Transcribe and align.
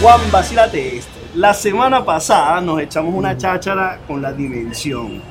Juan, 0.00 0.20
vacílate 0.30 0.96
esto. 0.96 1.10
La 1.34 1.52
semana 1.54 2.04
pasada 2.04 2.60
nos 2.60 2.80
echamos 2.80 3.14
una 3.14 3.36
cháchara 3.36 3.98
con 4.06 4.22
la 4.22 4.32
dimensión. 4.32 5.22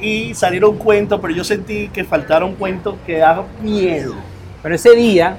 Y 0.00 0.34
salieron 0.34 0.76
cuentos, 0.76 1.18
pero 1.20 1.34
yo 1.34 1.44
sentí 1.44 1.88
que 1.88 2.04
faltaron 2.04 2.54
cuentos 2.54 2.96
que 3.06 3.18
daban 3.18 3.46
miedo. 3.62 4.14
Pero 4.62 4.74
ese 4.74 4.94
día 4.94 5.36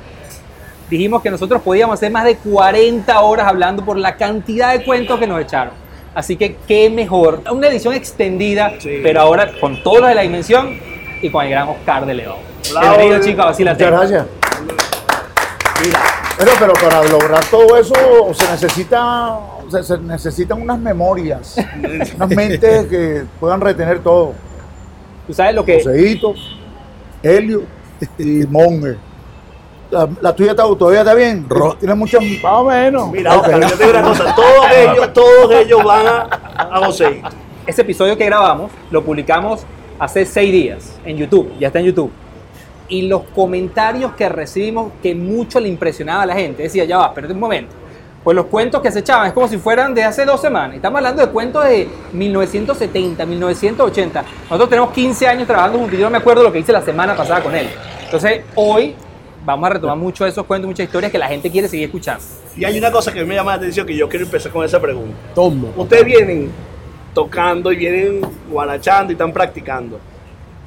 dijimos 0.89 1.21
que 1.21 1.29
nosotros 1.29 1.61
podíamos 1.61 1.95
hacer 1.95 2.11
más 2.11 2.25
de 2.25 2.37
40 2.37 3.19
horas 3.21 3.47
hablando 3.47 3.83
por 3.85 3.97
la 3.97 4.15
cantidad 4.15 4.71
de 4.77 4.83
cuentos 4.83 5.19
que 5.19 5.27
nos 5.27 5.41
echaron. 5.41 5.73
Así 6.15 6.35
que 6.35 6.55
qué 6.67 6.89
mejor, 6.89 7.43
una 7.51 7.67
edición 7.67 7.93
extendida, 7.93 8.73
Sí. 8.79 8.99
pero 9.03 9.21
ahora 9.21 9.51
con 9.59 9.81
todo 9.83 9.99
lo 10.01 10.07
de 10.07 10.15
la 10.15 10.21
dimensión 10.21 10.77
y 11.21 11.29
con 11.29 11.43
el 11.45 11.51
gran 11.51 11.67
Oscar 11.69 12.05
de 12.05 12.13
León. 12.15 12.37
Bienvenido 12.81 13.19
chicos, 13.21 13.45
así 13.45 13.63
la 13.63 13.73
Muchas 13.73 13.91
gracias. 13.91 14.25
Mira, 16.39 16.51
Pero, 16.59 16.73
pero 16.73 16.73
para 16.73 17.03
lograr 17.03 17.43
todo 17.45 17.77
eso 17.77 17.93
se 18.33 18.49
necesita, 18.51 19.39
se, 19.69 19.83
se 19.83 19.97
necesitan 19.97 20.61
unas 20.61 20.79
memorias, 20.79 21.57
unas 22.15 22.29
mentes 22.29 22.87
que 22.87 23.23
puedan 23.39 23.59
retener 23.59 23.99
todo. 23.99 24.33
Tú 25.27 25.33
sabes 25.33 25.53
lo 25.53 25.63
que... 25.65 25.77
Joseito, 25.83 26.33
Helio 27.21 27.63
y 28.17 28.45
Monger. 28.47 28.97
La, 29.91 30.07
la 30.21 30.35
tuya 30.35 30.51
está, 30.51 30.63
todavía 30.63 31.01
está 31.01 31.13
bien. 31.13 31.47
Tiene 31.79 31.95
muchas. 31.95 32.23
Más 32.23 32.53
o 32.53 32.65
menos. 32.65 33.11
mira, 33.11 33.35
Ok. 33.35 33.43
Oscar, 33.43 33.61
yo 33.61 33.77
te 33.77 33.85
digo 33.85 33.99
una 33.99 34.07
cosa. 34.07 34.35
Todos 34.35 34.71
ellos, 34.71 35.13
todos 35.13 35.51
ellos 35.51 35.83
van 35.83 36.07
a, 36.07 36.29
a 36.57 36.85
Joseito. 36.85 37.29
Ese 37.65 37.81
episodio 37.81 38.17
que 38.17 38.25
grabamos 38.25 38.71
lo 38.91 39.03
publicamos 39.03 39.65
hace 39.99 40.25
seis 40.25 40.51
días 40.51 40.99
en 41.05 41.17
YouTube, 41.17 41.51
ya 41.59 41.67
está 41.67 41.79
en 41.79 41.85
YouTube. 41.85 42.11
Y 42.89 43.03
los 43.03 43.21
comentarios 43.35 44.13
que 44.13 44.27
recibimos 44.27 44.91
que 45.01 45.13
mucho 45.15 45.59
le 45.59 45.69
impresionaba 45.69 46.23
a 46.23 46.25
la 46.25 46.33
gente, 46.35 46.63
decía, 46.63 46.85
ya 46.85 46.97
va, 46.97 47.07
espérate 47.07 47.33
un 47.33 47.39
momento. 47.39 47.75
Pues 48.23 48.35
los 48.35 48.47
cuentos 48.47 48.81
que 48.81 48.91
se 48.91 48.99
echaban 48.99 49.27
es 49.27 49.33
como 49.33 49.47
si 49.47 49.57
fueran 49.57 49.93
de 49.93 50.03
hace 50.03 50.25
dos 50.25 50.41
semanas. 50.41 50.75
Estamos 50.75 50.97
hablando 50.97 51.25
de 51.25 51.31
cuentos 51.31 51.63
de 51.63 51.87
1970, 52.11 53.25
1980. 53.25 54.25
Nosotros 54.43 54.69
tenemos 54.69 54.91
15 54.91 55.27
años 55.27 55.47
trabajando 55.47 55.79
juntos 55.79 55.97
y 55.97 56.01
yo 56.01 56.07
no 56.07 56.11
me 56.11 56.17
acuerdo 56.17 56.43
lo 56.43 56.51
que 56.51 56.59
hice 56.59 56.73
la 56.73 56.81
semana 56.81 57.15
pasada 57.15 57.41
con 57.41 57.55
él. 57.55 57.69
Entonces, 58.03 58.41
hoy 58.55 58.95
vamos 59.45 59.69
a 59.69 59.73
retomar 59.73 59.97
mucho 59.97 60.25
de 60.25 60.31
esos 60.31 60.45
cuentos, 60.45 60.67
muchas 60.67 60.85
historias 60.85 61.11
que 61.11 61.17
la 61.17 61.27
gente 61.27 61.49
quiere 61.49 61.67
seguir 61.67 61.85
escuchando. 61.85 62.23
Y 62.57 62.65
hay 62.65 62.77
una 62.77 62.91
cosa 62.91 63.13
que 63.13 63.23
me 63.23 63.35
llama 63.35 63.51
la 63.51 63.57
atención 63.57 63.87
que 63.87 63.95
yo 63.95 64.09
quiero 64.09 64.25
empezar 64.25 64.51
con 64.51 64.65
esa 64.65 64.81
pregunta. 64.81 65.15
Toma. 65.33 65.69
Ustedes 65.77 66.03
vienen 66.03 66.51
tocando 67.13 67.71
y 67.71 67.77
vienen 67.77 68.21
guarachando 68.49 69.11
y 69.11 69.13
están 69.13 69.31
practicando. 69.31 69.99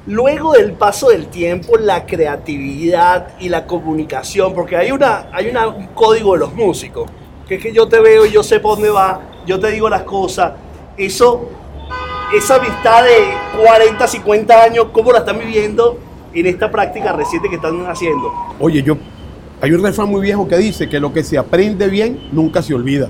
Luego 0.05 0.51
del 0.51 0.73
paso 0.73 1.09
del 1.09 1.27
tiempo, 1.27 1.77
la 1.77 2.05
creatividad 2.05 3.39
y 3.39 3.47
la 3.47 3.65
comunicación, 3.65 4.53
porque 4.53 4.75
hay, 4.75 4.91
una, 4.91 5.29
hay 5.31 5.47
un 5.47 5.87
código 5.93 6.33
de 6.33 6.39
los 6.39 6.53
músicos, 6.53 7.09
que 7.47 7.55
es 7.55 7.63
que 7.63 7.71
yo 7.71 7.87
te 7.87 8.01
veo 8.01 8.25
y 8.25 8.31
yo 8.31 8.43
sé 8.43 8.59
por 8.59 8.75
dónde 8.75 8.89
va, 8.89 9.21
yo 9.45 9.57
te 9.59 9.71
digo 9.71 9.87
las 9.87 10.03
cosas. 10.03 10.53
Eso, 10.97 11.47
esa 12.35 12.55
amistad 12.55 13.03
de 13.03 13.61
40, 13.63 14.05
50 14.05 14.63
años, 14.63 14.87
¿cómo 14.91 15.13
la 15.13 15.19
están 15.19 15.39
viviendo 15.39 15.97
en 16.33 16.47
esta 16.47 16.69
práctica 16.69 17.13
reciente 17.13 17.49
que 17.49 17.55
están 17.55 17.85
haciendo? 17.85 18.29
Oye, 18.59 18.83
yo. 18.83 18.97
Hay 19.61 19.71
un 19.71 19.81
refrán 19.81 20.09
muy 20.09 20.19
viejo 20.19 20.45
que 20.45 20.57
dice 20.57 20.89
que 20.89 20.99
lo 20.99 21.13
que 21.13 21.23
se 21.23 21.37
aprende 21.37 21.87
bien 21.87 22.27
nunca 22.33 22.61
se 22.61 22.73
olvida. 22.73 23.07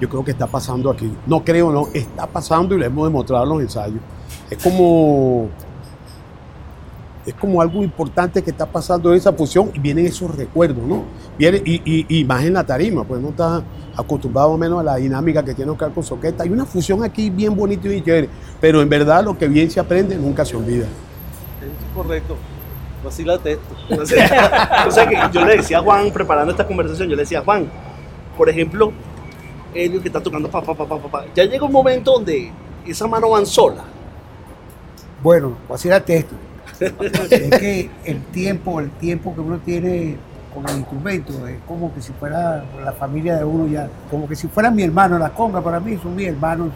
Yo 0.00 0.08
creo 0.08 0.24
que 0.24 0.32
está 0.32 0.48
pasando 0.48 0.90
aquí. 0.90 1.08
No 1.26 1.44
creo, 1.44 1.70
no. 1.70 1.86
Está 1.94 2.26
pasando 2.26 2.74
y 2.74 2.78
lo 2.78 2.84
hemos 2.84 3.06
demostrado 3.06 3.44
en 3.44 3.50
los 3.50 3.60
ensayos. 3.60 4.00
Es 4.50 4.60
como. 4.60 5.48
Es 7.26 7.34
como 7.34 7.60
algo 7.60 7.82
importante 7.82 8.40
que 8.42 8.50
está 8.50 8.66
pasando 8.66 9.10
en 9.10 9.18
esa 9.18 9.32
fusión 9.32 9.70
y 9.74 9.80
vienen 9.80 10.06
esos 10.06 10.34
recuerdos, 10.34 10.84
¿no? 10.86 11.02
Viene, 11.36 11.60
y, 11.64 11.82
y, 11.84 12.20
y 12.20 12.24
más 12.24 12.44
en 12.44 12.54
la 12.54 12.64
tarima, 12.64 13.02
pues 13.02 13.20
no 13.20 13.30
está 13.30 13.62
acostumbrado 13.96 14.56
menos 14.56 14.80
a 14.80 14.82
la 14.84 14.96
dinámica 14.96 15.44
que 15.44 15.54
tiene 15.54 15.72
Oscar 15.72 15.92
con 15.92 16.04
Soqueta. 16.04 16.44
Hay 16.44 16.50
una 16.50 16.64
fusión 16.64 17.02
aquí 17.02 17.30
bien 17.30 17.56
bonita 17.56 17.88
y 17.88 18.00
chévere, 18.00 18.28
pero 18.60 18.80
en 18.80 18.88
verdad 18.88 19.24
lo 19.24 19.36
que 19.36 19.48
bien 19.48 19.70
se 19.70 19.80
aprende 19.80 20.16
nunca 20.16 20.44
se 20.44 20.56
olvida. 20.56 20.86
Correcto. 21.94 22.36
Vacílate 23.02 23.52
esto. 23.52 24.02
O 24.02 24.06
sea, 24.06 24.84
o 24.88 24.90
sea 24.90 25.08
que 25.08 25.16
yo 25.32 25.44
le 25.44 25.56
decía 25.56 25.78
a 25.78 25.82
Juan, 25.82 26.10
preparando 26.10 26.50
esta 26.50 26.66
conversación, 26.66 27.08
yo 27.08 27.16
le 27.16 27.22
decía, 27.22 27.42
Juan, 27.42 27.70
por 28.36 28.48
ejemplo, 28.48 28.92
Elio 29.74 30.00
que 30.00 30.08
está 30.08 30.22
tocando 30.22 30.50
pa, 30.50 30.62
pa, 30.62 30.74
pa, 30.74 30.86
pa, 30.86 30.98
pa, 30.98 31.08
pa, 31.08 31.24
ya 31.34 31.44
llega 31.44 31.64
un 31.64 31.72
momento 31.72 32.12
donde 32.12 32.52
esa 32.86 33.06
mano 33.06 33.30
van 33.30 33.46
sola. 33.46 33.84
Bueno, 35.22 35.56
vacílate 35.68 36.16
esto. 36.18 36.34
Es 36.80 37.58
que 37.58 37.90
el 38.04 38.22
tiempo, 38.26 38.80
el 38.80 38.90
tiempo 38.92 39.34
que 39.34 39.40
uno 39.40 39.58
tiene 39.58 40.16
con 40.54 40.66
el 40.70 40.78
instrumento 40.78 41.46
es 41.46 41.56
como 41.68 41.92
que 41.94 42.00
si 42.00 42.12
fuera 42.12 42.64
la 42.82 42.92
familia 42.92 43.36
de 43.36 43.44
uno 43.44 43.66
ya, 43.66 43.88
como 44.10 44.26
que 44.26 44.34
si 44.34 44.48
fuera 44.48 44.70
mi 44.70 44.82
hermano, 44.84 45.18
las 45.18 45.32
congas 45.32 45.62
para 45.62 45.80
mí 45.80 45.98
son 46.02 46.14
mis 46.16 46.28
hermanos 46.28 46.70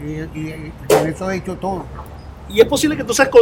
y, 0.00 0.38
y- 0.38 0.72
y 0.88 0.94
con 0.94 1.06
eso 1.06 1.30
he 1.30 1.36
hecho 1.36 1.54
todo. 1.56 1.84
Y 2.46 2.60
es 2.60 2.66
posible 2.66 2.94
que 2.94 3.04
tú, 3.04 3.14
seas, 3.14 3.30
tú, 3.30 3.38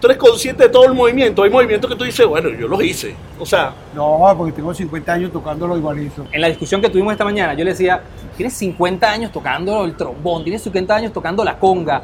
tú 0.00 0.06
eres 0.06 0.16
consciente 0.16 0.62
de 0.62 0.68
todo 0.70 0.86
el 0.86 0.94
movimiento. 0.94 1.42
Hay 1.42 1.50
movimientos 1.50 1.90
que 1.90 1.96
tú 1.96 2.04
dices, 2.04 2.26
bueno, 2.26 2.48
yo 2.48 2.66
los 2.66 2.82
hice. 2.82 3.14
O 3.38 3.44
sea, 3.44 3.74
No, 3.94 4.34
porque 4.38 4.52
tengo 4.52 4.72
50 4.72 5.12
años 5.12 5.30
tocándolo 5.32 5.76
igualito. 5.76 6.24
En 6.32 6.40
la 6.40 6.48
discusión 6.48 6.80
que 6.80 6.88
tuvimos 6.88 7.12
esta 7.12 7.24
mañana, 7.24 7.52
yo 7.52 7.62
le 7.62 7.72
decía, 7.72 8.00
tienes 8.38 8.54
50 8.54 9.10
años 9.10 9.32
tocando 9.32 9.84
el 9.84 9.94
trombón, 9.96 10.44
tienes 10.44 10.62
50 10.62 10.94
años 10.96 11.12
tocando 11.12 11.44
la 11.44 11.58
conga. 11.58 12.02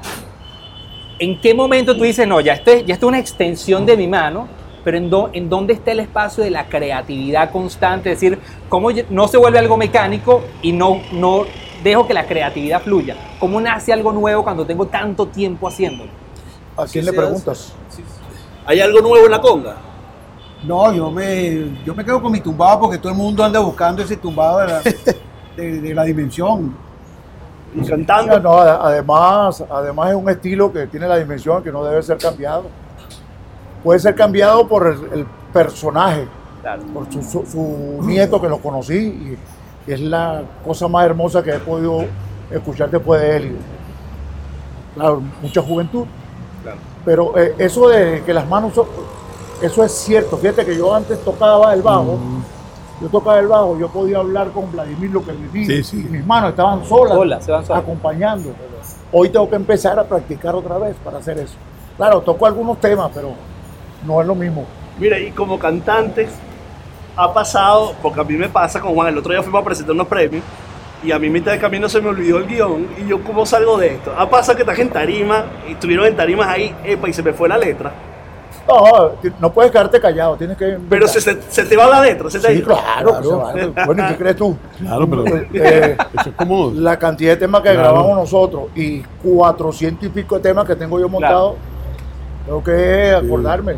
¿En 1.19 1.41
qué 1.41 1.55
momento 1.55 1.97
tú 1.97 2.03
dices, 2.05 2.27
no, 2.27 2.41
ya 2.41 2.55
esto 2.55 2.71
es, 2.73 2.85
ya 2.87 2.95
esto 2.95 3.07
es 3.07 3.09
una 3.09 3.19
extensión 3.19 3.87
de 3.87 3.97
mi 3.97 4.09
mano, 4.09 4.49
pero 4.83 4.97
en, 4.97 5.11
dó- 5.11 5.31
en 5.33 5.49
dónde 5.49 5.73
está 5.75 5.93
el 5.93 6.01
espacio 6.01 6.43
de 6.43 6.51
la 6.51 6.67
creatividad 6.69 7.51
constante? 7.51 8.11
Es 8.13 8.21
decir, 8.21 8.39
cómo 8.69 8.89
no 9.11 9.29
se 9.29 9.37
vuelve 9.37 9.59
algo 9.59 9.77
mecánico 9.77 10.43
y 10.61 10.73
no, 10.73 11.01
no 11.13 11.45
dejo 11.83 12.07
que 12.07 12.15
la 12.15 12.27
creatividad 12.27 12.83
fluya. 12.83 13.17
¿Cómo 13.39 13.61
nace 13.61 13.93
algo 13.93 14.13
nuevo 14.13 14.43
cuando 14.43 14.67
tengo 14.67 14.87
tanto 14.87 15.27
tiempo 15.29 15.69
haciéndolo? 15.69 16.11
¿A 16.77 16.85
quién 16.87 17.05
le 17.05 17.13
preguntas? 17.13 17.73
hace. 17.89 17.97
Sí, 17.97 18.03
sí. 18.03 18.45
hay 18.67 18.81
algo 18.81 19.01
nuevo 19.01 19.25
en 19.27 19.31
la 19.31 19.41
conga. 19.41 19.77
No, 20.65 20.93
yo 20.95 21.11
me, 21.11 21.69
yo 21.85 21.95
me 21.95 22.05
quedo 22.05 22.21
con 22.23 22.33
mi 22.33 22.41
tumbado 22.41 22.81
porque 22.81 22.99
todo 22.99 23.13
el 23.13 23.19
mundo 23.19 23.45
anda 23.45 23.61
buscando 23.61 24.03
ese 24.03 24.17
tumbado 24.17 24.59
de 24.61 24.67
la, 24.67 24.83
de- 25.57 25.81
de 25.81 25.95
la 25.95 26.05
dimensión. 26.05 26.75
Y 27.75 27.87
cantando. 27.87 28.39
no, 28.41 28.59
además, 28.59 29.65
además 29.71 30.11
es 30.11 30.17
un 30.17 30.29
estilo 30.31 30.73
que 30.73 30.87
tiene 30.87 31.09
la 31.09 31.17
dimensión 31.17 31.63
que 31.63 31.73
no 31.73 31.85
debe 31.85 32.03
ser 32.03 32.19
cambiado. 32.19 32.65
Puede 33.83 33.99
ser 34.01 34.15
cambiado 34.15 34.67
por 34.67 34.87
el, 34.87 34.99
el 35.21 35.27
personaje, 35.53 36.27
por 36.93 37.13
su, 37.13 37.23
su- 37.23 37.45
su 37.47 38.07
nieto 38.07 38.41
que 38.41 38.49
lo 38.49 38.59
conocí 38.59 38.95
y, 38.97 39.39
y 39.87 39.93
es 39.93 40.01
la 40.01 40.43
cosa 40.65 40.89
más 40.89 41.05
hermosa 41.05 41.43
que 41.43 41.51
he 41.51 41.59
podido 41.59 42.05
escuchar 42.51 42.91
después 42.91 43.21
de 43.21 43.37
él. 43.37 43.57
Claro, 44.95 45.21
mucha 45.43 45.61
juventud. 45.61 46.05
Claro. 46.63 46.79
Pero 47.05 47.37
eh, 47.39 47.55
eso 47.59 47.89
de 47.89 48.23
que 48.25 48.33
las 48.33 48.49
manos 48.49 48.73
son, 48.75 48.87
eso 49.61 49.85
es 49.85 49.93
cierto. 49.93 50.37
Fíjate 50.39 50.65
que 50.65 50.77
yo 50.77 50.95
antes 50.95 51.23
tocaba 51.23 51.75
el 51.75 51.83
bajo, 51.83 52.19
yo 53.01 53.09
tocaba 53.09 53.39
el 53.41 53.49
bajo, 53.49 53.79
yo 53.79 53.89
podía 53.89 54.19
hablar 54.19 54.51
con 54.51 54.71
Vladimir 54.71 55.11
lo 55.11 55.25
que 55.25 55.33
le 55.33 55.65
Sí, 55.67 55.83
sí. 55.85 56.07
y 56.09 56.11
mis 56.13 56.25
manos 56.27 56.51
estaban 56.51 56.85
solas, 56.85 57.15
Solas, 57.15 57.45
se 57.45 57.53
van 57.53 57.65
solas. 57.67 57.83
acompañando. 57.83 58.51
Hoy 59.13 59.29
tengo 59.31 59.49
que 59.49 59.57
empezar 59.57 59.99
a 59.99 60.05
practicar 60.05 60.55
otra 60.55 60.79
vez 60.79 60.97
para 61.05 61.19
hacer 61.19 61.39
eso. 61.39 61.55
Claro, 61.97 62.21
toco 62.21 62.47
algunos 62.47 62.81
temas, 62.81 63.11
pero 63.15 63.33
no 64.07 64.21
es 64.21 64.27
lo 64.27 64.35
mismo. 64.35 64.65
Mira, 64.99 65.19
y 65.19 65.31
como 65.33 65.59
cantantes, 65.59 66.31
ha 67.17 67.33
pasado, 67.33 67.95
porque 68.03 68.21
a 68.21 68.25
mí 68.25 68.35
me 68.35 68.49
pasa 68.49 68.81
con 68.81 68.95
Juan, 68.95 69.09
el 69.09 69.19
otro 69.19 69.33
día 69.33 69.43
fuimos 69.43 69.63
a 69.63 69.65
presentar 69.65 69.95
unos 69.95 70.09
premios 70.09 70.43
y 71.05 71.13
a 71.13 71.19
mí 71.19 71.29
mitad 71.29 71.53
de 71.53 71.59
camino 71.59 71.89
se 71.89 72.01
me 72.01 72.09
olvidó 72.09 72.39
el 72.39 72.47
guion 72.47 72.89
y 72.99 73.07
yo 73.09 73.23
cómo 73.23 73.45
salgo 73.45 73.77
de 73.79 73.95
esto. 73.95 74.13
Ha 74.17 74.29
pasado 74.31 74.57
que 74.57 74.63
estás 74.63 74.79
en 74.79 74.89
tarima 74.91 75.45
y 75.69 75.73
estuvieron 75.73 76.07
en 76.07 76.17
tarimas 76.17 76.49
ahí, 76.49 76.75
epa, 76.85 77.09
y 77.09 77.13
se 77.13 77.23
me 77.23 77.33
fue 77.33 77.49
la 77.49 77.59
letra. 77.59 77.93
No, 78.67 79.11
no 79.41 79.53
puedes 79.53 79.71
quedarte 79.71 80.01
callado, 80.01 80.37
tienes 80.37 80.57
que... 80.57 80.79
Pero 80.89 81.07
se, 81.07 81.21
se, 81.21 81.39
se 81.49 81.65
te 81.65 81.77
va 81.77 81.87
la 81.87 82.01
letra, 82.01 82.31
se 82.31 82.41
te 82.41 82.55
Sí, 82.57 82.63
claro, 82.63 83.23
se 83.23 83.29
va. 83.69 83.85
Bueno, 83.87 84.05
¿y 84.05 84.09
qué 84.13 84.17
crees 84.17 84.37
tú? 84.37 84.57
Claro, 84.79 85.09
pero 85.09 85.25
Eh, 85.53 85.97
eso 86.19 86.31
es 86.31 86.35
como. 86.37 86.71
la 86.71 86.99
cantidad 86.99 87.33
de 87.33 87.37
temas 87.37 87.61
que 87.63 87.71
Claro. 87.73 87.81
grabamos 87.83 88.17
nosotros 88.17 88.65
y 88.75 89.01
400 89.23 90.07
y 90.07 90.09
pico 90.09 90.37
de 90.37 90.41
temas 90.43 90.65
que 90.67 90.77
tengo 90.77 90.99
yo 90.99 91.09
montados, 91.09 91.57
tengo 92.47 92.65
que 92.65 93.13
acordarme. 93.13 93.77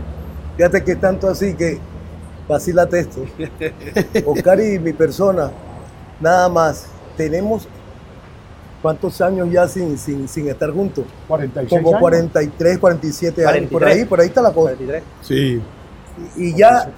Fíjate 0.56 0.85
que 0.85 0.97
tanto 0.97 1.29
así 1.29 1.55
que 1.55 1.79
vacílate 2.49 3.00
esto. 3.00 3.21
Oscar 4.27 4.61
y 4.61 4.79
mi 4.79 4.93
persona, 4.93 5.50
nada 6.21 6.49
más, 6.49 6.87
tenemos 7.17 7.69
cuántos 8.82 9.20
años 9.20 9.49
ya 9.50 9.67
sin, 9.69 9.96
sin, 9.99 10.28
sin 10.28 10.49
estar 10.49 10.70
juntos. 10.70 11.05
46 11.28 11.69
Como 11.70 11.88
años. 11.90 12.00
43, 12.00 12.78
47 12.78 13.46
años. 13.46 13.70
Por 13.70 13.81
43. 13.82 13.96
ahí, 13.96 14.05
por 14.08 14.20
ahí 14.20 14.26
está 14.28 14.43
la 14.43 14.52
cosa. 14.52 14.75
43. 14.76 15.02
Sí. 15.23 15.62
Y 16.37 16.55
ya 16.56 16.88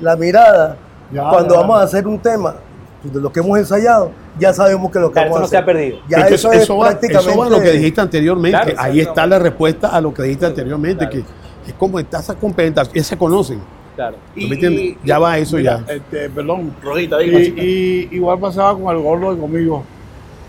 la 0.00 0.16
mirada, 0.16 0.76
Ya, 1.12 1.28
cuando 1.30 1.54
ya. 1.54 1.60
vamos 1.60 1.80
a 1.80 1.82
hacer 1.84 2.06
un 2.06 2.18
tema, 2.18 2.56
de 3.02 3.20
lo 3.20 3.30
que 3.32 3.40
hemos 3.40 3.56
ensayado, 3.58 4.10
ya 4.38 4.52
sabemos 4.52 4.90
que 4.90 4.98
lo 4.98 5.08
que 5.08 5.14
Claro, 5.14 5.30
vamos 5.30 5.36
eso 5.36 5.38
a 5.38 5.40
no 5.42 5.48
se 5.48 5.56
hacer. 5.56 5.62
ha 5.62 5.66
perdido. 5.66 5.98
Ya 6.08 6.18
Es 6.18 6.26
que 6.26 6.34
eso, 6.34 6.52
es 6.52 6.70
va, 6.70 6.78
prácticamente. 6.88 7.30
eso 7.30 7.38
va 7.38 7.46
a 7.46 7.50
lo 7.50 7.60
que 7.60 7.70
dijiste 7.72 8.00
anteriormente. 8.00 8.58
Claro, 8.60 8.74
Ahí 8.80 9.00
está 9.00 9.26
la 9.26 9.38
respuesta 9.38 9.88
a 9.88 10.00
lo 10.00 10.12
que 10.12 10.22
dijiste 10.24 10.46
anteriormente, 10.46 11.08
que 11.08 11.18
es 11.18 11.74
como 11.78 11.98
está 12.00 12.18
esa 12.20 12.34
competencia, 12.34 12.92
ya 12.92 13.02
se 13.04 13.16
conocen. 13.16 13.60
Claro. 13.94 14.16
¿Tú 14.34 14.40
me 14.42 14.54
entiendes? 14.54 14.96
Ya 15.04 15.18
va 15.18 15.38
eso 15.38 15.56
Mira, 15.56 15.82
ya. 15.86 15.94
Este, 15.94 16.28
perdón. 16.30 16.74
Rojita, 16.82 17.22
Y, 17.22 17.26
digo 17.30 17.38
así. 17.38 17.54
y 18.10 18.16
igual 18.16 18.38
pasaba 18.38 18.78
con 18.78 18.94
el 18.94 19.02
gordo 19.02 19.32
y 19.34 19.38
conmigo. 19.38 19.84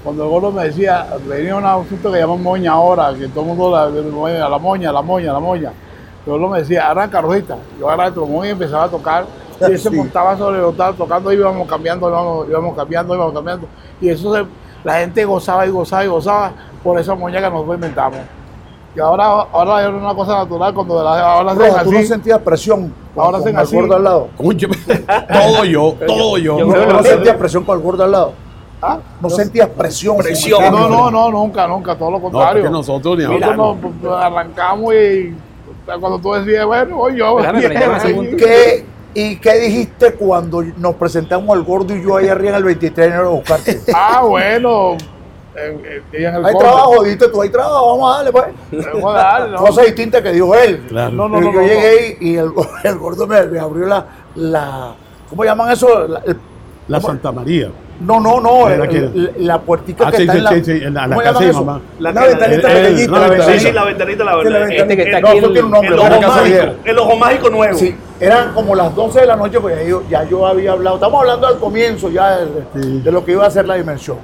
Cuando 0.07 0.24
el 0.24 0.30
gordo 0.30 0.51
me 0.54 0.63
decía, 0.63 1.06
venía 1.27 1.54
un 1.57 1.65
asunto 1.65 2.09
que 2.13 2.19
llaman 2.19 2.42
moña 2.42 2.71
ahora, 2.71 3.13
que 3.13 3.27
todo 3.27 3.42
el 3.42 3.48
mundo 3.48 3.71
la, 3.71 3.89
la, 3.89 4.48
la 4.50 4.57
moña, 4.57 4.89
la 4.94 5.01
moña, 5.01 5.33
la 5.33 5.39
moña. 5.42 5.74
El 6.25 6.31
gordo 6.31 6.48
me 6.48 6.59
decía, 6.59 6.89
arranca 6.89 7.19
rojita. 7.19 7.57
Yo 7.77 7.92
el 7.92 8.13
trombón 8.13 8.45
y 8.45 8.50
empezaba 8.51 8.86
a 8.86 8.88
tocar. 8.88 9.25
Y 9.59 9.65
él 9.65 9.77
se 9.77 9.89
Sí. 9.89 9.95
montaba 9.98 10.38
sobre 10.38 10.65
el 10.65 10.74
tal, 10.77 10.95
tocando, 10.95 11.30
íbamos 11.33 11.68
cambiando, 11.68 12.07
íbamos, 12.07 12.48
íbamos 12.48 12.74
cambiando, 12.77 13.15
íbamos 13.15 13.33
cambiando. 13.33 13.68
Y 14.00 14.07
eso 14.07 14.33
se- 14.33 14.45
la 14.86 14.94
gente 15.00 15.25
gozaba 15.25 15.65
y 15.65 15.71
gozaba 15.71 16.06
y 16.06 16.07
gozaba 16.07 16.51
por 16.81 16.98
esa 16.98 17.13
moña 17.13 17.42
que 17.42 17.50
nosotros 17.50 17.75
inventamos. 17.75 18.19
Y 18.95 19.01
ahora, 19.01 19.25
ahora 19.25 19.83
es 19.83 19.89
una 19.89 20.15
cosa 20.15 20.38
natural 20.38 20.74
cuando 20.74 21.04
la, 21.04 21.33
ahora 21.33 21.51
hacen 21.51 21.68
Roja, 21.68 21.83
tú 21.83 21.92
no 21.92 21.98
así. 22.00 22.07
sentías 22.07 22.39
presión 22.39 22.94
Ahora 23.13 23.31
con 23.39 23.42
hacen 23.42 23.56
el 23.56 23.62
así. 23.62 23.75
gordo 23.75 23.95
al 23.98 24.04
lado. 24.06 24.27
Todo 24.38 25.65
yo, 25.65 25.95
todo 26.07 26.38
yo. 26.38 26.59
Yo 26.59 26.65
No, 26.94 27.04
sentías 27.04 27.36
presión 27.36 27.65
con 27.65 27.77
el 27.77 27.83
gordo 27.83 28.06
al 28.06 28.12
lado. 28.13 28.47
¿Ah? 28.82 29.00
No 29.22 29.30
sentías 29.30 29.70
presión. 29.70 30.18
Presión. 30.18 30.62
No, 30.72 30.88
no, 30.88 31.10
no, 31.12 31.32
nunca, 31.32 31.68
nunca, 31.68 31.96
todo 31.98 32.12
lo 32.12 32.18
No, 32.18 32.24
contrario. 32.24 32.62
porque 32.62 32.70
nosotros 32.72 33.18
ni 33.18 33.24
Nosotros 33.24 33.58
nos 33.58 33.78
pues, 34.02 34.14
arrancamos 34.14 34.94
y 34.94 35.36
cuando 35.86 36.20
tú 36.20 36.34
decías, 36.34 36.66
bueno, 36.66 36.98
voy 36.98 37.18
yo. 37.18 37.38
¿Qué, 38.38 38.86
¿Y 39.14 39.38
qué 39.38 39.54
dijiste 39.60 40.14
cuando 40.14 40.62
nos 40.78 40.96
presentamos 40.96 41.50
al 41.58 41.64
gordo 41.64 41.96
y 41.96 42.04
yo 42.04 42.18
ahí 42.18 42.28
arriba 42.28 42.50
en 42.52 42.56
el 42.58 42.64
23 42.66 42.96
de 42.96 43.06
enero 43.14 43.28
a 43.30 43.32
buscarte? 43.32 43.80
Ah, 43.96 44.22
bueno. 44.24 44.96
ella 46.14 46.30
en 46.30 46.36
el 46.36 46.46
Hay 46.46 46.56
trabajo, 46.56 47.04
dijiste 47.04 47.30
tú, 47.30 47.42
hay 47.42 47.50
trabajo, 47.50 47.98
vamos 47.98 48.14
a 48.14 48.18
darle 48.18 48.32
pues. 48.32 48.46
Vamos 48.94 49.16
a 49.16 49.18
darle, 49.18 49.52
¿no? 49.56 49.66
Cosa 49.66 49.82
distinta 49.82 50.22
que 50.22 50.34
dijo 50.34 50.54
él. 50.54 50.86
Claro. 50.88 51.12
No, 51.14 51.28
no, 51.28 51.42
no, 51.42 51.52
yo 51.52 51.62
no, 51.62 51.68
llegué 51.68 52.18
y 52.22 52.36
el, 52.36 52.52
el 52.84 52.98
gordo 53.00 53.26
me, 53.26 53.42
me 53.48 53.60
abrió 53.60 53.88
la, 53.88 54.06
la. 54.36 54.94
¿Cómo 55.30 55.44
llaman 55.44 55.72
eso? 55.72 56.08
La- 56.08 56.20
el- 56.20 56.38
La 56.88 57.02
Santa 57.02 57.32
María. 57.32 57.72
No, 58.00 58.20
no, 58.20 58.40
no. 58.40 58.68
La 59.38 59.60
puertica 59.62 60.08
Ah, 60.08 60.12
que 60.12 60.18
sí, 60.18 60.24
está 60.24 60.34
sí, 60.34 60.38
en 60.38 60.44
la. 60.44 60.50
sí, 60.52 60.64
sí, 60.64 60.72
en 60.84 60.94
la, 60.94 61.08
la 61.08 61.16
¿cómo 61.16 61.22
casa 61.34 61.40
de 61.46 61.54
mamá. 61.54 61.82
La, 62.00 62.14
que- 62.14 62.20
ventanita 62.28 62.68
pequeñita. 62.68 63.12
la 63.12 63.18
sí, 63.20 63.24
Sí, 63.24 63.30
ventanita. 63.38 63.60
sí, 63.60 63.72
la 63.72 63.84
ventanita, 63.86 64.24
la 64.24 64.32
la 64.32 64.38
ventanita. 64.44 64.82
Este 64.84 64.96
que 64.98 65.04
está 65.04 65.18
El- 65.18 65.24
No, 65.24 65.30
aquí. 65.30 65.40
tiene 65.42 65.62
un 65.64 65.72
nombre. 65.72 65.90
El 65.96 66.00
ojo 66.00 66.22
mágico. 66.22 66.44
vieja. 66.46 66.74
El 66.86 67.00
ojo 67.00 67.16
mágico 67.16 67.50
nuevo. 67.50 67.78
Sí, 67.78 67.96
eran 68.20 68.54
como 68.54 68.76
las 68.76 68.96
12 68.96 69.20
de 69.22 69.26
la 69.26 69.36
noche, 69.36 69.60
pues 69.60 69.78
ya 69.78 69.84
yo, 69.88 70.04
ya 70.10 70.24
yo 70.26 70.46
había 70.46 70.72
hablado. 70.74 70.96
Estamos 70.98 71.22
hablando 71.22 71.48
al 71.48 71.58
comienzo 71.60 72.10
ya 72.10 72.38
de, 72.38 72.48
Sí. 72.82 73.02
de 73.02 73.12
lo 73.12 73.26
que 73.26 73.32
iba 73.34 73.46
a 73.46 73.50
ser 73.52 73.66
la 73.68 73.76
dimensión. 73.76 74.18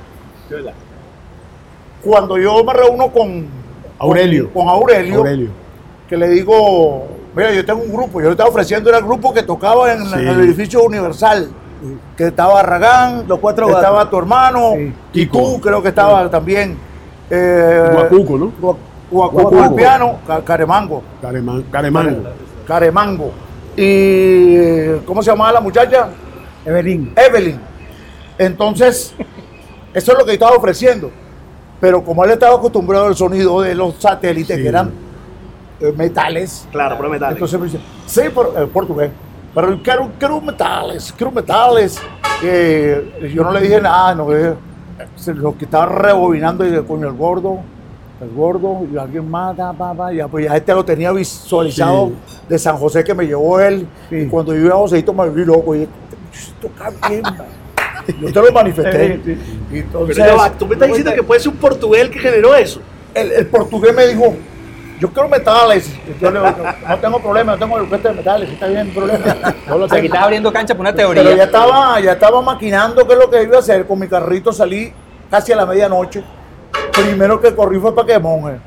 Cuando 2.03 2.37
yo 2.37 2.63
me 2.63 2.73
reúno 2.73 3.07
con 3.11 3.47
Aurelio. 3.99 4.49
con, 4.51 4.65
con 4.65 4.73
Aurelio, 4.73 5.17
Aurelio. 5.19 5.49
que 6.09 6.17
le 6.17 6.27
digo, 6.29 7.07
mira, 7.35 7.51
yo 7.53 7.65
tengo 7.65 7.81
un 7.81 7.93
grupo, 7.93 8.19
yo 8.19 8.25
le 8.27 8.31
estaba 8.31 8.49
ofreciendo 8.49 8.89
era 8.89 8.99
el 8.99 9.05
grupo 9.05 9.33
que 9.33 9.43
tocaba 9.43 9.93
en, 9.93 10.05
Sí. 10.05 10.13
en 10.15 10.27
el 10.27 10.39
edificio 10.41 10.83
Universal, 10.83 11.49
que 12.17 12.27
estaba 12.27 12.53
Barragán, 12.55 13.25
Los 13.27 13.39
cuatro 13.39 13.67
estaba 13.67 13.97
gatos. 13.99 14.09
tu 14.11 14.17
hermano, 14.19 14.71
Sí. 14.75 14.93
y 15.13 15.25
tú 15.27 15.59
creo 15.61 15.81
que 15.81 15.89
estaba 15.89 16.29
también. 16.29 16.77
Eh, 17.29 17.89
Guacuco, 17.93 18.37
¿no? 18.37 18.45
Gua- 18.61 18.77
Guacuco 19.11 19.49
Guacuco. 19.51 19.75
piano, 19.75 20.15
Ca- 20.25 20.43
Caremango, 20.43 21.01
Careman, 21.21 21.63
Caremango. 21.71 22.23
Caremango. 22.67 23.31
Y 23.75 24.97
¿cómo 25.05 25.21
se 25.23 25.31
llamaba 25.31 25.51
la 25.53 25.61
muchacha? 25.61 26.07
Evelyn. 26.65 27.13
Evelyn. 27.15 27.59
Entonces, 28.37 29.13
eso 29.93 30.11
es 30.11 30.17
lo 30.17 30.23
que 30.25 30.31
yo 30.31 30.33
estaba 30.33 30.55
ofreciendo. 30.55 31.11
Pero 31.79 32.03
como 32.03 32.23
él 32.23 32.31
estaba 32.31 32.55
acostumbrado 32.55 33.05
al 33.07 33.15
sonido 33.15 33.61
de 33.61 33.75
los 33.75 33.95
satélites, 33.95 34.55
Sí. 34.57 34.63
que 34.63 34.69
eran 34.69 34.91
eh, 35.81 35.93
metales, 35.97 36.65
Claro, 36.71 36.95
pero 36.97 37.09
metal. 37.09 37.33
entonces 37.33 37.59
me 37.59 37.65
dice, 37.65 37.79
sí, 38.05 38.21
por, 38.33 38.53
eh, 38.57 38.67
portugués, 38.71 39.11
pero 39.53 39.81
quiero, 39.83 40.11
quiero 40.17 40.41
metales, 40.41 41.13
quiero 41.15 41.31
metales. 41.31 41.99
Eh, 42.43 43.31
yo 43.33 43.43
no 43.43 43.51
le 43.51 43.61
dije 43.61 43.79
nada, 43.81 44.15
no, 44.15 44.33
eh, 44.35 44.53
se 45.15 45.33
lo 45.33 45.57
que 45.57 45.65
estaba 45.65 45.85
rebobinando 45.85 46.65
y 46.65 46.83
coño, 46.83 47.07
el 47.07 47.13
gordo, 47.13 47.59
el 48.21 48.29
gordo, 48.31 48.81
y 48.91 48.97
alguien 48.97 49.29
más, 49.29 49.55
ta, 49.55 49.71
pa, 49.73 49.93
pa, 49.93 50.11
ya, 50.13 50.27
pues 50.27 50.45
ya 50.45 50.55
este 50.57 50.73
lo 50.73 50.83
tenía 50.83 51.11
visualizado 51.11 52.07
Sí. 52.27 52.37
de 52.49 52.59
San 52.59 52.77
José 52.77 53.03
que 53.03 53.13
me 53.13 53.25
llevó 53.25 53.59
él. 53.59 53.87
Y 54.11 54.25
cuando 54.25 54.53
yo 54.53 54.61
iba 54.65 54.73
a 54.73 54.77
Joséito 54.77 55.13
me 55.13 55.29
vi 55.29 55.45
loco, 55.45 55.75
y 55.75 55.83
esto 55.83 56.67
toca 56.67 56.91
bien, 57.07 57.21
man". 57.23 57.37
Yo 58.19 58.33
te 58.33 58.41
lo 58.41 58.51
manifesté. 58.51 59.21
Y 59.71 59.77
entonces, 59.79 60.17
Pero 60.17 60.29
ya 60.31 60.35
va, 60.35 60.49
tú 60.51 60.67
me 60.67 60.73
estás 60.73 60.89
diciendo 60.89 61.13
que 61.13 61.23
puede 61.23 61.39
ser 61.39 61.51
un 61.53 61.57
portugués 61.57 62.01
el 62.01 62.09
que 62.09 62.19
generó 62.19 62.53
eso. 62.53 62.81
el, 63.13 63.31
el 63.31 63.47
portugués 63.47 63.95
me 63.95 64.07
dijo, 64.07 64.33
yo 65.03 65.09
quiero 65.11 65.27
metales. 65.27 65.93
Yo 66.21 66.31
le 66.31 66.39
digo, 66.39 66.55
no 66.87 66.97
tengo 66.99 67.19
problema, 67.19 67.51
no 67.51 67.57
tengo 67.59 67.77
el 67.77 67.89
de 67.89 68.13
metales, 68.13 68.49
está 68.49 68.67
bien, 68.67 68.85
no 68.95 69.01
hay 69.03 69.09
problema. 69.17 69.53
Yo 69.67 69.77
lo 69.77 69.85
O 69.85 69.89
sea, 69.89 69.97
aquí 69.97 70.03
tengo. 70.03 70.05
estás 70.05 70.23
abriendo 70.23 70.53
cancha 70.53 70.73
para 70.75 70.89
una 70.89 70.95
Pero 70.95 71.13
teoría. 71.13 71.35
ya 71.35 71.43
estaba, 71.43 71.99
ya 71.99 72.11
estaba 72.13 72.41
maquinando 72.41 73.05
qué 73.05 73.11
es 73.13 73.19
lo 73.19 73.29
que 73.29 73.43
iba 73.43 73.57
a 73.57 73.59
hacer. 73.59 73.85
Con 73.85 73.99
mi 73.99 74.07
carrito 74.07 74.53
salí 74.53 74.93
casi 75.29 75.51
a 75.51 75.57
la 75.57 75.65
medianoche. 75.65 76.23
Primero 76.93 77.41
que 77.41 77.53
corrí 77.53 77.79
fue 77.79 77.93
para 77.93 78.07
que 78.07 78.17
monje. 78.17 78.59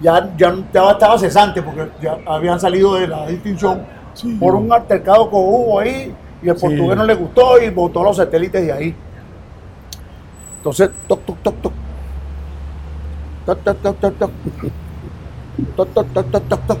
Ya, 0.00 0.30
ya, 0.36 0.54
ya 0.72 0.90
estaba 0.92 1.18
cesante 1.18 1.60
porque 1.62 1.88
ya 2.00 2.16
habían 2.26 2.60
salido 2.60 2.94
de 2.94 3.08
la 3.08 3.26
distinción 3.26 3.82
por 4.38 4.54
un 4.54 4.72
altercado 4.72 5.28
que 5.28 5.34
hubo 5.34 5.80
ahí 5.80 6.14
y 6.44 6.48
el 6.48 6.56
Sí. 6.56 6.60
portugués 6.64 6.96
no 6.96 7.02
le 7.04 7.14
gustó 7.14 7.60
y 7.60 7.70
botó 7.70 8.04
los 8.04 8.16
satélites 8.18 8.64
de 8.64 8.72
ahí. 8.72 8.94
Entonces, 10.58 10.90
toc, 11.08 11.24
toc, 11.24 11.38
toc, 11.42 11.54
toc. 11.60 11.72
Toc, 13.46 13.58
toc, 13.64 13.76
toc, 13.82 13.98
toc, 14.00 14.18
toc. 14.18 14.30
Toc, 15.76 15.88
toc, 15.94 16.06
toc, 16.12 16.30
toc, 16.30 16.48
toc, 16.48 16.60
toc. 16.66 16.78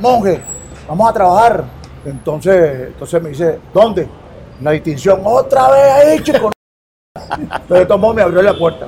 Monje, 0.00 0.40
vamos 0.88 1.10
a 1.10 1.12
trabajar. 1.12 1.64
Entonces, 2.04 2.88
entonces 2.88 3.22
me 3.22 3.30
dice, 3.30 3.58
¿dónde? 3.74 4.08
La 4.62 4.70
distinción, 4.72 5.20
otra 5.24 5.70
vez 5.70 5.82
ahí, 5.92 6.20
chico. 6.22 6.50
Pero 7.68 7.86
tomó, 7.86 8.12
me 8.14 8.22
abrió 8.22 8.42
la 8.42 8.54
puerta. 8.56 8.86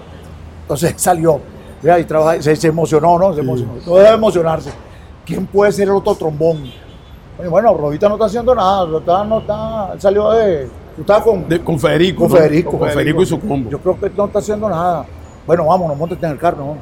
Entonces 0.62 0.94
salió. 0.96 1.40
Y 1.82 2.04
trabaja, 2.04 2.42
se, 2.42 2.56
se 2.56 2.68
emocionó, 2.68 3.18
¿no? 3.18 3.34
Se 3.34 3.40
emocionó. 3.40 3.74
Todo 3.84 3.96
debe 3.98 4.10
emocionarse. 4.14 4.70
¿Quién 5.24 5.46
puede 5.46 5.72
ser 5.72 5.88
el 5.88 5.94
otro 5.94 6.14
trombón? 6.14 6.70
Bueno, 7.48 7.74
Rodita 7.74 8.08
no 8.08 8.14
está 8.16 8.26
haciendo 8.26 8.54
nada. 8.54 8.86
No 8.86 8.98
está, 8.98 9.24
no 9.24 9.38
está, 9.38 9.90
él 9.94 10.00
salió 10.00 10.30
de. 10.30 10.68
Tú 10.96 11.02
estabas 11.02 11.22
con, 11.22 11.48
De- 11.48 11.62
con 11.62 11.78
Federico. 11.78 12.22
con 12.22 12.30
¿no? 12.30 12.36
Federico. 12.36 12.78
Con 12.78 12.88
Federico 12.90 13.22
y 13.22 13.26
su 13.26 13.40
combo. 13.40 13.70
Yo 13.70 13.78
creo 13.78 14.00
que 14.00 14.10
no 14.16 14.24
está 14.26 14.38
haciendo 14.40 14.68
nada. 14.68 15.04
Bueno, 15.48 15.64
vámonos, 15.64 15.96
montate 15.96 16.26
en 16.26 16.32
el 16.32 16.38
carro. 16.38 16.58
¿no? 16.58 16.76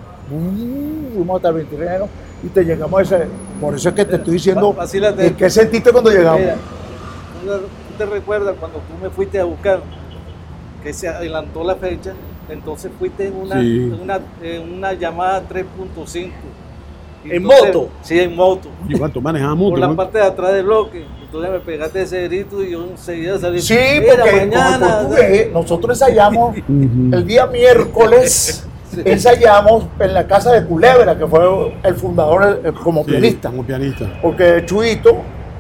Fuimos 1.15 1.37
hasta 1.37 1.49
el 1.51 1.55
23 1.55 1.81
de 1.81 1.87
enero 1.87 2.09
y 2.43 2.49
te 2.49 2.65
llegamos 2.65 2.99
a 2.99 3.03
ese. 3.03 3.27
Por 3.61 3.77
eso 3.77 3.89
es 3.91 3.95
que 3.95 4.05
te 4.05 4.17
estoy 4.17 4.33
diciendo. 4.35 4.73
Va- 4.73 4.79
vacílate. 4.81 5.35
¿Qué 5.35 5.49
sentiste 5.49 5.93
cuando 5.93 6.11
llegamos? 6.11 6.41
Mira, 6.41 6.55
¿tú 6.55 7.47
te- 7.49 7.59
¿tú 7.61 7.95
te 7.99 8.07
recuerdas 8.07 8.57
cuando 8.59 8.79
tú 8.79 8.95
me 9.01 9.09
fuiste 9.09 9.39
a 9.39 9.45
buscar? 9.45 9.81
Que 10.83 10.93
se 10.93 11.07
adelantó 11.09 11.63
la 11.65 11.77
fecha, 11.77 12.13
entonces 12.49 12.91
fuiste 12.99 13.29
en 13.29 13.37
una, 13.37 13.61
Sí. 13.61 13.77
en 13.85 14.01
una, 14.01 14.21
en 14.43 14.73
una 14.75 14.93
llamada 14.95 15.43
3.5. 15.49 16.33
¿En 17.31 17.43
moto? 17.45 17.89
Sí, 18.03 18.21
en 18.21 18.35
moto. 18.37 18.69
Yo 18.89 18.99
cuánto 18.99 19.21
manejaba 19.21 19.51
Por 19.55 19.59
moto. 19.71 19.77
la 19.77 19.87
¿no? 19.89 19.97
parte 19.97 20.19
de 20.19 20.25
atrás 20.25 20.53
del 20.55 20.65
bloque. 20.65 21.05
Entonces 21.25 21.51
me 21.51 21.59
pegaste 21.61 22.03
ese 22.03 22.23
grito 22.29 22.63
y 22.63 22.71
yo 22.71 22.85
enseguida 22.85 23.39
salí. 23.39 23.61
Sí, 23.61 23.75
"Mira, 24.01 24.15
porque 24.17 24.31
como 24.31 24.47
mañana. 24.53 24.99
portugués, 25.01 25.49
nosotros 25.53 26.01
ensayamos 26.01 26.57
el 26.69 27.27
día 27.27 27.47
miércoles, 27.47 28.67
ensayamos 29.05 29.85
en 29.99 30.15
la 30.15 30.27
casa 30.27 30.53
de 30.53 30.65
Culebra, 30.65 31.19
que 31.19 31.27
fue 31.27 31.75
el 31.83 31.95
fundador 31.97 32.61
eh, 32.65 32.73
como 32.83 33.05
Sí, 33.05 33.11
pianista. 33.11 33.51
Como 33.51 33.65
pianista. 33.65 34.19
Porque 34.23 34.63
Chuito 34.65 35.17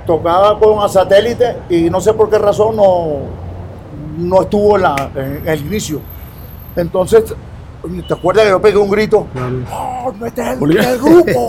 tocaba 0.06 0.58
con 0.58 0.82
a 0.82 0.88
satélite 0.88 1.56
y 1.68 1.90
no 1.90 2.00
sé 2.00 2.12
por 2.12 2.30
qué 2.30 2.38
razón 2.38 2.76
no, 2.76 3.23
no 4.18 4.42
estuvo 4.42 4.76
en, 4.76 4.82
la- 4.82 5.11
en 5.16 5.49
el 5.49 5.61
inicio. 5.66 6.00
Entonces, 6.76 7.35
¿te 8.06 8.14
acuerdas 8.14 8.45
que 8.45 8.50
yo 8.50 8.61
pegué 8.61 8.76
un 8.78 8.90
grito? 8.90 9.26
Claro. 9.33 9.56
¡Oh, 9.73 10.12
no 10.18 10.26
está 10.26 10.52
el 10.52 10.59
grupo! 10.99 11.49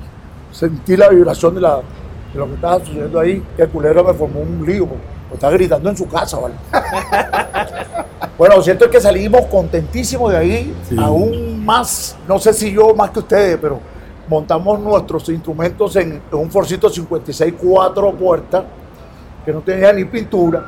Sentí 0.52 0.96
la 0.96 1.08
vibración 1.08 1.54
de, 1.54 1.60
la, 1.62 1.76
de 1.76 2.38
lo 2.38 2.46
que 2.46 2.54
estaba 2.54 2.78
sucediendo 2.80 3.18
ahí, 3.20 3.42
que 3.56 3.62
el 3.62 3.68
culero 3.70 4.04
me 4.04 4.12
formó 4.14 4.40
un 4.40 4.64
lío. 4.66 4.86
porque 4.86 5.02
Estaba 5.34 5.52
gritando 5.54 5.88
en 5.90 5.96
su 5.96 6.06
casa, 6.08 6.38
¿vale? 6.38 6.54
bueno, 8.38 8.56
lo 8.56 8.62
cierto 8.62 8.84
es 8.84 8.90
que 8.90 9.00
salimos 9.00 9.42
contentísimos 9.46 10.30
de 10.32 10.38
ahí, 10.38 10.76
Sí. 10.88 10.96
aún 10.98 11.64
más, 11.64 12.16
no 12.28 12.38
sé 12.38 12.52
si 12.52 12.72
yo 12.72 12.94
más 12.94 13.10
que 13.10 13.20
ustedes, 13.20 13.58
pero 13.60 13.80
montamos 14.28 14.78
nuestros 14.80 15.28
instrumentos 15.30 15.96
en, 15.96 16.12
en 16.30 16.38
un 16.38 16.50
Forcito 16.50 16.88
56 16.90 17.54
cuatro 17.62 18.12
puertas, 18.12 18.64
que 19.44 19.52
no 19.52 19.60
tenía 19.60 19.92
ni 19.92 20.04
pintura, 20.04 20.64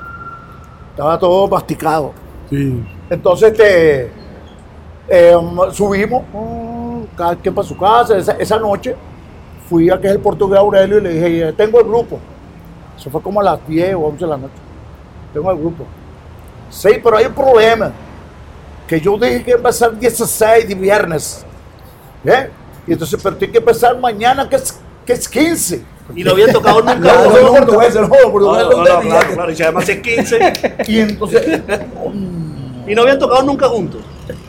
estaba 0.91 1.19
todo 1.19 1.47
masticado. 1.49 2.13
Sí. 2.51 2.83
Entonces 3.11 3.53
este, 3.53 4.11
eh, 5.09 5.35
subimos, 5.73 6.23
mm, 6.33 7.03
cada 7.17 7.37
quien 7.37 7.55
para 7.55 7.67
su 7.67 7.77
casa. 7.77 8.17
Esa, 8.17 8.33
esa 8.33 8.59
noche 8.59 8.95
fui 9.69 9.91
a 9.91 10.01
que 10.01 10.07
es 10.09 10.13
el 10.15 10.21
portugués 10.21 10.59
Aurelio 10.59 10.99
y 10.99 11.01
le 11.03 11.09
dije, 11.11 11.39
"Ya 11.39 11.53
tengo 11.53 11.81
el 11.81 11.87
grupo. 11.87 12.19
Eso 12.99 13.11
fue 13.11 13.21
como 13.23 13.41
a 13.41 13.45
las 13.45 13.67
10 13.67 13.95
o 13.95 14.01
11 14.01 14.25
de 14.25 14.31
la 14.31 14.37
noche. 14.37 14.55
Tengo 15.33 15.51
el 15.51 15.59
grupo. 15.59 15.85
Sí, 16.71 16.91
pero 17.03 17.17
hay 17.17 17.27
un 17.27 17.35
problema. 17.35 17.93
Que 18.87 19.01
yo 19.01 19.17
dije 19.17 19.43
que 19.43 19.51
iba 19.51 19.57
a 19.57 19.61
empezar 19.61 19.99
16 19.99 20.69
de 20.69 20.75
viernes. 20.75 21.45
Y 22.87 22.93
entonces, 22.93 23.19
pero 23.23 23.37
tiene 23.37 23.53
que 23.53 23.59
empezar 23.59 23.99
mañana, 23.99 24.49
que 24.49 24.57
es 24.57 24.79
¿Qué 25.05 25.13
es 25.13 25.29
15? 25.29 25.83
Y 26.15 26.25
no 26.25 26.31
habían 26.33 26.53
tocado 26.53 26.81
nunca 26.81 26.95
No, 26.95 27.25
no, 27.25 27.31
No, 27.31 27.61
no, 27.61 28.71
no, 28.71 28.77
no 28.79 28.83
claro, 28.85 29.01
tenían. 29.01 29.35
claro, 29.35 29.51
y 29.53 29.57
si 29.57 29.63
además 29.63 29.89
es 29.89 30.01
15. 30.01 30.53
Y 30.87 31.01
entonces, 31.01 31.61
Y 32.87 32.95
no 32.95 33.03
habían 33.03 33.19
tocado 33.19 33.43
nunca 33.43 33.69
juntos. 33.69 34.01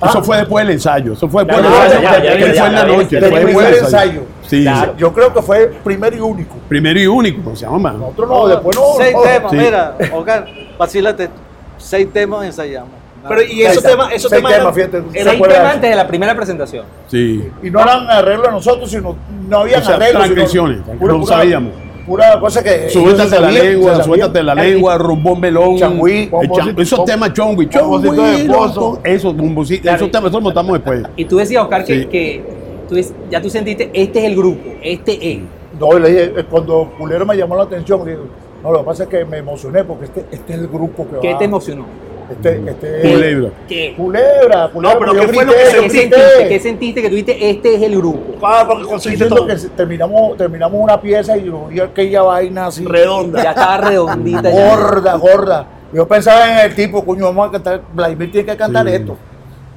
Eso 0.03 0.24
fue 0.24 0.38
después 0.38 0.65
del 0.65 0.74
ensayo. 0.75 1.13
Eso 1.13 1.27
fue 1.29 1.44
después 1.46 1.63
del 1.63 1.74
ensayo. 1.74 2.01
ya, 2.01 2.24
ya, 2.24 2.24
ya, 2.24 2.29
fue 2.39 2.67
en 2.67 2.74
la 2.75 2.82
ya, 2.82 2.86
noche. 2.86 3.20
ya, 3.22 3.27
fue 3.27 3.39
ya, 3.39 3.46
después 3.46 3.65
del 3.72 3.75
ensayo. 3.79 4.22
Sí, 4.48 4.62
Claro. 4.62 4.94
yo 4.98 5.13
creo 5.13 5.34
que 5.34 5.41
fue 5.41 5.67
primero 5.84 6.15
y 6.15 6.20
único. 6.20 6.55
primero 6.70 7.00
y 7.00 7.08
único. 7.08 7.44
¿cómo 7.44 7.55
se 7.55 7.65
llama? 7.65 7.91
Nosotros 7.94 8.29
no, 8.29 8.48
después 8.48 8.77
no. 8.77 8.84
Seis 8.98 9.13
no. 9.13 9.22
temas, 9.22 9.51
Sí. 9.51 9.58
mira, 9.58 9.96
Oscar, 10.13 10.48
vacílate. 10.77 11.29
Seis 11.77 12.08
temas 12.13 12.46
ensayamos. 12.46 12.89
Pero 13.27 13.41
y 13.41 13.63
esos 13.63 13.82
Seis 13.82 13.91
temas, 13.96 14.13
esos 14.13 14.29
seis 14.29 14.39
temas 14.39 14.53
temas, 14.53 14.77
eran- 14.77 14.91
fíjate. 14.91 15.03
Seis 15.12 15.25
temas 15.41 15.50
hacer. 15.50 15.65
antes 15.65 15.89
de 15.89 15.96
la 15.96 16.08
primera 16.08 16.36
presentación. 16.36 16.86
Sí. 17.08 17.50
Y 17.63 17.72
no 17.72 17.82
eran 17.82 18.08
arreglos 18.08 18.46
de 18.46 18.51
nosotros, 18.51 18.89
sino 18.89 19.15
no 19.50 19.60
habían 19.62 19.82
O 19.82 19.86
sea, 19.86 19.96
arreglos. 19.96 20.24
transcripciones, 20.24 20.79
no 21.01 21.25
sabíamos. 21.25 21.74
Pura 22.05 22.39
cosa 22.39 22.63
que. 22.63 22.89
Suéltate 22.89 23.39
la 23.39 23.51
lengua, 23.51 24.03
suéltate 24.03 24.43
la 24.43 24.55
lengua, 24.55 24.97
rumbón 24.97 25.39
melón. 25.39 25.77
Changüí, 25.77 26.29
esos 26.77 27.03
temas 27.05 27.33
chongui, 27.33 27.67
composito 27.67 28.12
de 28.12 28.17
chongui, 28.17 28.41
esposo. 28.41 29.00
Esos, 29.03 29.33
esos 29.33 30.12
temas, 30.12 30.29
esos 30.29 30.31
los 30.33 30.41
montamos 30.43 30.74
después. 30.74 31.03
Y 31.15 31.25
tú 31.25 31.38
decías, 31.38 31.63
Oscar, 31.63 31.83
que, 31.83 32.01
Sí. 32.01 32.05
que 32.07 32.43
tú 32.88 32.95
ya 33.31 33.41
tú 33.41 33.50
sentiste, 33.50 33.89
este 33.93 34.19
es 34.19 34.25
el 34.25 34.35
grupo, 34.35 34.69
este 34.83 35.31
es. 35.33 35.39
No, 35.79 35.97
le 35.97 36.09
dije, 36.09 36.24
eh, 36.38 36.45
cuando 36.50 36.91
Culero 36.97 37.25
me 37.25 37.35
llamó 37.35 37.55
la 37.57 37.63
atención, 37.63 38.05
le 38.05 38.12
digo, 38.12 38.24
no, 38.63 38.71
lo 38.71 38.79
que 38.79 38.85
pasa 38.85 39.03
es 39.03 39.09
que 39.09 39.25
me 39.25 39.38
emocioné 39.39 39.83
porque 39.83 40.05
este, 40.05 40.25
este 40.31 40.53
es 40.53 40.59
el 40.59 40.67
grupo 40.67 41.07
que 41.09 41.19
¿Qué 41.19 41.33
va. 41.33 41.39
te 41.39 41.45
emocionó? 41.45 41.85
Este, 42.32 42.62
este, 42.70 43.01
Culebra. 43.13 43.50
¿Qué? 43.67 43.94
Culebra, 43.96 44.70
culebra. 44.72 45.00
pero 45.00 45.13
yo 45.13 45.22
¿qué 45.22 45.27
fue 45.34 45.46
lo 45.46 45.51
que 45.53 45.58
yo 45.60 45.72
¿Qué 45.72 45.77
grité. 45.88 46.00
sentiste? 46.00 46.48
¿Qué 46.50 46.60
sentiste 46.60 47.01
que 47.01 47.10
tú 47.10 47.15
dijiste, 47.15 47.50
este 47.50 47.75
es 47.75 47.82
el 47.84 47.98
grupo? 47.98 48.36
Ah, 48.41 48.63
porque 48.67 48.84
conseguiste 48.86 49.27
todo. 49.27 49.46
que 49.46 49.55
terminamos, 49.75 50.36
terminamos 50.38 50.79
una 50.82 51.00
pieza 51.00 51.38
y 51.38 51.46
yo 51.46 51.67
vi 51.67 51.79
aquella 51.79 52.22
vaina 52.24 52.67
así. 52.67 52.84
Redonda. 52.86 53.44
Ya 53.44 53.50
estaba 53.51 53.77
redondita. 53.77 54.50
gorda, 54.50 55.15
gorda. 55.15 55.67
Yo 55.94 56.08
pensaba 56.08 56.51
en 56.51 56.65
el 56.70 56.75
tipo, 56.75 57.05
coño, 57.05 57.25
vamos 57.25 57.50
a 57.50 57.51
cantar, 57.53 57.82
Vladimir 57.94 58.32
tiene 58.32 58.51
que 58.51 58.58
cantar 58.58 58.88
Sí. 58.88 58.96
esto. 58.96 59.17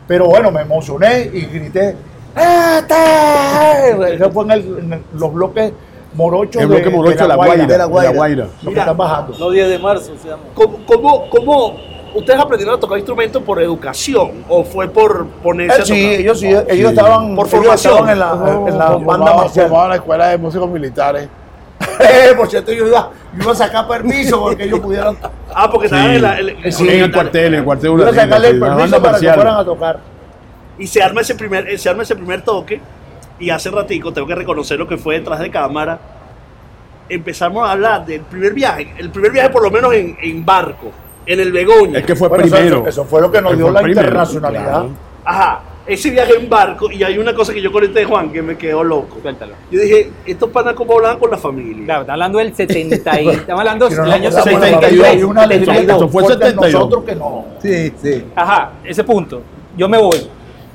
Pero 0.07 0.27
bueno, 0.27 0.51
me 0.51 0.63
emocioné 0.63 1.31
y 1.33 1.41
grité. 1.47 1.95
Eso 4.15 4.31
fue 4.33 4.45
en, 4.45 4.51
el- 4.51 4.79
en 4.93 5.05
los 5.15 5.33
bloques 5.33 5.73
morochos 6.15 6.63
El 6.63 6.69
bloque 6.69 6.85
de, 6.85 6.91
morocho 6.91 7.23
de 7.23 7.29
la 7.29 7.37
Guaira. 7.37 7.67
de 7.67 7.79
La 7.79 7.85
de 7.85 7.91
Guaira. 7.91 8.11
La 8.11 8.17
Guaira. 8.17 8.45
Los 8.45 8.53
que 8.61 8.69
Mira. 8.69 8.81
están 8.83 8.97
bajando. 8.97 9.35
Los 9.39 9.53
10 9.53 9.69
de 9.69 9.79
marzo 9.79 10.13
se 10.21 10.29
llama. 10.29 10.43
¿Cómo, 10.55 10.79
cómo, 10.87 11.31
cómo 11.31 11.77
ustedes 12.15 12.41
aprendieron 12.41 12.77
a 12.77 12.81
tocar 12.81 12.99
instrumentos 12.99 13.43
por 13.43 13.61
educación 13.63 14.45
o 14.49 14.65
fue 14.65 14.89
por 14.89 15.27
ponerse 15.43 15.79
Eh, 15.79 15.83
a 15.83 15.85
sí, 15.85 16.03
tocar? 16.03 16.21
ellos 16.21 16.41
sí, 16.41 16.47
ellos 16.69 16.91
estaban, 16.91 17.35
Por 17.37 17.47
ellos 17.47 17.51
formación. 17.51 17.93
estaban 17.95 18.11
en 18.11 18.19
la, 18.19 18.69
en 18.71 18.79
la 18.79 18.91
banda 18.97 19.35
marcial. 19.35 19.67
formaba 19.69 19.89
la 19.91 19.95
escuela 19.97 20.29
de 20.29 20.39
músicos 20.39 20.69
militares. 20.71 21.29
Eh, 22.01 22.35
Por 22.37 22.49
cierto, 22.51 22.73
yo 22.73 22.87
iba, 22.87 23.11
yo 23.37 23.43
iba 23.43 23.53
a 23.53 23.55
sacar 23.55 23.87
permiso 23.87 24.41
porque 24.41 24.65
ellos 24.65 24.81
pudieran. 24.81 25.17
Ah, 25.55 25.71
porque 25.71 25.87
estaban 25.87 26.11
Sí. 26.11 26.17
en, 26.17 26.23
la, 26.23 26.39
en- 26.41 26.73
Sí, 26.73 26.89
en 26.89 27.03
el 27.05 27.13
cuartel, 27.13 27.47
en 27.47 27.55
el 27.61 27.65
cuartel 27.65 27.91
Yo 27.91 27.99
iba 27.99 28.09
a 28.11 28.15
sacarle 28.15 28.49
el 28.49 28.55
sí, 28.55 28.61
permiso 28.61 29.03
para 29.03 29.19
que 29.21 29.33
fueran 29.33 29.57
a 29.57 29.65
tocar. 29.65 30.01
y 30.79 30.87
se 30.87 31.03
arma 31.03 31.21
ese 31.21 31.35
primer, 31.35 31.79
se 31.79 31.89
arma 31.89 32.03
ese 32.03 32.17
primer 32.17 32.43
toque 32.43 32.81
y 33.41 33.51
hace 33.51 33.71
ratico 33.71 34.13
tengo 34.13 34.27
que 34.27 34.35
reconocer 34.35 34.79
lo 34.79 34.89
que 34.89 34.97
fue 34.97 35.19
detrás 35.19 35.39
de 35.41 35.51
cámara. 35.51 35.99
Empezamos 37.09 37.67
a 37.67 37.73
hablar 37.73 38.05
del 38.05 38.21
primer 38.23 38.53
viaje, 38.53 38.93
el 38.99 39.11
primer 39.11 39.31
viaje 39.33 39.49
por 39.49 39.63
lo 39.63 39.71
menos 39.71 39.95
en, 39.95 40.17
en 40.21 40.45
barco, 40.45 40.91
en 41.29 41.41
el 41.41 41.53
Begoña. 41.53 41.99
Es 41.99 42.07
que 42.07 42.17
fue 42.17 42.29
Bueno, 42.29 42.45
primero. 42.45 42.87
Eso, 42.87 43.05
fue 43.05 43.21
lo 43.21 43.31
que 43.31 43.43
nos 43.43 43.57
dio 43.57 43.71
la 43.71 43.83
primero, 43.83 44.01
internacionalidad. 44.01 44.65
claro. 44.65 44.91
Ajá, 45.25 45.61
ese 45.87 46.11
viaje 46.11 46.37
en 46.37 46.49
barco 46.49 46.91
y 46.91 47.03
hay 47.03 47.19
una 47.19 47.35
cosa 47.35 47.53
que 47.53 47.61
yo 47.61 47.71
conecté 47.71 48.01
de 48.01 48.05
Juan 48.07 48.33
que 48.33 48.41
me 48.41 48.57
quedó 48.57 48.83
loco. 48.83 49.19
Suéltalo. 49.21 49.53
Yo 49.71 49.81
dije, 49.81 50.11
estos 50.25 50.49
panas 50.51 50.73
como 50.75 50.95
hablaban 50.95 51.19
con 51.19 51.31
la 51.31 51.37
familia. 51.37 51.85
Claro, 51.85 52.01
estamos 52.03 52.15
hablando 52.15 52.39
del 52.39 52.55
70 52.55 53.21
y... 53.21 53.29
Estamos 53.29 53.61
hablando 53.61 53.91
no 53.91 54.03
del 54.05 54.13
año 54.13 54.29
acordamos, 54.31 54.61
72. 54.61 55.07
Hay 55.07 55.23
una 55.23 55.47
leyenda 55.47 55.97
Eso 55.97 56.09
fue 56.09 56.23
fuerte 56.23 56.45
en 56.47 56.51
72. 56.51 56.73
nosotros 56.73 57.05
que 57.05 57.15
no. 57.15 57.45
Sí, 57.61 57.93
sí. 58.03 58.25
Ajá, 58.35 58.73
ese 58.85 59.05
punto. 59.05 59.43
Yo 59.77 59.87
me 59.87 59.99
voy. 59.99 60.19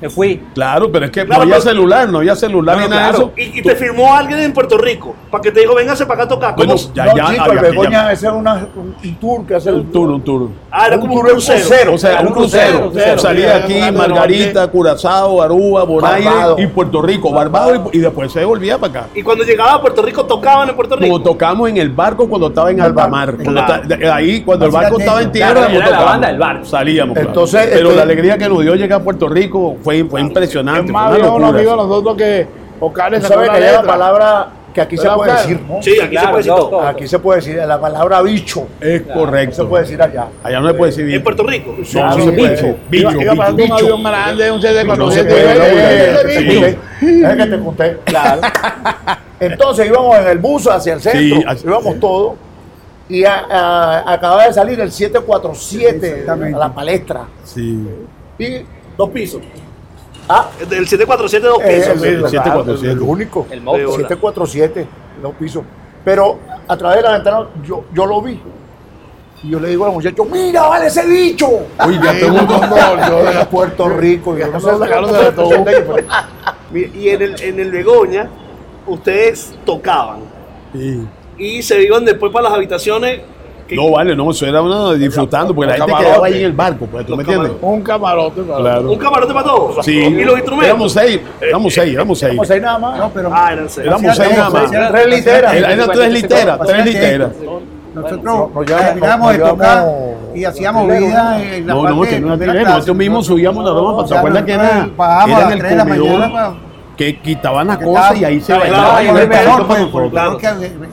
Me 0.00 0.10
fui. 0.10 0.42
Claro, 0.54 0.90
pero 0.92 1.06
es 1.06 1.10
que 1.10 1.24
Claro, 1.24 1.38
no 1.38 1.42
había 1.44 1.54
pero- 1.56 1.70
celular, 1.70 2.08
no 2.08 2.18
había 2.18 2.36
celular 2.36 2.76
No, 2.76 2.82
ni 2.82 2.88
nada 2.88 3.08
claro. 3.10 3.32
de 3.34 3.42
eso. 3.42 3.52
Y, 3.54 3.58
y 3.60 3.62
te 3.62 3.74
firmó 3.76 4.14
alguien 4.14 4.38
en 4.40 4.52
Puerto 4.52 4.76
Rico 4.76 5.14
para 5.30 5.40
que 5.42 5.50
te 5.50 5.60
dijo, 5.60 5.74
véngase 5.74 6.04
para 6.04 6.24
acá 6.24 6.24
a 6.24 6.28
tocar. 6.28 6.54
¿Cómo? 6.54 6.66
Bueno, 6.74 6.80
ya, 6.94 7.04
no, 7.06 7.16
ya 7.16 7.26
chico, 7.30 7.42
había 7.44 7.60
Begoña, 7.62 8.12
ese 8.12 8.26
es 8.26 8.32
una- 8.32 8.66
un, 8.76 8.94
un 9.02 9.14
tour 9.16 9.46
que 9.46 9.54
hace 9.54 9.72
Un 9.72 9.90
tour, 9.90 10.10
un 10.10 10.22
tour. 10.22 10.48
ah, 10.70 10.86
era 10.88 10.96
un 10.96 11.02
como 11.02 11.14
un 11.14 11.20
crucero. 11.22 11.94
O 11.94 11.98
sea, 11.98 12.20
un 12.20 12.28
crucero. 12.32 12.90
crucero, 12.90 13.18
Salía 13.18 13.56
sí, 13.58 13.62
aquí, 13.64 13.74
era 13.78 13.92
Margarita, 13.92 14.66
Curazao, 14.68 15.40
Aruba, 15.40 15.84
Bonaire 15.84 16.28
y 16.58 16.66
Puerto 16.66 17.00
Rico, 17.00 17.30
Barbados 17.32 17.80
y, 17.92 17.98
y 17.98 18.00
después 18.00 18.30
se 18.32 18.44
volvía 18.44 18.76
para 18.78 19.00
acá. 19.00 19.06
Y 19.14 19.22
cuando 19.22 19.44
llegaba 19.44 19.74
a 19.74 19.80
Puerto 19.80 20.02
Rico, 20.02 20.24
tocaban 20.26 20.68
en 20.68 20.74
Puerto 20.76 20.96
Rico. 20.96 21.06
Como 21.12 21.22
tocamos 21.24 21.68
en 21.70 21.76
el 21.78 21.88
barco 21.90 22.28
cuando 22.28 22.48
estaba 22.48 22.70
en 22.70 22.78
El 22.78 22.84
alta 22.86 23.06
barco, 23.06 23.16
mar. 23.16 23.34
Cuando 23.42 23.64
claro. 23.64 23.88
ta- 23.88 23.96
de- 23.96 24.10
ahí, 24.10 24.42
cuando 24.42 24.66
el 24.66 24.70
barco 24.72 24.98
estaba 24.98 25.22
en 25.22 25.32
tierra, 25.32 25.66
era 25.70 25.90
la 25.90 26.00
banda 26.02 26.28
del 26.28 26.38
barco. 26.38 26.64
Salíamos. 26.66 27.16
Entonces, 27.16 27.68
Pero 27.72 27.88
este- 27.88 27.96
la 27.96 28.02
alegría 28.02 28.36
que 28.38 28.48
nos 28.48 28.60
dio 28.60 28.74
llegar 28.74 29.00
a 29.00 29.04
Puerto 29.04 29.28
Rico 29.28 29.76
fue, 29.84 30.04
fue 30.04 30.20
impresionante. 30.20 30.90
Es 30.90 30.98
fue 30.98 31.30
una 31.30 31.52
locura. 31.52 31.76
nosotros 31.76 32.16
que 32.16 32.46
hay 32.80 33.72
la 33.72 33.82
palabra 33.82 34.48
que 34.74 34.80
aquí 34.80 34.96
se 34.96 35.02
¿Verdad, 35.04 35.16
puede 35.16 35.32
decir, 35.34 35.60
¿no? 35.68 35.80
Sí, 35.82 36.00
aquí 36.00 36.16
se 36.16 36.22
puede 36.24 36.36
decir 36.38 36.52
todo. 36.52 36.68
todo. 36.70 36.80
Aquí 36.80 37.06
se 37.06 37.18
puede 37.20 37.38
decir 37.40 37.56
la 37.64 37.80
palabra 37.80 38.22
bicho. 38.22 38.66
Es 38.80 39.02
correcto. 39.02 39.54
se 39.54 39.64
puede 39.66 39.84
decir 39.84 40.02
allá. 40.02 40.26
Allá 40.42 40.58
no 40.60 40.66
se 40.68 40.74
puede 40.74 40.90
decir 40.90 41.04
En 41.04 41.10
bicho. 41.12 41.22
Puerto 41.22 41.42
Rico. 41.44 41.74
Sí, 41.84 41.96
No, 41.96 42.12
sí, 42.12 42.18
no 42.18 42.24
se 42.24 42.32
puede 42.32 42.50
bicho. 42.50 42.66
decir. 42.66 42.76
Iba, 42.90 43.10
Bicho, 43.10 43.22
iba 43.22 43.34
pasando 43.36 43.64
un 43.64 43.72
avión 43.72 44.02
grande, 44.02 44.50
un 44.50 44.60
CD 44.60 44.84
No 44.84 45.10
sé 45.12 45.24
400 45.26 45.34
qué, 45.34 45.44
y- 45.44 46.26
te 46.26 46.38
Sí. 46.40 46.46
conté. 46.60 46.78
Es 47.30 47.36
que 47.36 47.46
te 47.46 47.60
conté. 47.64 47.96
Claro. 48.04 48.40
Entonces 49.40 49.86
íbamos 49.86 50.18
en 50.18 50.26
el 50.26 50.38
bus 50.38 50.66
hacia 50.66 50.94
el 50.94 51.00
centro, 51.00 51.20
Sí, 51.20 51.44
así- 51.46 51.66
íbamos 51.66 52.00
todos, 52.00 52.32
y 53.08 53.24
a- 53.24 53.44
a- 53.48 54.12
acababa 54.14 54.46
de 54.46 54.52
salir 54.54 54.80
el 54.80 54.90
747 54.90 56.24
a 56.28 56.34
la 56.36 56.74
palestra. 56.74 57.26
Sí. 57.44 57.78
Y, 58.38 58.64
Dos 58.96 59.10
pisos. 59.10 59.40
Ah, 60.28 60.50
Del 60.68 60.86
747, 60.88 61.46
dos 61.46 61.58
eh, 61.62 61.76
pisos. 61.76 62.02
el, 62.02 62.14
el 62.16 62.30
747. 62.30 62.92
el 62.92 63.00
único, 63.00 63.46
El. 63.50 63.60
De 63.60 63.64
bola. 63.64 63.80
747, 63.96 64.86
dos 65.22 65.34
pisos. 65.34 65.64
Pero 66.04 66.38
a 66.68 66.76
través 66.76 66.98
de 66.98 67.02
la 67.02 67.12
ventana 67.12 67.46
yo, 67.66 67.84
yo 67.92 68.06
lo 68.06 68.20
vi. 68.22 68.40
Y 69.42 69.50
yo 69.50 69.60
le 69.60 69.68
digo 69.68 69.84
al 69.84 69.92
muchacho, 69.92 70.24
mira, 70.24 70.62
vale 70.68 70.86
ese 70.86 71.06
bicho. 71.06 71.48
Uy, 71.86 72.00
ya 72.02 72.12
el 72.12 72.32
mundo. 72.32 72.58
un 72.58 72.70
gol, 72.70 72.98
yo 73.08 73.24
de 73.24 73.46
Puerto 73.46 73.88
Rico. 73.88 74.36
Y 74.36 74.40
Yo 74.40 74.46
no 74.48 74.60
sé 74.60 74.72
de 74.72 75.32
todo. 75.32 75.50
la 75.64 76.28
Y 76.72 77.08
en 77.10 77.22
el, 77.22 77.42
en 77.42 77.60
el 77.60 77.70
Begoña, 77.70 78.28
ustedes 78.86 79.54
tocaban. 79.64 80.20
Sí. 80.72 81.06
Y 81.36 81.62
se 81.62 81.82
iban 81.82 82.04
después 82.04 82.32
para 82.32 82.44
las 82.44 82.52
habitaciones. 82.54 83.20
Que- 83.66 83.76
No, 83.76 83.90
vale, 83.90 84.14
no, 84.16 84.30
eso 84.30 84.46
era 84.46 84.60
una 84.62 84.92
disfrutando, 84.94 85.54
porque 85.54 85.68
la 85.70 85.72
gente 85.76 85.86
camarotes. 85.86 86.12
quedaba 86.12 86.26
ahí 86.26 86.38
en 86.40 86.44
el 86.46 86.52
barco, 86.52 86.86
pues, 86.86 87.04
¿tú 87.06 87.10
Los 87.10 87.18
me 87.18 87.22
entiendes? 87.24 87.52
Un 87.62 87.82
camarote. 87.82 88.42
para- 88.42 88.58
Claro. 88.60 88.90
Un 88.92 88.98
camarote 88.98 89.32
para 89.34 89.46
todos. 89.46 89.84
Sí. 89.84 89.92
Y 89.98 90.24
los 90.24 90.34
instrumentos. 90.36 90.66
Éramos 90.68 90.92
seis, 90.92 91.20
éramos 91.40 91.74
seis, 91.74 91.94
éramos 91.94 92.18
seis. 92.18 92.32
Vamos 92.36 92.50
ahí 92.50 92.60
nada 92.60 92.78
más. 92.78 92.98
No, 92.98 93.10
pero 93.10 93.30
Ah, 93.32 93.52
eran 93.52 93.68
seis. 93.68 93.86
Éramos 93.86 94.16
seis 94.16 94.36
nada 94.36 94.50
más. 94.50 94.72
Eran 94.72 94.92
tres 94.92 95.06
literas. 95.06 95.54
Era- 95.54 95.72
Eran 95.72 95.90
tres 95.90 96.12
literas, 96.12 96.60
tres 96.66 96.84
literas. 96.84 97.30
nosotros 97.94 98.50
terminamos 98.66 99.32
de 99.32 99.38
tocar 99.38 99.86
y 100.34 100.44
hacíamos 100.44 100.86
vida 100.88 101.42
en 101.42 101.66
la 101.66 101.74
No, 101.74 101.82
parte 101.82 101.94
no, 101.96 102.02
que 102.02 102.20
no 102.20 102.38
clase. 102.38 102.64
Nosotros 102.64 102.96
mismos 102.96 103.26
subíamos 103.26 103.64
la 103.64 103.70
roma, 103.70 104.04
¿te 104.04 104.16
acuerdas 104.16 104.42
que 104.44 104.52
era? 104.52 104.88
bajábamos 104.96 105.28
Era 105.28 105.38
a 105.38 105.40
en 105.40 105.44
las 105.44 105.52
el 105.52 105.58
3 105.58 105.70
de 105.70 105.76
la 105.76 105.84
comedor 105.84 106.18
mañana 106.18 106.54
que 106.96 107.20
quitaban 107.20 107.66
las 107.66 107.78
cosas 107.78 108.12
estaba- 108.12 108.16
y 108.16 108.24
ahí 108.24 108.40
se 108.40 108.52
bailaba. 108.52 109.02
y 109.02 109.06
para 109.08 109.44
nosotros. 109.44 110.02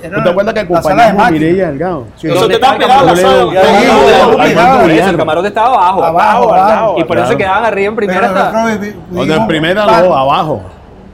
era 0.03 0.17
¿No 0.17 0.24
te 0.24 0.29
acuerdas 0.29 0.53
que 0.53 0.60
acompañamos 0.62 1.27
a. 1.27 1.31
Mireia 1.31 1.67
Delgado? 1.70 2.08
Sí, 2.15 2.27
Eso 2.27 2.39
¿dónde 2.39 2.58
te 2.58 2.63
están 2.63 2.81
estaba 2.81 3.01
el 3.01 3.08
pegando 3.17 4.88
la. 4.88 5.10
El 5.10 5.17
camarote 5.17 5.48
estaba 5.48 5.67
abajo. 5.67 6.03
Abajo, 6.03 6.53
abajo. 6.53 6.96
Y 7.00 7.03
por 7.03 7.17
eso 7.17 7.27
se 7.27 7.38
quedaban 7.38 7.65
arriba 7.65 7.89
en 7.89 7.96
primera. 7.96 8.27
Nosotros 8.27 8.79
vivimos 9.12 9.38
en 9.38 9.48
primera 9.48 9.86
no, 9.86 10.15
abajo. 10.15 10.62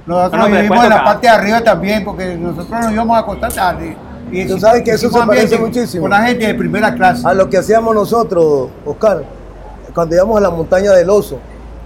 Nosotros 0.06 0.32
No, 0.32 0.38
no, 0.38 0.46
pero 0.46 0.62
vivimos 0.62 0.84
en 0.84 0.90
la 0.90 1.04
parte 1.04 1.28
de 1.28 1.34
arriba 1.34 1.62
también, 1.62 2.06
porque 2.06 2.36
nosotros 2.36 2.70
nos 2.70 2.92
íbamos 2.92 3.18
a 3.18 3.20
acostar 3.20 3.52
tarde. 3.52 3.98
Y 4.32 4.46
Tú 4.46 4.60
sabes 4.60 4.84
que 4.84 4.92
eso 4.92 5.10
se 5.10 5.20
parece 5.26 5.58
muchísimo. 5.58 6.04
Con 6.04 6.12
la 6.12 6.22
gente 6.24 6.48
de 6.48 6.54
primera 6.54 6.94
clase. 6.94 7.28
A 7.28 7.34
lo 7.34 7.50
que 7.50 7.58
hacíamos 7.58 7.94
nosotros, 7.94 8.70
Oscar, 8.86 9.24
cuando 9.94 10.16
íbamos 10.16 10.38
a 10.38 10.42
la 10.42 10.50
montaña 10.50 10.92
del 10.92 11.10
oso. 11.10 11.40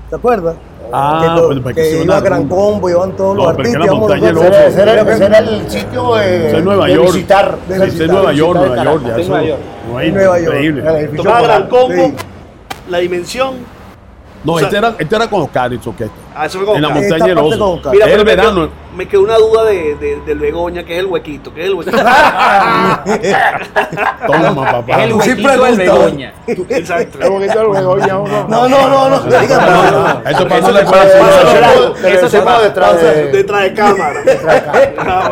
¿Te 0.10 0.15
acuerdas? 0.15 0.55
Ah, 0.94 1.36
que, 1.36 1.42
pues, 1.48 1.60
para 1.60 1.76
que 1.76 1.82
que 1.82 1.88
sea 1.90 2.04
iba 2.04 2.16
una 2.16 2.20
Gran. 2.22 2.48
Combo, 2.48 2.90
iban 2.90 3.16
todos 3.16 3.36
No, 3.36 3.44
los 3.44 3.52
artistas. 3.52 3.86
la 3.86 3.94
montaña 3.94 4.26
del 4.26 4.36
nosotros. 4.36 4.58
Ese 4.62 4.82
era, 4.82 4.92
ese 4.94 5.02
era- 5.02 5.14
ese 5.14 5.26
era 5.26 5.38
el 5.40 5.70
sitio 5.70 6.16
de, 6.16 6.58
es 6.58 6.64
Nueva 6.64 6.86
de 6.88 6.94
York. 6.96 7.14
visitar. 7.14 7.58
de 7.68 7.86
es 7.88 8.08
Nueva 8.08 8.34
York, 8.34 8.60
Nueva 8.60 8.84
York. 8.84 9.02
Ya 9.04 9.08
Nueva 9.10 9.22
eso. 9.22 9.48
York. 9.48 9.60
Nueva. 10.14 10.40
Increíble. 10.40 11.08
Tocaba 11.18 11.42
Gran. 11.42 11.68
Combo, 11.70 11.94
Sí. 11.94 12.14
la 12.90 12.98
dimensión. 13.00 13.81
No, 14.44 14.54
O 14.54 14.58
sea- 14.58 14.68
este 14.68 14.78
era, 14.80 14.96
este 14.98 15.16
era 15.16 15.30
con 15.30 15.42
Oscar 15.44 15.72
su 15.82 15.90
orquesta. 15.92 16.16
Ah, 16.36 16.46
eso 16.48 16.58
fue 16.58 16.66
como 16.66 16.76
En 16.78 16.82
la 16.82 16.90
montaña 16.90 17.26
del 17.28 17.38
oso. 17.38 17.80
con. 17.84 17.92
Mira, 17.92 18.06
el 18.08 18.18
me 18.18 18.24
verano. 18.24 18.52
quedó, 18.62 18.70
me 18.96 19.08
quedó 19.08 19.22
una 19.22 19.38
duda 19.38 19.66
de, 19.66 19.96
de- 19.96 20.22
del 20.26 20.40
Begoña, 20.40 20.84
que 20.84 20.94
es 20.94 21.00
el 21.00 21.06
huequito, 21.06 21.54
que 21.54 21.62
es 21.62 21.68
el 21.68 21.74
huequito. 21.76 21.98
Toma, 24.28 24.66
papá. 24.72 24.98
Es 24.98 25.04
el 25.04 25.14
huequito 25.14 25.50
del. 25.64 25.78
Begoña. 25.78 26.34
Exacto. 26.48 27.18
Un 27.22 27.40
poquito 27.40 27.60
de 27.60 27.80
Begoña. 27.80 28.08
No, 28.48 28.68
no, 28.68 28.88
no, 28.90 29.10
no. 29.10 29.20
diga 29.20 29.58
nada. 29.58 30.24
Eso 30.26 30.48
pasa- 30.48 30.68
sí. 30.80 30.86
pasa- 30.86 31.20
Eso 31.68 32.08
Eso 32.08 32.30
se 32.30 32.42
pasa 32.42 32.62
detrás 32.64 33.02
de... 33.02 33.32
Detrás 33.32 33.62
de 33.64 33.74
cámara. 33.74 34.22
Ah. 34.98 35.32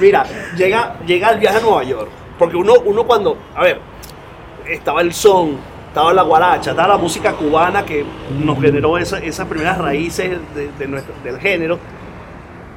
Mira, 0.00 0.24
llega, 0.56 0.94
llega 1.06 1.30
el 1.30 1.38
viaje 1.38 1.58
a 1.58 1.60
Nueva 1.60 1.82
York. 1.84 2.08
Porque 2.38 2.56
uno, 2.56 2.74
uno 2.84 3.04
cuando, 3.04 3.36
a 3.54 3.62
ver, 3.62 3.78
estaba 4.68 5.00
el 5.00 5.12
son, 5.12 5.58
estaba 5.92 6.12
la 6.14 6.22
guaracha, 6.22 6.70
estaba 6.70 6.88
la 6.88 6.96
música 6.96 7.34
cubana 7.34 7.84
que 7.84 8.02
nos 8.42 8.58
generó 8.58 8.96
esa- 8.96 9.18
esas 9.18 9.46
primeras 9.46 9.76
raíces 9.76 10.38
de- 10.54 10.70
de 10.78 10.88
nuestro- 10.88 11.14
del 11.22 11.38
género. 11.38 11.78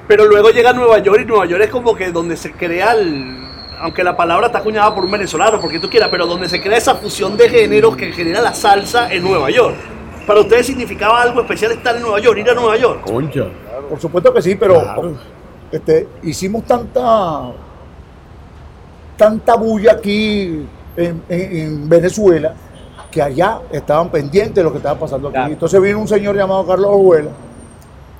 Pero 0.05 0.25
luego 0.25 0.49
llega 0.49 0.71
a 0.71 0.73
Nueva 0.73 0.99
York 0.99 1.21
y 1.23 1.25
Nueva 1.25 1.45
York 1.45 1.63
es 1.63 1.69
como 1.69 1.95
que 1.95 2.11
donde 2.11 2.35
se 2.35 2.51
crea 2.51 2.91
el... 2.91 3.41
Aunque 3.79 4.03
la 4.03 4.15
palabra 4.17 4.47
está 4.47 4.59
acuñada 4.59 4.93
por 4.93 5.05
un 5.05 5.11
venezolano, 5.11 5.59
porque 5.61 5.79
tú 5.79 5.89
quieras, 5.89 6.09
pero 6.11 6.25
donde 6.27 6.47
se 6.49 6.61
crea 6.61 6.77
esa 6.77 6.95
fusión 6.95 7.35
de 7.37 7.49
géneros 7.49 7.95
que 7.95 8.11
genera 8.11 8.41
la 8.41 8.53
salsa 8.53 9.11
en 9.13 9.23
Nueva 9.23 9.49
York. 9.49 9.75
Para 10.27 10.41
ustedes 10.41 10.65
significaba 10.65 11.21
algo 11.21 11.39
especial 11.41 11.71
estar 11.71 11.95
en 11.95 12.01
Nueva 12.01 12.19
York, 12.19 12.37
ir 12.39 12.49
a 12.49 12.53
Nueva 12.53 12.75
York. 12.77 13.01
Concha. 13.01 13.45
Por 13.89 13.99
supuesto 13.99 14.33
que 14.33 14.41
sí, 14.41 14.55
pero 14.55 14.81
Claro. 14.81 15.13
este, 15.71 16.07
hicimos 16.23 16.65
tanta 16.65 17.51
tanta 19.17 19.55
bulla 19.55 19.93
aquí 19.93 20.65
en, 20.97 21.21
en- 21.29 21.57
en 21.57 21.89
Venezuela 21.89 22.53
que 23.15 23.21
allá 23.21 23.61
estaban 23.71 24.09
pendientes 24.09 24.55
de 24.55 24.63
lo 24.63 24.73
que 24.73 24.79
estaba 24.79 24.99
pasando 24.99 25.29
aquí. 25.29 25.35
Claro. 25.35 25.53
Entonces 25.53 25.81
vino 25.81 25.99
un 25.99 26.07
señor 26.07 26.35
llamado 26.35 26.67
Carlos 26.67 26.91
Ojuela, 26.91 27.29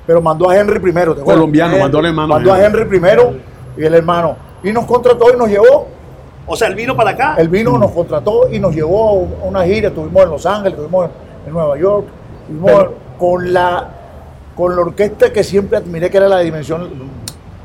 pero 0.08 0.22
mandó 0.22 0.50
a 0.50 0.58
Henry 0.58 0.80
primero. 0.80 1.14
Colombiano, 1.22 1.78
mandó 1.78 2.00
al 2.00 2.06
hermano 2.06 2.28
Mandó 2.30 2.54
a 2.54 2.56
Henry. 2.56 2.80
Henry 2.80 2.86
primero 2.86 3.34
y 3.76 3.84
el 3.84 3.94
hermano. 3.94 4.38
Y 4.64 4.72
nos 4.72 4.86
contrató 4.86 5.34
y 5.34 5.38
nos 5.38 5.50
llevó. 5.50 5.88
O 6.48 6.56
sea, 6.56 6.70
él 6.70 6.76
vino 6.76 6.96
para 6.96 7.10
acá. 7.10 7.36
Él 7.38 7.50
vino, 7.50 7.78
nos 7.78 7.92
contrató 7.92 8.50
y 8.50 8.58
nos 8.58 8.74
llevó 8.74 9.10
a 9.10 9.48
una 9.48 9.66
gira. 9.66 9.90
Estuvimos 9.90 10.24
en 10.24 10.30
Los 10.30 10.46
Ángeles, 10.46 10.72
estuvimos 10.72 11.10
en 11.46 11.52
Nueva 11.52 11.78
York. 11.78 12.06
Estuvimos 12.44 12.86
con 13.20 13.52
la, 13.52 13.90
con 14.56 14.78
la 14.78 14.82
orquesta 14.82 15.34
que 15.34 15.44
siempre 15.44 15.78
admiré, 15.78 16.10
que 16.10 16.16
era 16.16 16.30
la 16.30 16.40
dimensión, 16.40 16.90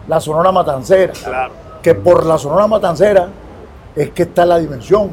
la 0.08 0.18
Sonora 0.18 0.50
Matancera. 0.50 1.12
Claro. 1.12 1.52
Que 1.80 1.94
por 1.94 2.26
la 2.26 2.38
Sonora 2.38 2.66
Matancera 2.66 3.28
es 3.94 4.10
que 4.10 4.24
está 4.24 4.44
la 4.44 4.58
dimensión, 4.58 5.10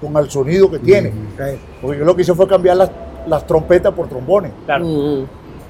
con 0.00 0.16
el 0.16 0.30
sonido 0.30 0.70
que 0.70 0.78
tiene. 0.78 1.12
Porque 1.80 1.98
yo 1.98 2.04
lo 2.04 2.14
que 2.16 2.22
hice 2.22 2.34
fue 2.34 2.46
cambiar 2.48 2.76
las, 2.76 2.90
las 3.26 3.46
trompetas 3.46 3.92
por 3.92 4.08
trombones. 4.08 4.52
Claro. 4.64 4.84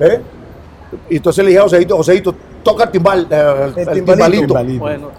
¿eh? 0.00 0.20
Y 1.08 1.16
entonces 1.16 1.44
le 1.44 1.50
dije 1.50 1.60
a 1.60 1.64
Joseito, 1.64 1.96
Joseito, 1.96 2.34
toca 2.62 2.84
el 2.84 2.90
timbal, 2.90 3.26
eh, 3.30 3.72
el, 3.76 3.88
El 3.88 3.88
el 3.98 4.04
timbalito. 4.04 4.46
timbalito. 4.46 4.80
Bueno, 4.80 5.10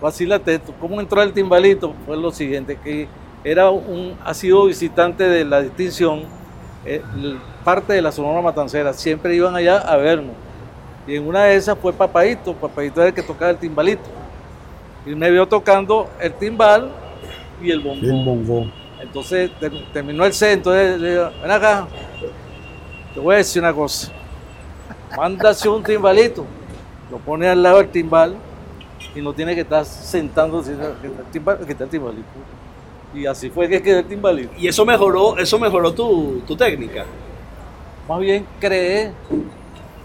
vacílate 0.00 0.54
esto. 0.54 0.72
¿Cómo 0.80 1.00
entró 1.00 1.22
el 1.22 1.32
timbalito? 1.32 1.94
Fue 2.06 2.16
lo 2.16 2.30
siguiente, 2.30 2.78
que 2.82 3.08
era 3.44 3.70
un, 3.70 4.16
ha 4.24 4.34
sido 4.34 4.66
visitante 4.66 5.24
de 5.24 5.44
la 5.44 5.62
distinción, 5.62 6.22
eh, 6.84 7.02
parte 7.64 7.92
de 7.92 8.02
la 8.02 8.10
Sonora 8.12 8.40
Matancera, 8.40 8.92
siempre 8.92 9.34
iban 9.34 9.54
allá 9.54 9.78
a 9.78 9.96
vernos. 9.96 10.34
Y 11.06 11.16
en 11.16 11.26
una 11.26 11.44
de 11.44 11.56
esas 11.56 11.78
fue 11.78 11.92
Papaito, 11.92 12.52
Papaito 12.54 13.00
era 13.00 13.08
el 13.08 13.14
que 13.14 13.22
tocaba 13.22 13.50
el 13.50 13.56
timbalito. 13.56 14.02
Y 15.06 15.14
me 15.14 15.30
vio 15.30 15.46
tocando 15.46 16.08
el 16.20 16.32
timbal 16.34 16.90
y 17.62 17.70
el 17.70 17.80
bombón. 17.80 18.04
El 18.04 18.24
bongo. 18.24 18.66
Entonces 19.00 19.50
ter- 19.60 19.92
terminó 19.92 20.24
el 20.24 20.32
set, 20.32 20.54
entonces 20.54 21.00
le 21.00 21.10
digo, 21.12 21.30
ven 21.40 21.50
acá, 21.50 21.86
te 23.14 23.20
voy 23.20 23.34
a 23.34 23.38
decir 23.38 23.62
una 23.62 23.72
cosa. 23.72 24.12
Mándase 25.16 25.68
un 25.68 25.82
timbalito, 25.82 26.44
lo 27.10 27.18
pone 27.18 27.48
al 27.48 27.62
lado 27.62 27.78
del 27.78 27.88
timbal 27.88 28.34
y 29.14 29.20
no 29.20 29.32
tiene 29.32 29.54
que 29.54 29.62
estar 29.62 29.84
sentando 29.84 30.62
que 30.62 30.72
está 30.72 30.86
el 31.02 31.32
timbal- 31.32 31.64
que 31.64 31.72
está 31.72 31.84
el 31.84 31.90
timbalito. 31.90 32.24
Y 33.14 33.24
así 33.24 33.48
fue 33.50 33.68
que 33.68 33.80
quedó 33.80 34.00
el 34.00 34.04
timbalito. 34.04 34.52
Y 34.58 34.68
eso 34.68 34.84
mejoró, 34.84 35.38
eso 35.38 35.58
mejoró 35.58 35.92
tu, 35.94 36.42
tu 36.46 36.54
técnica. 36.56 37.04
Más 38.08 38.20
bien 38.20 38.44
creé 38.60 39.12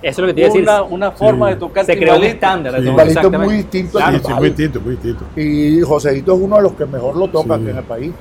Eso 0.03 0.09
es 0.11 0.17
lo 0.19 0.27
que 0.27 0.33
te 0.33 0.41
iba 0.41 0.49
a 0.49 0.51
decir. 0.51 0.63
una, 0.63 0.83
una 0.83 1.11
forma 1.11 1.49
de 1.49 1.55
tocar 1.55 1.85
Se 1.85 1.97
creó 1.97 2.17
un 2.17 2.23
estándar. 2.23 2.73
Sí. 2.75 2.81
timbalito 2.81 3.01
es 3.03 3.07
exactamente. 3.17 3.45
muy 3.45 3.55
distinto 3.57 3.99
al 3.99 4.13
Sí, 4.15 4.21
sí, 4.27 4.33
muy 4.33 4.45
distinto, 4.49 4.81
muy 4.81 4.91
distinto. 4.91 5.25
Y 5.35 5.81
Joseito 5.81 6.33
es 6.35 6.41
uno 6.41 6.55
de 6.57 6.61
los 6.61 6.73
que 6.73 6.85
mejor 6.85 7.15
lo 7.15 7.27
toca 7.29 7.55
Sí. 7.55 7.61
aquí 7.61 7.69
en 7.71 7.77
el 7.77 7.83
país. 7.83 8.11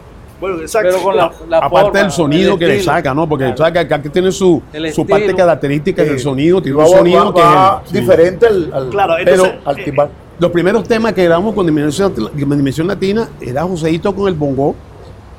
Bueno, 0.40 0.60
exacto. 0.60 0.88
Pero 0.90 1.02
con 1.04 1.16
la, 1.16 1.30
la 1.48 1.58
Aparte 1.58 1.78
forma, 1.86 2.00
del 2.00 2.10
sonido 2.10 2.52
el 2.54 2.58
que 2.58 2.66
le 2.66 2.82
saca, 2.82 3.14
¿no? 3.14 3.28
Porque 3.28 3.52
Claro. 3.54 3.72
que 3.72 3.78
acá 3.80 4.02
tiene 4.02 4.32
su, 4.32 4.60
su 4.92 5.06
parte 5.06 5.34
característica 5.34 6.02
del 6.02 6.18
Sí. 6.18 6.24
sonido, 6.24 6.60
tiene 6.62 6.78
Va- 6.78 6.84
un 6.86 6.92
va- 6.92 6.96
sonido 6.98 7.34
que 7.34 7.40
va 7.42 7.82
es 7.84 7.90
el- 7.90 7.94
sí. 7.96 8.00
diferente 8.00 8.46
al, 8.46 8.70
al- 8.72 8.88
Claro, 8.90 9.14
pero 9.18 9.30
entonces, 9.32 9.54
al 9.64 9.78
eh, 9.78 9.84
timbal. 9.84 10.08
Los 10.40 10.50
primeros 10.50 10.82
temas 10.88 11.12
que 11.12 11.24
grabamos 11.24 11.54
con 11.54 11.64
Dimensión, 11.66 12.12
Dimensión 12.34 12.88
Latina 12.88 13.28
era 13.40 13.62
Joseito 13.62 14.12
con 14.14 14.26
el 14.26 14.34
bongo, 14.34 14.74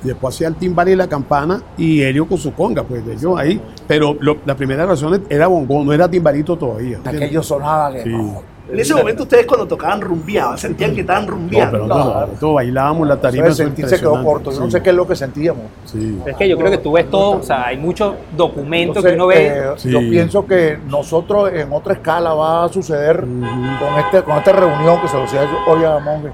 y 0.04 0.08
después 0.08 0.36
hacía 0.36 0.48
el 0.48 0.56
timbal 0.56 0.90
y 0.90 0.96
la 0.96 1.08
campana, 1.08 1.62
y 1.78 2.02
Helio 2.02 2.28
con 2.28 2.38
su 2.38 2.54
conga, 2.54 2.84
pues 2.84 3.06
de 3.06 3.14
ellos 3.14 3.38
ahí. 3.38 3.62
Pero 3.88 4.16
lo- 4.20 4.38
las 4.46 4.56
primeras 4.56 4.88
versiones 4.88 5.22
era 5.30 5.48
bongo, 5.48 5.84
no 5.84 5.94
era 5.94 6.10
timbalito 6.10 6.56
todavía. 6.58 7.00
Aquello 7.06 7.42
sonaba 7.44 7.94
que 7.94 8.04
Sí. 8.04 8.10
no. 8.10 8.54
En 8.72 8.80
ese 8.80 8.96
momento 8.96 9.24
ustedes 9.24 9.46
cuando 9.46 9.68
tocaban 9.68 10.00
rumbeaban, 10.00 10.58
sentían 10.58 10.96
que 10.96 11.02
estaban 11.02 11.26
No, 11.26 11.32
rumbeando. 11.32 11.72
pero 11.72 11.86
no, 11.86 11.94
Claro. 12.06 12.28
nosotros 12.28 12.54
bailábamos 12.56 13.08
la 13.10 13.18
tarima. 13.18 13.48
Eso 13.48 13.56
sentir 13.58 13.88
se 13.90 14.00
quedó 14.00 14.24
corto. 14.24 14.52
Yo 14.52 14.60
no 14.62 14.66
Sí, 14.68 14.72
sé 14.72 14.82
qué 14.82 14.90
es 14.92 14.96
lo 14.96 15.06
que 15.06 15.16
sentíamos. 15.18 15.64
sí. 15.86 16.18
Es 16.26 16.36
que 16.38 16.48
yo 16.48 16.58
creo 16.58 16.72
que 16.72 16.78
tú 16.78 16.94
ves 16.94 17.10
todo, 17.12 17.32
o 17.40 17.44
sea, 17.44 17.66
hay 17.68 17.78
muchos 17.78 18.16
documentos 18.36 19.04
Entonces, 19.06 19.12
que 19.12 19.16
uno 19.16 19.28
ve. 19.28 19.48
eh, 19.48 19.64
Sí. 19.76 19.92
Yo 19.92 20.00
pienso 20.00 20.46
que 20.48 20.80
nosotros 20.88 21.52
en 21.54 21.72
otra 21.74 21.94
escala 21.94 22.34
va 22.34 22.64
a 22.64 22.70
suceder 22.70 23.20
con, 23.20 24.00
este, 24.00 24.24
con 24.24 24.38
esta 24.38 24.54
reunión 24.54 25.02
que 25.02 25.08
se 25.10 25.18
lo 25.18 25.22
decía 25.24 25.42
hoy 25.68 25.84
a 25.84 26.00
Monge, 26.00 26.30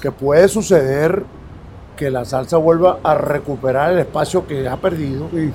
que 0.00 0.12
puede 0.12 0.46
suceder 0.48 1.24
que 1.96 2.10
la 2.10 2.24
salsa 2.24 2.56
vuelva 2.56 2.98
a 3.02 3.14
recuperar 3.14 3.92
el 3.92 3.98
espacio 4.00 4.46
que 4.46 4.68
ha 4.68 4.76
perdido, 4.76 5.26
Ujú. 5.26 5.52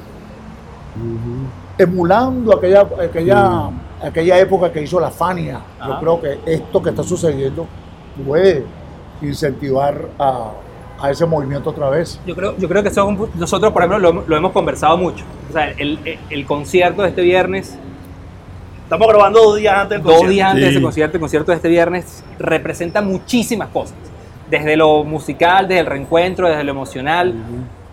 emulando 1.77 2.55
aquella, 2.57 2.87
aquella, 3.03 3.69
aquella 4.01 4.39
época 4.39 4.71
que 4.71 4.81
hizo 4.81 4.99
la 4.99 5.11
Fania. 5.11 5.59
Yo 5.85 5.99
creo 5.99 6.21
que 6.21 6.39
esto 6.45 6.81
que 6.81 6.89
está 6.89 7.03
sucediendo 7.03 7.67
puede 8.25 8.63
incentivar 9.21 10.07
a, 10.17 10.51
a 11.01 11.11
ese 11.11 11.25
movimiento 11.25 11.69
otra 11.69 11.89
vez. 11.89 12.19
Yo 12.25 12.35
creo, 12.35 12.55
yo 12.57 12.67
creo 12.67 12.83
que 12.83 12.91
nosotros, 13.35 13.71
por 13.73 13.83
ejemplo, 13.83 13.99
lo, 13.99 14.23
lo 14.27 14.35
hemos 14.37 14.51
conversado 14.51 14.97
mucho. 14.97 15.23
O 15.49 15.53
sea, 15.53 15.71
el, 15.71 15.99
el- 16.05 16.19
el 16.29 16.45
concierto 16.45 17.01
de 17.03 17.09
este 17.09 17.21
viernes, 17.21 17.77
Estamos 18.83 19.07
grabando 19.07 19.39
dos 19.43 19.57
días 19.57 19.75
antes 19.75 19.89
del 19.99 20.01
dos 20.01 20.13
concierto. 20.13 20.33
días 20.33 20.47
antes 20.49 20.63
de 20.63 20.69
Sí. 20.71 20.75
ese 20.77 20.83
concierto, 20.83 21.17
el 21.17 21.21
concierto 21.21 21.51
de 21.51 21.55
este 21.57 21.69
viernes 21.69 22.23
representa 22.39 23.03
muchísimas 23.03 23.67
cosas. 23.67 23.93
Desde 24.49 24.75
lo 24.75 25.03
musical, 25.03 25.67
desde 25.67 25.81
el 25.81 25.85
reencuentro, 25.85 26.47
desde 26.49 26.63
lo 26.63 26.71
emocional, 26.71 27.33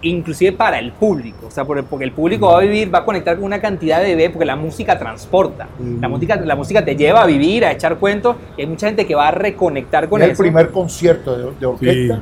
inclusive 0.02 0.52
para 0.52 0.78
el 0.78 0.92
público. 0.92 1.46
O 1.48 1.50
sea, 1.50 1.64
el- 1.68 1.84
porque 1.84 2.04
el 2.04 2.12
público 2.12 2.48
va 2.48 2.58
a 2.58 2.60
vivir, 2.60 2.94
va 2.94 3.00
a 3.00 3.04
conectar 3.04 3.36
con 3.36 3.44
una 3.44 3.60
cantidad 3.60 3.98
de 4.00 4.08
bebés, 4.14 4.30
porque 4.30 4.44
la 4.46 4.56
música 4.56 4.98
transporta. 4.98 5.68
La, 6.00 6.08
música, 6.08 6.36
la 6.36 6.54
música 6.56 6.84
te 6.84 6.94
lleva 6.96 7.22
a 7.22 7.26
vivir, 7.26 7.64
a 7.64 7.72
echar 7.72 7.96
cuentos, 7.96 8.36
y 8.56 8.62
hay 8.62 8.66
mucha 8.66 8.86
gente 8.86 9.06
que 9.06 9.14
va 9.14 9.28
a 9.28 9.30
reconectar 9.32 10.08
con 10.08 10.20
es 10.22 10.26
el 10.26 10.32
eso. 10.32 10.42
primer 10.42 10.70
concierto 10.70 11.36
de, 11.36 11.52
de 11.58 11.66
orquesta 11.66 12.14
Sí. 12.16 12.20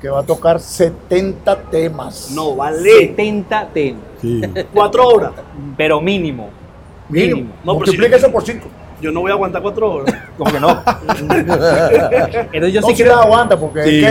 que 0.00 0.08
va 0.08 0.20
a 0.20 0.22
tocar 0.22 0.58
70 0.60 1.56
temas. 1.70 2.30
No, 2.34 2.56
vale. 2.56 2.78
70 2.90 3.68
temas, 3.68 4.02
Sí. 4.20 4.40
Cuatro 4.74 5.06
horas. 5.08 5.32
pero 5.76 6.00
mínimo. 6.00 6.48
Mínimo. 7.08 7.36
Mínimo. 7.36 7.54
No, 7.64 7.72
pero 7.74 7.74
Multiplica 7.78 8.16
si- 8.18 8.24
eso 8.24 8.32
por 8.32 8.42
5. 8.44 8.66
Yo 9.00 9.10
no 9.12 9.20
voy 9.20 9.30
a 9.30 9.34
aguantar 9.34 9.62
cuatro 9.62 9.92
horas. 9.92 10.14
Como 10.38 10.50
que 10.52 10.60
no. 10.60 10.68
Entonces 12.52 12.72
yo 12.72 12.80
no 12.80 12.88
sí 12.88 12.96
se 12.96 13.02
creo... 13.04 13.16
la 13.16 13.22
aguanta 13.22 13.56
porque 13.58 13.82
Sí, 13.84 14.04
es 14.04 14.06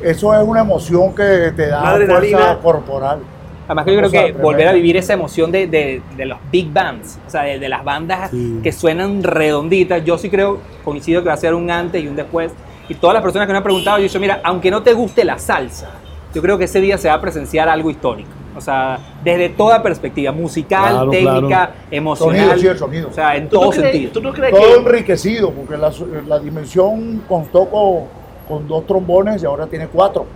que 0.00 0.10
eso 0.10 0.34
es 0.34 0.46
una 0.46 0.60
emoción 0.60 1.14
que 1.14 1.52
te 1.54 1.66
da 1.68 1.90
adrenalina. 1.90 2.38
fuerza 2.38 2.58
corporal. 2.62 3.18
Además 3.66 3.84
que 3.84 3.92
yo 3.94 3.98
creo 3.98 4.10
que 4.10 4.32
volver 4.32 4.68
a 4.68 4.72
vivir 4.72 4.96
esa 4.96 5.12
emoción 5.12 5.50
de, 5.52 5.66
de- 5.66 6.02
de 6.16 6.26
los 6.26 6.38
big 6.50 6.72
bands, 6.72 7.18
o 7.26 7.30
sea, 7.30 7.42
de, 7.42 7.58
de 7.58 7.68
las 7.68 7.84
bandas 7.84 8.30
Sí. 8.30 8.58
que 8.62 8.72
suenan 8.72 9.22
redonditas, 9.22 10.04
yo 10.04 10.18
sí 10.18 10.28
creo, 10.28 10.58
coincido 10.84 11.22
que 11.22 11.28
va 11.28 11.34
a 11.34 11.38
ser 11.38 11.54
un 11.54 11.70
antes 11.70 12.02
y 12.02 12.08
un 12.08 12.16
después. 12.16 12.52
Y 12.88 12.94
todas 12.94 13.14
las 13.14 13.22
personas 13.22 13.46
que 13.46 13.52
me 13.52 13.58
han 13.58 13.62
preguntado, 13.64 13.98
yo 13.98 14.02
he 14.02 14.08
dicho, 14.08 14.18
mira, 14.20 14.40
aunque 14.42 14.70
no 14.70 14.82
te 14.82 14.92
guste 14.92 15.24
la 15.24 15.38
salsa, 15.38 15.90
yo 16.34 16.42
creo 16.42 16.58
que 16.58 16.64
ese 16.64 16.80
día 16.80 16.98
se 16.98 17.08
va 17.08 17.14
a 17.14 17.20
presenciar 17.20 17.68
algo 17.68 17.88
histórico. 17.90 18.30
O 18.56 18.60
sea, 18.60 18.98
desde 19.24 19.48
toda 19.50 19.82
perspectiva, 19.82 20.30
musical, 20.32 20.92
Claro, 20.92 21.10
técnica, 21.10 21.46
claro. 21.48 21.72
emocional. 21.90 22.40
Sonido, 22.48 22.58
sí, 22.60 22.66
el 22.66 22.78
sonido. 22.78 23.08
O 23.08 23.12
sea, 23.12 23.36
en 23.36 23.48
¿Tú 23.48 23.56
no, 23.56 23.60
todo 23.62 23.70
crees, 23.70 23.90
sentido. 23.92 24.12
¿Tú 24.12 24.20
no 24.20 24.32
crees 24.32 24.50
Todo 24.54 24.62
que 24.62 24.74
enriquecido 24.90 25.50
porque 25.50 25.76
la, 25.78 25.90
la 26.26 26.38
dimensión 26.38 27.22
contó 27.28 27.66
con, 27.70 28.04
con 28.46 28.68
dos 28.68 28.86
trombones 28.86 29.42
y 29.42 29.46
ahora 29.46 29.66
tiene 29.66 29.86
cuatro. 29.88 30.26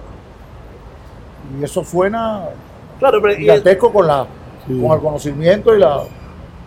Y 1.60 1.64
eso 1.64 1.84
suena 1.84 2.44
Claro, 2.98 3.20
pero 3.20 3.34
y- 3.34 3.38
gigantesco 3.38 3.92
con, 3.92 4.06
la, 4.06 4.26
Sí. 4.66 4.80
con 4.80 4.92
el 4.96 5.00
conocimiento 5.02 5.76
y 5.76 5.78
la, 5.78 6.00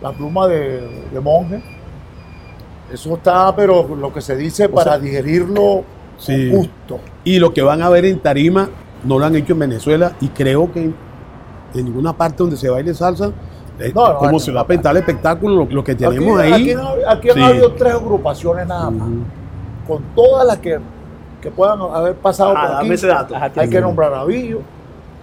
la 0.00 0.12
pluma 0.12 0.46
de, 0.46 1.06
de 1.12 1.20
monje. 1.20 1.60
Eso 2.92 3.14
está, 3.14 3.54
pero 3.54 3.88
lo 3.96 4.12
que 4.12 4.20
se 4.20 4.36
dice 4.36 4.68
para 4.68 4.98
digerirlo 4.98 5.82
Sí. 6.16 6.50
con 6.50 6.58
gusto. 6.58 7.00
Y 7.24 7.38
lo 7.38 7.52
que 7.52 7.62
van 7.62 7.82
a 7.82 7.88
ver 7.88 8.04
en 8.04 8.20
tarima 8.20 8.68
no 9.04 9.18
lo 9.18 9.24
han 9.26 9.34
hecho 9.34 9.54
en 9.54 9.58
Venezuela 9.60 10.12
y 10.20 10.28
creo 10.28 10.70
que 10.70 10.92
en, 11.74 11.84
ninguna 11.84 12.12
parte 12.12 12.36
donde 12.38 12.56
se 12.56 12.68
baile 12.68 12.92
salsa, 12.94 13.30
eh, 13.78 13.92
No, 13.94 14.12
no, 14.12 14.18
como 14.18 14.32
no, 14.32 14.38
se 14.38 14.52
va 14.52 14.60
a 14.62 14.66
pintar 14.66 14.92
el 14.92 14.98
espectáculo, 14.98 15.64
lo, 15.64 15.70
lo 15.70 15.84
que 15.84 15.94
tenemos 15.94 16.38
aquí, 16.40 16.52
ahí. 16.52 16.70
aquí 16.70 16.80
aquí 17.08 17.28
han 17.30 17.34
Sí. 17.36 17.42
habido 17.42 17.72
tres 17.72 17.94
agrupaciones 17.94 18.66
nada 18.66 18.90
más. 18.90 19.08
Con 19.86 20.02
todas 20.14 20.46
las 20.46 20.58
que, 20.58 20.78
que 21.40 21.50
puedan 21.50 21.80
haber 21.80 22.14
pasado 22.16 22.50
Ah, 22.50 22.54
por 22.54 22.64
aquí. 22.64 22.74
dame 22.84 22.94
ese 22.94 23.06
dato. 23.06 23.34
Ajá, 23.36 23.50
Hay 23.56 23.68
que 23.70 23.80
nombrar 23.80 24.12
a 24.14 24.24
Villo, 24.24 24.60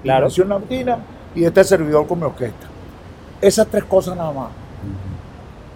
Claro. 0.04 0.28
Dimensión 0.28 0.50
Latina 0.50 0.98
y 1.36 1.44
este 1.44 1.64
servidor 1.64 2.08
con 2.08 2.20
mi 2.20 2.26
orquesta. 2.26 2.68
Esas 3.42 3.68
tres 3.68 3.84
cosas 3.84 4.16
nada 4.18 4.32
más. 4.32 4.48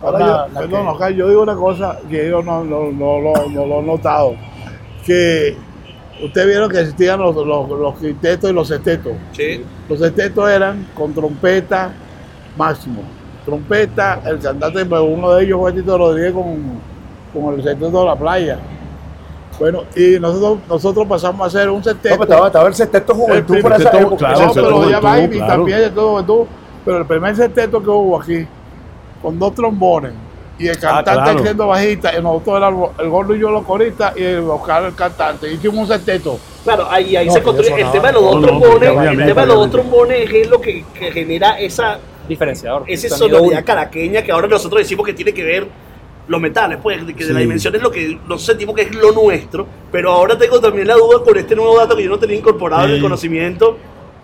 Ahora 0.02 0.20
yo, 0.20 0.26
la 0.54 0.60
perdón, 0.62 0.84
que- 0.86 0.90
Oscar, 0.92 1.12
yo 1.14 1.30
digo 1.30 1.44
una 1.44 1.56
cosa 1.56 2.00
que 2.10 2.28
yo 2.30 2.42
no, 2.42 2.64
no, 2.64 2.92
no, 2.92 3.20
no- 3.22 3.48
no 3.52 3.66
lo 3.68 3.80
he 3.80 3.84
notado. 3.84 4.34
Que 5.06 5.56
ustedes 6.24 6.48
vieron 6.48 6.70
que 6.72 6.80
existían 6.82 7.20
los, 7.20 7.36
los, 7.36 7.70
los 7.70 7.96
quintetos 8.00 8.50
y 8.50 8.54
los 8.54 8.68
sextetos. 8.68 9.14
Sí. 9.34 9.64
Los 9.92 10.00
sextetos 10.00 10.50
eran 10.50 10.88
con 10.96 11.14
trompeta 11.14 11.92
máximo. 12.56 13.02
Trompeta, 13.44 14.22
el 14.26 14.40
cantante, 14.40 14.86
pues, 14.86 15.02
uno 15.02 15.34
de 15.34 15.44
ellos 15.44 15.60
fue 15.60 15.74
Tito 15.74 15.98
Rodríguez 15.98 16.32
con, 16.32 16.80
con 17.34 17.56
el 17.56 17.62
sexteto 17.64 18.00
de 18.00 18.06
la 18.06 18.16
playa. 18.16 18.58
Bueno, 19.60 19.84
y 19.94 20.18
nosotros, 20.18 20.60
nosotros 20.70 21.06
pasamos 21.08 21.42
a 21.42 21.46
hacer 21.48 21.70
un 21.70 21.80
No, 21.80 21.84
sexteto. 21.84 22.16
pero 22.16 22.24
estaba, 22.24 22.48
estaba 22.48 22.68
el 22.70 22.74
sexteto 22.74 23.14
juventud 23.14 23.56
El 23.56 23.66
esa 23.66 23.78
sexteto, 23.78 23.98
época. 23.98 24.18
claro, 24.18 24.40
no, 24.40 24.46
el 24.46 24.54
pero 24.54 24.66
sexteto 24.70 24.90
ya 24.90 25.00
va 25.02 25.12
juventud, 25.16 25.38
claro. 25.38 25.66
también. 25.66 26.48
Pero 26.86 26.98
el 26.98 27.06
primer 27.06 27.36
sexteto 27.36 27.84
que 27.84 27.90
hubo 27.90 28.22
aquí, 28.22 28.48
con 29.22 29.38
dos 29.38 29.54
trombones, 29.54 30.14
y 30.58 30.68
el 30.70 30.80
cantante 30.80 31.12
claro. 31.12 31.40
siendo 31.44 31.68
bajista, 31.68 32.18
y 32.18 32.22
nosotros 32.24 32.58
éramos 32.58 32.92
el 32.98 33.10
gordo 33.10 33.36
y 33.36 33.40
yo 33.40 33.50
los 33.52 33.66
coristas, 33.66 34.14
y 34.16 34.24
el 34.24 34.50
Oscar 34.50 34.84
el 34.86 34.96
cantante. 34.96 35.52
Hicimos 35.52 35.80
un 35.80 35.88
sexteto. 35.88 36.40
Claro, 36.64 36.88
ahí, 36.90 37.16
ahí 37.16 37.28
No, 37.28 37.34
se 37.34 37.42
construye. 37.42 37.82
El 37.82 37.92
tema 37.92 38.08
de 38.08 38.14
los 38.14 38.22
dos 38.24 38.34
no, 38.36 38.40
no, 38.42 38.48
trombones, 38.48 38.90
el 39.20 39.26
tema 39.26 39.42
de 39.42 39.48
los 39.48 39.56
dos 39.58 39.72
trombones 39.72 40.30
es 40.32 40.48
lo 40.50 40.62
que, 40.62 40.84
que 40.94 41.12
genera 41.12 41.60
esa, 41.60 42.00
Diferenciador. 42.30 42.84
esa 42.88 43.10
sonido 43.10 43.40
sonoridad 43.40 43.66
caraqueña 43.66 44.22
que 44.22 44.32
ahora 44.32 44.48
nosotros 44.48 44.80
decimos 44.82 45.06
que 45.06 45.14
tiene 45.14 45.34
que 45.34 45.44
ver 45.44 45.68
los 46.28 46.40
metales, 46.40 46.78
pues, 46.82 47.06
de 47.06 47.14
que 47.16 47.26
de 47.26 47.34
la 47.34 47.40
Sí. 47.40 47.44
dimensión 47.46 47.76
es 47.76 47.82
lo 47.82 47.92
que 47.92 48.10
nosotros 48.10 48.44
sentimos 48.46 48.76
que 48.76 48.84
es 48.84 48.96
lo 48.96 49.12
nuestro, 49.12 49.66
pero 49.92 50.12
ahora 50.12 50.38
tengo 50.38 50.62
también 50.62 50.88
la 50.88 50.94
duda 50.94 51.24
con 51.24 51.36
este 51.38 51.56
nuevo 51.56 51.78
dato 51.78 51.96
que 51.96 52.04
yo 52.04 52.10
no 52.10 52.20
tenía 52.20 52.38
incorporado 52.38 52.84
en 52.86 52.92
el 52.92 52.96
Sí. 52.98 53.02
conocimiento, 53.02 53.78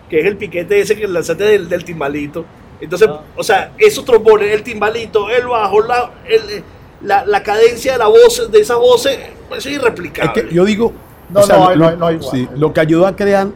que 0.08 0.20
es 0.20 0.26
el 0.26 0.36
piquete 0.36 0.80
ese 0.80 0.96
que 0.96 1.06
lanzaste 1.08 1.42
del, 1.44 1.68
del 1.68 1.84
timbalito. 1.84 2.44
Entonces, 2.80 3.08
Ah. 3.10 3.20
o 3.36 3.42
sea, 3.42 3.72
esos 3.78 4.04
trombones, 4.04 4.52
el 4.52 4.62
timbalito, 4.62 5.28
el 5.28 5.46
bajo, 5.48 5.82
la, 5.82 6.12
el- 6.26 6.62
la, 7.02 7.26
la 7.26 7.42
cadencia 7.42 7.92
de 7.92 7.98
la 7.98 8.06
voz, 8.06 8.48
de 8.50 8.60
esas 8.60 8.78
voces, 8.78 9.18
pues 9.48 9.66
es 9.66 9.72
Es 9.72 9.78
irreplicable. 9.78 10.48
que 10.48 10.54
yo 10.54 10.64
digo, 10.64 10.92
No, 11.30 11.40
no 11.46 11.68
hay- 11.68 11.78
no 11.78 11.88
hay- 11.88 11.96
no 11.96 12.06
hay 12.06 12.16
igual. 12.16 12.30
sí, 12.30 12.48
lo 12.56 12.72
que 12.72 12.80
ayudó 12.80 13.06
a 13.06 13.14
crear 13.16 13.48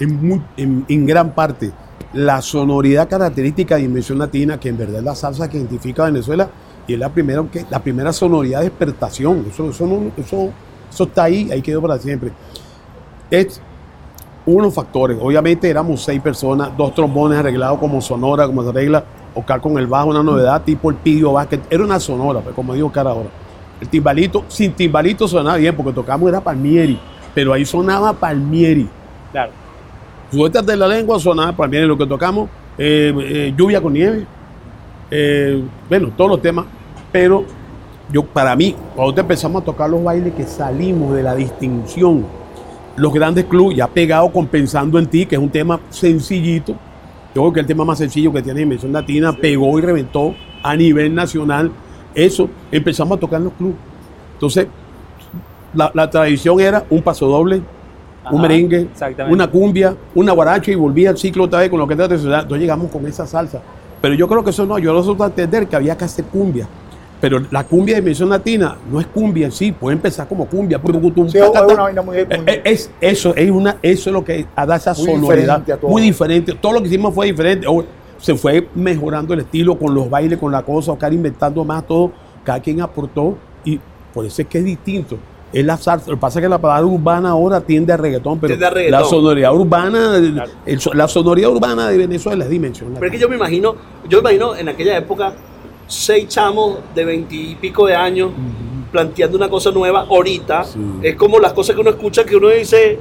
en, 0.00 0.28
mu- 0.28 0.40
en- 0.56 0.84
en 0.88 1.06
gran 1.06 1.32
parte 1.34 1.72
la 2.12 2.40
sonoridad 2.42 3.08
característica 3.08 3.74
de 3.76 3.82
Dimensión 3.82 4.18
Latina, 4.18 4.58
que 4.60 4.68
en 4.68 4.76
verdad 4.78 4.98
es 4.98 5.04
la 5.04 5.14
salsa 5.14 5.48
que 5.50 5.56
identifica 5.58 6.02
a 6.02 6.06
Venezuela 6.06 6.48
y 6.86 6.94
es 6.94 6.98
la 6.98 7.08
primera, 7.08 7.42
que, 7.50 7.64
la 7.70 7.80
primera 7.80 8.12
sonoridad 8.12 8.60
de 8.60 8.66
expertación. 8.68 9.44
Eso, 9.50 9.70
eso, 9.70 9.86
no- 9.86 10.12
eso, 10.16 10.50
eso 10.90 11.04
está 11.04 11.24
ahí, 11.24 11.50
ahí 11.50 11.60
quedó 11.62 11.82
para 11.82 11.98
siempre. 11.98 12.30
Es 13.30 13.60
unos 14.46 14.74
factores. 14.74 15.18
Obviamente 15.20 15.68
éramos 15.68 16.04
seis 16.04 16.20
personas, 16.20 16.76
dos 16.76 16.94
trombones 16.94 17.38
arreglados 17.38 17.78
como 17.78 18.00
sonora, 18.00 18.46
como 18.46 18.62
se 18.62 18.68
arregla. 18.68 19.04
Oscar 19.34 19.60
con 19.60 19.76
el 19.78 19.88
bajo, 19.88 20.10
una 20.10 20.22
novedad 20.22 20.62
tipo 20.62 20.90
el 20.90 20.96
Pidio 20.96 21.32
Vázquez. 21.32 21.60
Era 21.68 21.82
una 21.82 21.98
sonora, 21.98 22.38
pues, 22.40 22.54
como 22.54 22.74
digo 22.74 22.86
Oscar 22.86 23.08
ahora. 23.08 23.28
El 23.80 23.88
timbalito, 23.88 24.44
sin 24.48 24.72
timbalito 24.72 25.26
sonaba 25.26 25.56
bien, 25.56 25.74
porque 25.74 25.92
tocamos 25.92 26.28
era 26.28 26.40
Palmieri, 26.40 26.98
pero 27.34 27.52
ahí 27.52 27.64
sonaba 27.64 28.12
Palmieri. 28.12 28.88
Claro. 29.32 29.52
Sueltas 30.30 30.64
de 30.64 30.76
la 30.76 30.88
lengua 30.88 31.18
sonaba 31.18 31.52
Palmieri, 31.52 31.86
lo 31.86 31.98
que 31.98 32.06
tocamos, 32.06 32.48
eh, 32.78 33.12
eh, 33.18 33.54
lluvia 33.56 33.80
con 33.80 33.92
nieve, 33.92 34.26
eh, 35.10 35.62
bueno, 35.88 36.10
todos 36.16 36.30
los 36.30 36.42
temas, 36.42 36.66
pero 37.12 37.44
yo, 38.12 38.24
para 38.24 38.54
mí, 38.54 38.74
cuando 38.94 39.20
empezamos 39.20 39.62
a 39.62 39.64
tocar 39.64 39.88
los 39.88 40.02
bailes 40.02 40.34
que 40.34 40.44
salimos 40.44 41.14
de 41.14 41.22
la 41.22 41.34
distinción, 41.34 42.26
los 42.96 43.12
grandes 43.12 43.44
clubes 43.44 43.76
ya 43.76 43.88
pegados 43.88 44.30
con 44.30 44.46
Pensando 44.46 44.98
en 44.98 45.06
ti, 45.06 45.26
que 45.26 45.36
es 45.36 45.40
un 45.40 45.50
tema 45.50 45.80
sencillito, 45.90 46.72
yo 47.34 47.42
creo 47.42 47.52
que 47.52 47.60
el 47.60 47.66
tema 47.66 47.84
más 47.84 47.98
sencillo 47.98 48.32
que 48.32 48.42
tiene 48.42 48.60
Dimensión 48.60 48.92
Latina, 48.92 49.32
pegó 49.32 49.76
y 49.78 49.82
reventó 49.82 50.34
a 50.62 50.76
nivel 50.76 51.14
nacional, 51.14 51.72
eso, 52.14 52.48
empezamos 52.70 53.16
a 53.16 53.20
tocar 53.20 53.38
en 53.38 53.44
los 53.44 53.52
clubes. 53.54 53.76
Entonces, 54.34 54.66
la, 55.74 55.90
la 55.94 56.08
tradición 56.08 56.60
era 56.60 56.84
un 56.90 57.02
paso 57.02 57.26
doble, 57.26 57.62
Ajá, 58.24 58.34
un 58.34 58.42
merengue, 58.42 58.88
una 59.28 59.50
cumbia, 59.50 59.94
una 60.14 60.32
guaracha 60.32 60.70
y 60.70 60.74
volvía 60.76 61.10
al 61.10 61.18
ciclo 61.18 61.44
otra 61.44 61.60
vez 61.60 61.68
con 61.70 61.78
lo 61.78 61.86
que 61.86 61.94
trata 61.96 62.14
de 62.14 62.20
ciudad. 62.20 62.42
Entonces 62.42 62.60
llegamos 62.62 62.90
con 62.90 63.06
esa 63.06 63.26
salsa. 63.26 63.60
Pero 64.00 64.14
yo 64.14 64.28
creo 64.28 64.44
que 64.44 64.50
eso 64.50 64.64
no, 64.66 64.78
yo 64.78 64.92
nosotros 64.92 65.28
entender 65.28 65.66
que 65.66 65.76
había 65.76 65.96
que 65.96 66.04
hacer 66.04 66.24
cumbia. 66.26 66.66
Pero 67.20 67.40
la 67.50 67.64
cumbia 67.64 67.94
de 67.94 68.00
dimensión 68.02 68.28
latina 68.28 68.76
no 68.90 69.00
es 69.00 69.06
cumbia 69.06 69.46
en 69.46 69.52
sí, 69.52 69.72
puede 69.72 69.96
empezar 69.96 70.28
como 70.28 70.44
cumbia. 70.46 70.78
Sí, 71.28 71.38
es 71.38 71.48
una 71.48 71.82
vaina 71.84 72.02
muy- 72.02 72.18
Eh, 72.18 72.60
es, 72.64 72.90
eso, 73.00 73.34
es 73.34 73.50
una, 73.50 73.76
eso 73.80 74.10
es 74.10 74.12
lo 74.12 74.22
que 74.22 74.46
da 74.54 74.76
esa 74.76 74.92
Muy 74.94 75.04
sonoridad. 75.06 75.36
diferente 75.58 75.72
a 75.72 75.76
todo. 75.78 75.90
Muy 75.90 76.02
diferente. 76.02 76.52
Todo 76.60 76.72
lo 76.74 76.82
que 76.82 76.88
hicimos 76.88 77.14
fue 77.14 77.26
diferente. 77.26 77.66
Se 78.24 78.34
fue 78.36 78.66
mejorando 78.74 79.34
el 79.34 79.40
estilo 79.40 79.78
con 79.78 79.94
los 79.94 80.08
bailes, 80.08 80.38
con 80.38 80.50
la 80.50 80.62
cosa, 80.62 80.92
Oscar 80.92 81.12
inventando 81.12 81.62
más 81.62 81.86
todo. 81.86 82.10
Cada 82.42 82.58
quien 82.60 82.80
aportó 82.80 83.36
y 83.66 83.78
por 84.14 84.24
eso 84.24 84.40
es 84.40 84.48
que 84.48 84.58
es 84.58 84.64
distinto. 84.64 85.18
Es 85.52 85.62
la 85.64 85.76
salsa. 85.76 86.10
Lo 86.10 86.16
que 86.16 86.20
pasa 86.22 86.38
es 86.38 86.44
que 86.44 86.48
la 86.48 86.58
palabra 86.58 86.86
urbana 86.86 87.28
ahora 87.30 87.60
tiende 87.60 87.92
a 87.92 87.98
reggaetón, 87.98 88.38
pero 88.40 88.48
Tiende 88.48 88.64
a 88.66 88.70
reggaetón. 88.70 89.00
la 89.02 89.06
sonoridad 89.06 89.54
urbana, 89.54 90.16
el- 90.16 90.80
la 90.94 91.06
sonoridad 91.06 91.50
urbana 91.50 91.86
de 91.90 91.98
Venezuela 91.98 92.44
es 92.44 92.50
dimensión. 92.50 92.92
Pero 92.94 93.04
es 93.06 93.12
que 93.12 93.18
yo 93.18 93.28
me 93.28 93.36
imagino, 93.36 93.76
yo 94.08 94.22
me 94.22 94.30
imagino 94.32 94.56
en 94.56 94.70
aquella 94.70 94.96
época 94.96 95.34
seis 95.86 96.26
chamos 96.28 96.78
de 96.94 97.04
veintipico 97.04 97.86
de 97.86 97.94
años 97.94 98.30
planteando 98.90 99.36
una 99.36 99.50
cosa 99.50 99.70
nueva 99.70 100.06
ahorita. 100.08 100.64
Sí. 100.64 100.78
Es 101.02 101.14
como 101.16 101.38
las 101.38 101.52
cosas 101.52 101.74
que 101.74 101.80
uno 101.82 101.90
escucha 101.90 102.24
que 102.24 102.36
uno 102.36 102.48
dice, 102.48 102.98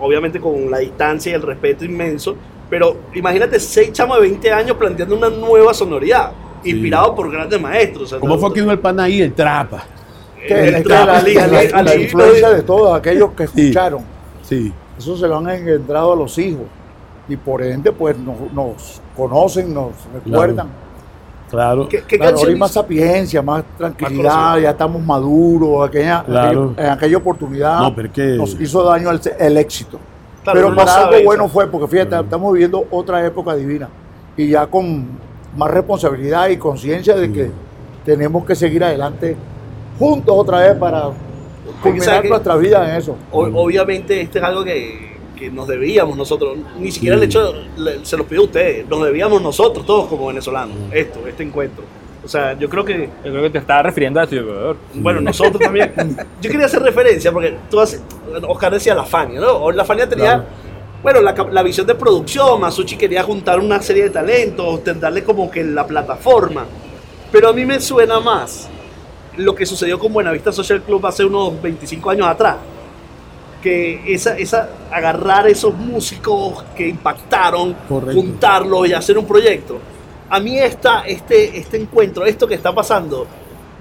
obviamente 0.00 0.40
con 0.40 0.70
la 0.70 0.78
distancia 0.78 1.30
y 1.32 1.34
el 1.34 1.42
respeto 1.42 1.84
inmenso, 1.84 2.36
pero 2.72 2.96
imagínate 3.12 3.60
seis 3.60 3.92
chamos 3.92 4.16
de 4.16 4.22
20 4.30 4.50
años 4.50 4.78
planteando 4.78 5.14
una 5.14 5.28
nueva 5.28 5.74
sonoridad, 5.74 6.32
inspirado 6.64 7.14
por 7.14 7.30
grandes 7.30 7.60
maestros. 7.60 8.04
o 8.04 8.06
sea, 8.06 8.18
¿Cómo 8.18 8.38
fue 8.38 8.50
que 8.54 8.60
vino 8.60 8.72
el 8.72 8.78
pan 8.78 8.98
ahí? 8.98 9.20
El 9.20 9.34
trapa. 9.34 9.84
que 10.48 10.54
el 10.54 10.68
es 10.76 10.76
que 10.76 10.82
trap, 10.88 11.06
la, 11.84 11.94
influencia 12.00 12.48
de 12.48 12.62
todos 12.62 12.96
aquellos 12.96 13.32
que 13.32 13.42
escucharon, 13.44 14.00
Sí. 14.40 14.72
eso 14.96 15.18
se 15.18 15.28
lo 15.28 15.36
han 15.36 15.50
engendrado 15.50 16.14
a 16.14 16.16
los 16.16 16.38
hijos. 16.38 16.64
Y 17.28 17.36
por 17.36 17.62
ende, 17.62 17.92
pues 17.92 18.16
nos, 18.16 18.50
nos 18.54 19.02
conocen, 19.14 19.74
nos 19.74 19.92
recuerdan. 20.14 20.68
Claro. 21.50 21.86
¿Qué, 21.90 22.02
qué 22.08 22.16
Claro, 22.16 22.38
ahora 22.38 22.50
hay 22.52 22.56
más 22.56 22.72
sapiencia, 22.72 23.42
más 23.42 23.64
tranquilidad, 23.76 24.56
ya 24.60 24.70
estamos 24.70 25.02
maduros. 25.02 25.86
Aquella, 25.86 26.24
Claro. 26.24 26.72
en 26.78 26.86
aquella 26.86 27.18
oportunidad 27.18 27.80
No, 27.80 27.94
nos 28.38 28.58
hizo 28.58 28.82
daño 28.82 29.10
el, 29.10 29.20
el 29.38 29.58
éxito. 29.58 29.98
Claro, 30.42 30.58
pero 30.58 30.74
para 30.74 30.94
algo 30.94 31.24
bueno 31.24 31.48
fue, 31.48 31.66
porque 31.68 31.88
fíjate, 31.88 32.18
estamos 32.18 32.52
viviendo 32.52 32.86
otra 32.90 33.24
época 33.24 33.54
divina. 33.54 33.88
Y 34.36 34.48
ya 34.48 34.66
con 34.66 35.06
más 35.56 35.70
responsabilidad 35.70 36.48
y 36.48 36.56
conciencia 36.56 37.14
de 37.14 37.32
que 37.32 37.50
tenemos 38.04 38.44
que 38.44 38.54
seguir 38.54 38.82
adelante 38.82 39.36
juntos 39.98 40.34
otra 40.36 40.60
vez 40.60 40.74
para 40.76 41.10
culminar 41.82 42.24
nuestra 42.24 42.56
vida 42.56 42.88
en 42.88 42.96
eso. 42.96 43.16
Obviamente 43.30 44.20
este 44.20 44.38
es 44.38 44.44
algo 44.44 44.64
que, 44.64 45.16
que 45.36 45.50
nos 45.50 45.68
debíamos 45.68 46.16
nosotros, 46.16 46.58
ni 46.78 46.90
siquiera 46.90 47.16
el 47.16 47.22
hecho, 47.22 47.52
se 48.02 48.16
los 48.16 48.26
pido 48.26 48.42
a 48.42 48.44
ustedes, 48.44 48.88
nos 48.88 49.04
debíamos 49.04 49.40
nosotros 49.42 49.84
todos 49.86 50.06
como 50.08 50.26
venezolanos, 50.26 50.76
esto, 50.92 51.26
este 51.26 51.42
encuentro. 51.42 51.84
O 52.24 52.28
sea, 52.28 52.52
yo 52.58 52.68
creo 52.68 52.84
que, 52.84 53.08
Yo 53.24 53.30
creo 53.32 53.42
que 53.42 53.50
te 53.50 53.58
estaba 53.58 53.82
refiriendo 53.82 54.20
a 54.20 54.24
eso. 54.24 54.76
bueno, 54.94 55.20
nosotros 55.20 55.58
también, 55.60 55.92
yo 56.40 56.50
quería 56.50 56.66
hacer 56.66 56.82
referencia 56.82 57.32
porque 57.32 57.56
tú 57.70 57.80
haces, 57.80 58.00
Oscar 58.46 58.72
decía 58.72 58.94
la 58.94 59.04
Fania, 59.04 59.40
¿no? 59.40 59.50
O 59.52 59.72
La 59.72 59.84
Fania 59.84 60.08
tenía, 60.08 60.34
Claro. 60.34 60.44
bueno, 61.02 61.20
la, 61.20 61.34
la 61.50 61.62
visión 61.64 61.86
de 61.86 61.94
producción, 61.96 62.60
Masucci 62.60 62.96
quería 62.96 63.22
juntar 63.24 63.58
una 63.58 63.82
serie 63.82 64.04
de 64.04 64.10
talentos, 64.10 64.80
darle 65.00 65.24
como 65.24 65.50
que 65.50 65.64
la 65.64 65.84
plataforma, 65.86 66.64
pero 67.32 67.48
a 67.48 67.52
mí 67.52 67.64
me 67.64 67.80
suena 67.80 68.20
más 68.20 68.68
lo 69.36 69.54
que 69.54 69.66
sucedió 69.66 69.98
con 69.98 70.12
Buenavista 70.12 70.52
Social 70.52 70.82
Club 70.82 71.04
hace 71.06 71.24
unos 71.24 71.60
25 71.60 72.10
años 72.10 72.26
atrás 72.28 72.56
que 73.62 74.12
esa, 74.12 74.36
esa 74.36 74.68
agarrar 74.90 75.46
esos 75.48 75.72
músicos 75.74 76.64
que 76.76 76.88
impactaron, 76.88 77.74
Correcto. 77.88 78.20
juntarlos 78.20 78.88
y 78.88 78.92
hacer 78.92 79.16
un 79.16 79.24
proyecto. 79.26 79.78
A 80.34 80.40
mí 80.40 80.58
esta, 80.58 81.00
este, 81.02 81.58
este 81.58 81.76
encuentro, 81.76 82.24
esto 82.24 82.46
que 82.48 82.54
está 82.54 82.74
pasando, 82.74 83.26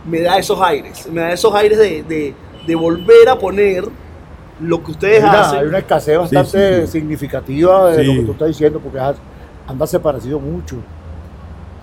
me 0.05 0.19
da 0.19 0.37
esos 0.37 0.59
aires, 0.61 1.07
me 1.09 1.21
da 1.21 1.31
esos 1.31 1.53
aires 1.55 1.77
de, 1.77 2.03
de- 2.03 2.33
de 2.67 2.75
volver 2.75 3.29
a 3.29 3.37
poner 3.39 3.85
lo 4.59 4.83
que 4.83 4.91
ustedes 4.91 5.23
Hay 5.23 5.29
una, 5.29 5.41
hacen. 5.41 5.59
hay 5.59 5.65
una 5.67 5.77
escasez 5.77 6.17
bastante 6.17 6.81
sí, 6.81 6.85
sí. 6.87 6.91
significativa 6.91 7.91
de 7.91 8.03
lo 8.03 8.11
Sí. 8.11 8.19
que 8.19 8.25
tú 8.25 8.31
estás 8.33 8.47
diciendo, 8.49 8.79
porque 8.81 8.99
has- 8.99 9.15
han 9.65 9.79
desaparecido 9.79 10.39
mucho. 10.41 10.75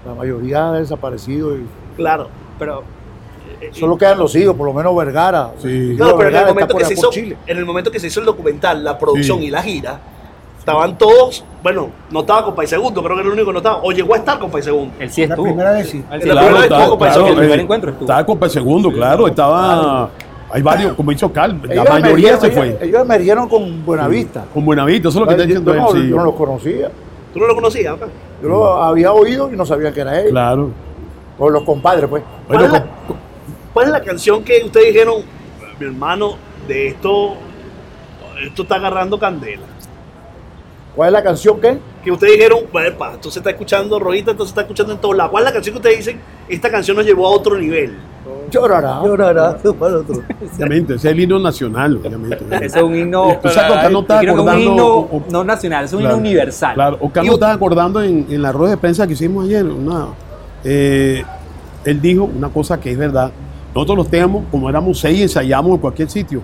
La 0.07 0.13
mayoría 0.15 0.69
ha 0.69 0.73
desaparecido 0.75 1.57
y 1.57 1.67
Claro, 1.97 2.29
pero... 2.59 2.83
eh, 3.63 3.71
solo 3.73 3.97
quedan 3.97 4.19
los 4.19 4.37
hijos, 4.37 4.55
por 4.55 4.67
lo 4.67 4.75
menos 4.75 4.95
Vergara. 4.95 5.53
Sí. 5.63 5.97
No, 5.99 6.15
pero 6.19 6.29
en 6.29 6.37
el, 6.37 6.47
momento 6.47 6.77
que 6.77 6.85
se 6.85 6.93
hizo, 6.93 7.11
en 7.15 7.57
el 7.57 7.65
momento 7.65 7.91
que 7.91 7.99
se 8.01 8.07
hizo 8.09 8.21
el 8.21 8.27
documental, 8.27 8.85
la 8.85 8.99
producción 8.99 9.39
Sí. 9.39 9.47
y 9.47 9.51
la 9.51 9.63
gira, 9.63 9.99
estaban 10.73 10.99
todos, 10.99 11.45
bueno, 11.63 11.89
no 12.11 12.21
estaba 12.21 12.45
con 12.45 12.55
País 12.55 12.71
Segundo, 12.71 13.03
creo 13.03 13.17
que 13.17 13.21
era 13.23 13.29
el 13.29 13.33
único 13.35 13.47
que 13.47 13.53
no 13.53 13.59
estaba, 13.59 13.81
o 13.83 13.91
llegó 13.93 14.15
a 14.15 14.19
estar 14.19 14.39
con 14.39 14.51
País 14.51 14.65
Segundo. 14.65 14.95
Él 14.99 15.11
sí 15.11 15.23
La 15.27 15.35
estuvo. 15.35 15.45
primera 15.47 15.73
vez 15.73 15.89
sí. 15.89 16.05
Él 16.13 16.23
sí 16.23 16.29
La 16.29 16.41
estuvo. 16.43 16.59
primera 16.59 16.79
vez 16.79 16.89
con 16.89 16.99
País 16.99 17.17
el 17.17 17.37
primer 17.37 17.61
encuentro 17.61 17.91
estuvo. 17.91 18.05
Estaba 18.07 18.27
con 18.27 18.39
el 18.43 18.51
segundo, 18.51 18.93
claro. 18.93 19.27
Estaba. 19.29 20.11
Hay 20.51 20.63
varios, 20.63 20.95
como 20.95 21.13
hizo 21.13 21.31
Cal, 21.31 21.61
la 21.63 21.73
Ellos 21.75 21.85
mayoría 21.91 22.37
se 22.39 22.47
ellos- 22.47 22.57
fue. 22.59 22.79
Ellos 22.81 23.03
emergieron 23.03 23.49
con 23.49 23.85
Buenavista. 23.85 24.45
Con 24.55 24.65
Buenavista, 24.65 25.09
eso 25.11 25.19
es 25.19 25.21
lo 25.21 25.27
que 25.27 25.33
está 25.35 25.45
diciendo 25.47 25.73
él. 25.73 25.79
no, 25.79 25.91
sí. 25.93 26.09
yo 26.09 26.17
no 26.17 26.25
los 26.25 26.35
conocía. 26.35 26.91
¿Tú 27.35 27.39
no 27.41 27.47
lo 27.47 27.55
conocías? 27.55 27.95
acá? 27.95 28.07
Yo 28.43 28.49
lo 28.49 28.83
había 28.83 29.13
oído 29.13 29.53
y 29.53 29.57
no 29.57 29.67
sabía 29.67 29.93
que 29.93 30.01
era 30.01 30.19
él. 30.21 30.31
Claro. 30.31 30.71
Con 31.37 31.53
los 31.53 31.63
compadres, 31.65 32.09
pues. 32.09 32.23
¿Cuál, 32.47 32.59
Bueno, 32.61 32.65
es 32.77 32.81
la, 32.81 32.87
cuál 33.75 33.87
es 33.87 33.93
la 33.93 34.03
canción 34.03 34.43
que 34.43 34.63
ustedes 34.65 34.87
dijeron, 34.87 35.17
mi 35.79 35.87
hermano, 35.87 36.37
de 36.67 36.89
esto, 36.89 37.35
esto 38.43 38.63
está 38.63 38.77
agarrando 38.77 39.19
candela? 39.19 39.63
¿Cuál 40.99 41.11
es 41.11 41.13
la 41.13 41.23
canción 41.23 41.61
que? 41.61 41.79
Que 42.03 42.11
ustedes 42.11 42.33
dijeron, 42.35 42.59
bueno, 42.73 42.99
pa, 42.99 43.13
esto 43.15 43.31
se 43.31 43.39
está 43.39 43.51
escuchando 43.51 44.01
Rojita, 44.01 44.33
esto 44.33 44.43
se 44.43 44.49
está 44.49 44.63
escuchando 44.63 44.95
en 44.95 44.99
todos 44.99 45.17
lados. 45.17 45.31
¿Cuál 45.31 45.45
es 45.45 45.51
la 45.51 45.53
canción 45.53 45.75
que 45.75 45.79
ustedes 45.79 45.99
dicen, 45.99 46.21
esta 46.49 46.69
canción 46.73 46.97
nos 46.97 47.07
llevó 47.07 47.29
a 47.29 47.31
otro 47.31 47.57
nivel? 47.57 47.97
Llorará. 48.51 49.01
Llorará 49.05 49.59
para 49.79 49.91
el 49.93 49.97
otro. 49.99 50.23
Obviamente, 50.57 50.95
ese 50.95 51.07
es 51.09 51.13
el 51.15 51.21
himno 51.21 51.39
nacional, 51.39 51.99
obviamente. 51.99 52.45
Ese 52.51 52.79
es 52.79 52.83
un 52.83 52.97
himno. 52.97 53.39
Tú 53.41 53.49
sabes, 53.49 53.71
Oscar 53.77 53.93
no 53.93 54.01
está 54.01 54.17
es 54.17 54.23
un 54.25 54.29
acordando. 54.31 54.61
himno 54.71 54.87
o- 54.89 55.17
o- 55.19 55.25
no 55.31 55.45
nacional, 55.45 55.85
es 55.85 55.93
un 55.93 56.01
Claro, 56.01 56.17
himno 56.17 56.27
universal. 56.29 56.75
Claro, 56.75 56.99
nos 57.15 57.27
estaba 57.35 57.53
acordando 57.53 58.03
en, 58.03 58.27
en 58.29 58.43
la 58.43 58.51
rueda 58.51 58.73
de 58.73 58.77
prensa 58.79 59.07
que 59.07 59.13
hicimos 59.13 59.45
ayer. 59.45 59.65
Una, 59.67 60.07
eh, 60.65 61.23
él 61.85 62.01
dijo 62.01 62.25
una 62.25 62.49
cosa 62.49 62.81
que 62.81 62.91
es 62.91 62.99
verdad. 62.99 63.31
Nosotros 63.73 63.99
los 63.99 64.09
temas, 64.09 64.43
como 64.51 64.69
éramos 64.69 64.99
seis, 64.99 65.21
ensayamos 65.21 65.71
en 65.75 65.79
cualquier 65.79 66.11
sitio. 66.11 66.43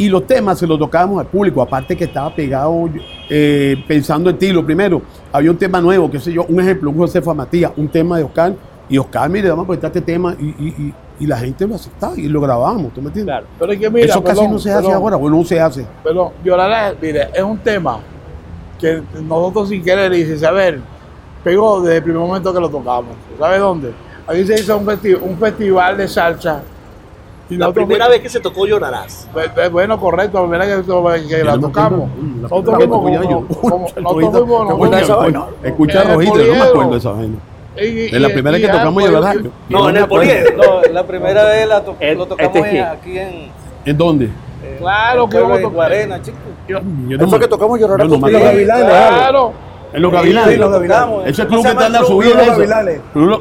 Y 0.00 0.08
los 0.08 0.26
temas 0.26 0.58
se 0.58 0.66
los 0.66 0.78
tocábamos 0.78 1.20
al 1.20 1.26
público, 1.26 1.60
aparte 1.60 1.94
que 1.94 2.04
estaba 2.04 2.34
pegado 2.34 2.88
eh, 3.28 3.76
pensando 3.86 4.30
en 4.30 4.38
ti. 4.38 4.50
Lo 4.50 4.64
primero, 4.64 5.02
había 5.30 5.50
un 5.50 5.58
tema 5.58 5.78
nuevo, 5.80 6.10
qué 6.10 6.18
sé 6.18 6.32
yo, 6.32 6.46
un 6.48 6.58
ejemplo, 6.58 6.88
un 6.90 6.96
Josefa 6.96 7.34
Matías, 7.34 7.70
un 7.76 7.86
tema 7.88 8.16
de 8.16 8.24
Oscar. 8.24 8.54
Y 8.88 8.96
Oscar, 8.96 9.28
mire, 9.28 9.50
vamos 9.50 9.66
a 9.66 9.68
prestar 9.68 9.88
este 9.88 10.00
tema 10.00 10.34
y, 10.40 10.46
y- 10.46 10.74
y- 10.86 10.94
y 11.20 11.26
la 11.26 11.36
gente 11.36 11.66
lo 11.66 11.74
aceptaba 11.74 12.16
y 12.16 12.28
lo 12.28 12.40
grabamos, 12.40 12.94
¿tú 12.94 13.02
me 13.02 13.08
entiendes? 13.08 13.34
Claro. 13.34 13.46
Pero 13.58 13.72
es 13.72 13.78
que 13.78 13.90
mira, 13.90 14.06
Eso 14.06 14.24
casi 14.24 14.48
no 14.48 14.58
se 14.58 14.70
hace 14.72 14.78
perdón, 14.84 14.94
ahora, 15.02 15.16
o 15.18 15.28
no 15.30 15.44
se 15.44 15.60
hace. 15.60 15.86
Perdón, 16.02 16.30
llorar, 16.42 16.96
mire, 17.00 17.28
es 17.34 17.42
un 17.42 17.58
tema 17.58 17.98
que 18.80 19.02
nosotros 19.22 19.68
sin 19.68 19.82
querer 19.84 20.12
y 20.14 20.24
sin 20.24 20.38
saber 20.38 20.80
pegó 21.44 21.82
desde 21.82 21.98
el 21.98 22.02
primer 22.02 22.20
momento 22.22 22.54
que 22.54 22.60
lo 22.60 22.70
tocamos. 22.70 23.14
¿Sabe 23.38 23.58
dónde? 23.58 23.92
Aquí 24.26 24.44
se 24.46 24.54
hizo 24.54 24.78
un, 24.78 24.86
festi- 24.86 25.18
un 25.20 25.36
festival 25.36 25.98
de 25.98 26.08
salsa. 26.08 26.62
La 27.50 27.72
primera 27.72 28.08
vez 28.08 28.20
que 28.20 28.28
se 28.28 28.40
tocó 28.40 28.66
Llorarás. 28.66 29.28
Bueno, 29.72 29.98
correcto, 29.98 30.38
la 30.38 30.48
primera 30.48 30.66
vez 31.10 31.26
que, 31.26 31.44
la 31.44 31.58
tocamos. 31.58 32.08
Nosotros 32.40 32.76
fuimos 32.76 33.04
vez 33.04 33.20
Escucha, 35.64 36.02
En 36.02 36.14
Rojita, 36.14 36.38
yo 36.38 36.46
no 36.46 36.54
me 36.54 36.62
acuerdo 36.62 36.90
de 36.92 36.98
esa 36.98 37.10
vaina. 37.10 37.36
Es 37.76 38.20
la 38.20 38.28
primera 38.28 38.50
vez 38.56 38.66
que 38.66 38.72
tocamos 38.72 39.04
Llorarás. 39.04 39.36
No, 39.68 39.88
en 39.88 39.96
el 39.96 40.06
poliedro. 40.06 40.56
No, 40.56 40.92
la 40.92 41.04
primera 41.06 41.44
vez 41.44 41.68
la 41.68 41.84
to- 41.84 41.96
El- 42.00 42.18
lo 42.18 42.26
tocamos 42.26 42.56
este 42.56 42.68
en- 42.70 42.76
es 42.76 42.86
aquí 42.86 43.18
en, 43.18 43.48
¿En 43.84 43.96
dónde? 43.98 44.24
en 44.26 44.76
Claro 44.78 45.28
que 45.28 45.38
vamos 45.38 45.58
a 45.58 45.62
tocar. 45.62 45.74
Guarena, 45.74 46.22
chico. 46.22 46.36
Yo 46.68 46.80
no 46.80 47.26
Eso 47.26 47.38
que 47.38 47.48
tocamos 47.48 47.80
Llorará 47.80 48.04
yo 48.04 48.10
no 48.10 48.14
me 48.16 48.20
contigo. 48.20 48.38
acuerdo. 48.38 48.54
Gavilanes, 48.54 48.86
Claro. 48.86 49.52
En 49.92 50.02
los 50.02 50.10
Sí, 50.12 50.16
gavilanes. 50.16 50.58
los 50.58 50.70
gavilanes. 50.70 51.16
Ese 51.26 51.42
¿Cómo 51.46 51.48
club 51.48 51.62
que 51.64 51.68
está 51.72 51.86
en 51.86 51.92
la 51.92 52.04
subida. 52.04 52.96
Los 53.14 53.40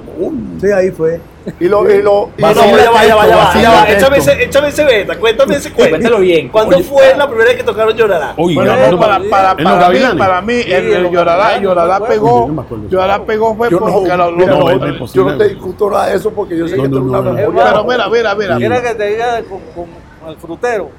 Sí, 0.62 0.72
ahí 0.72 0.90
fue. 0.92 1.22
Y 1.60 1.68
lo. 1.68 1.90
Y 1.90 2.02
lo 2.02 2.30
y 2.38 2.42
No, 2.42 2.48
no, 2.50 2.56
Vacila 2.56 2.72
vaya, 2.72 2.72
vaya, 2.72 2.84
esto, 2.84 2.92
vaya, 2.92 3.16
vaya, 3.16 3.36
vacila 3.38 3.70
vaya, 3.70 3.84
esto. 3.92 4.06
Échame 4.06 4.18
ese, 4.18 4.44
échame 4.44 4.68
ese 4.68 4.84
beta, 4.84 5.18
cuéntame 5.18 5.56
ese 5.56 5.72
cuento. 5.72 5.92
Cuéntalo 5.96 6.20
bien. 6.20 6.50
¿Cuándo 6.50 6.76
Oye, 6.76 6.84
fue 6.86 7.16
la 7.16 7.28
primera 7.28 7.48
vez 7.50 7.58
que 7.58 7.64
tocaron 7.64 7.96
Llorarás? 7.96 8.34
Oye, 8.38 8.56
Bueno, 8.56 8.72
para, 9.00 9.20
para- 9.20 9.56
para, 9.56 9.56
para 9.58 9.90
mí, 9.90 10.00
para 10.18 10.42
mí, 10.42 10.54
Sí, 10.62 10.72
el, 10.72 10.94
el 10.94 11.10
Llorará, 11.12 11.58
Llorará 11.60 12.00
no 12.00 12.06
pegó, 12.06 12.48
no. 12.50 12.88
Llorará 12.90 13.24
pegó 13.26 13.56
fue 13.56 13.70
Yo 13.72 13.80
no- 13.80 13.86
porque 13.94 14.10
lo, 14.10 14.32
lo- 14.32 14.38
mira, 14.38 14.52
no, 14.56 14.60
lo- 14.78 15.06
es 15.06 15.14
yo 15.14 15.24
no 15.24 15.38
te 15.38 15.50
discuto 15.50 15.90
nada 15.90 16.08
de 16.08 16.16
eso 16.18 16.32
porque 16.32 16.58
yo 16.58 16.68
sé 16.68 16.76
No, 16.78 16.84
que 16.84 16.90
no, 16.90 17.00
no, 17.00 17.04
una 17.04 17.22
no. 17.22 17.34
memoria. 17.34 17.64
Pero 17.64 17.84
mira, 17.86 18.10
mira, 18.10 18.36
mira. 18.36 18.58
Quiera 18.58 18.82
que 18.84 18.96
te 18.96 19.06
diga 19.08 19.42
con, 19.44 19.60
con 19.76 20.30
el 20.30 20.38
frutero. 20.38 20.90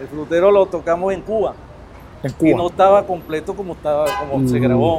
El 0.00 0.06
frutero 0.08 0.50
lo 0.50 0.66
tocamos 0.66 1.12
en 1.14 1.20
Cuba. 1.22 1.54
En 2.22 2.34
Y 2.46 2.52
no 2.54 2.66
estaba 2.66 3.04
completo 3.06 3.54
como 3.54 3.74
estaba, 3.74 4.06
como 4.18 4.46
se 4.48 4.58
Mm. 4.58 4.62
grabó, 4.62 4.98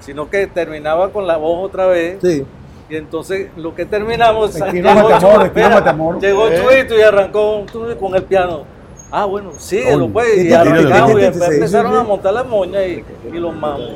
sino 0.00 0.30
que 0.30 0.46
terminaba 0.46 1.10
con 1.10 1.26
la 1.26 1.36
voz 1.36 1.66
otra 1.66 1.86
vez. 1.86 2.18
Sí. 2.22 2.44
Y 2.92 2.96
entonces 2.96 3.48
lo 3.56 3.74
que 3.74 3.86
terminamos, 3.86 4.54
no 4.58 4.66
Matamoros, 4.66 5.44
espera, 5.46 5.70
Matamoros. 5.70 6.22
llegó 6.22 6.48
Eh. 6.48 6.60
Chuito 6.62 6.98
y 6.98 7.00
arrancó 7.00 7.64
con 7.98 8.14
el 8.14 8.22
piano. 8.24 8.64
Ah, 9.10 9.24
bueno, 9.24 9.52
síguelo 9.56 10.08
pues. 10.08 10.36
Y 10.36 10.42
sí, 10.42 10.52
arrancamos 10.52 11.20
y 11.20 11.24
empezaron 11.24 11.96
a 11.96 12.02
montar 12.02 12.34
las 12.34 12.46
moñas 12.46 12.82
y, 12.86 13.02
y 13.34 13.38
los 13.40 13.54
mamos. 13.54 13.92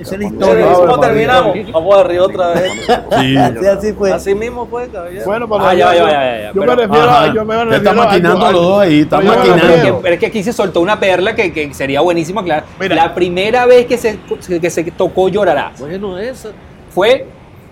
Esa 0.00 0.14
es 0.14 0.20
la 0.20 0.26
historia. 0.26 0.66
¿Cómo 0.74 1.00
terminamos? 1.00 1.56
Vamos 1.72 1.98
arriba 1.98 2.24
otra 2.24 2.48
vez. 2.48 2.70
Sí. 3.18 3.36
Así, 3.38 3.66
así 3.66 3.92
fue. 3.94 4.12
Así 4.12 4.34
mismo 4.34 4.66
fue, 4.66 4.88
caballero. 4.88 5.24
Bueno, 5.24 5.48
pero 5.48 5.64
Ah, 5.64 5.74
ya, 5.74 5.94
yo, 5.94 6.06
ya, 6.06 6.10
ya, 6.10 6.12
ya, 6.12 6.38
ya, 6.40 6.52
yo 6.52 6.60
pero- 6.60 6.76
me 6.76 6.82
refiero 6.86 7.08
Ajá. 7.08 7.22
a. 7.24 7.34
Yo 7.34 7.44
me 7.46 7.54
refiero 7.56 7.76
está 7.76 7.92
maquinando 7.94 8.46
a- 8.46 8.52
los 8.52 8.62
dos 8.62 8.80
ahí, 8.82 9.00
está 9.00 9.20
maquinando. 9.20 9.54
Pero 9.62 9.74
es, 9.74 9.82
que, 9.84 9.92
pero 10.02 10.14
es 10.14 10.20
que 10.20 10.26
aquí 10.26 10.42
se 10.42 10.52
soltó 10.52 10.80
una 10.82 11.00
perla 11.00 11.34
que, 11.34 11.50
que 11.52 11.72
sería 11.72 12.00
buenísimo 12.02 12.40
aclarar. 12.40 12.64
Mira. 12.78 12.94
La 12.94 13.14
primera 13.14 13.64
vez 13.64 13.86
que 13.86 13.96
se, 13.96 14.18
que 14.60 14.70
se 14.70 14.84
tocó 14.84 15.28
Llorará 15.30 15.72
Bueno, 15.78 16.18
esa. 16.18 16.50
fue 16.94 17.26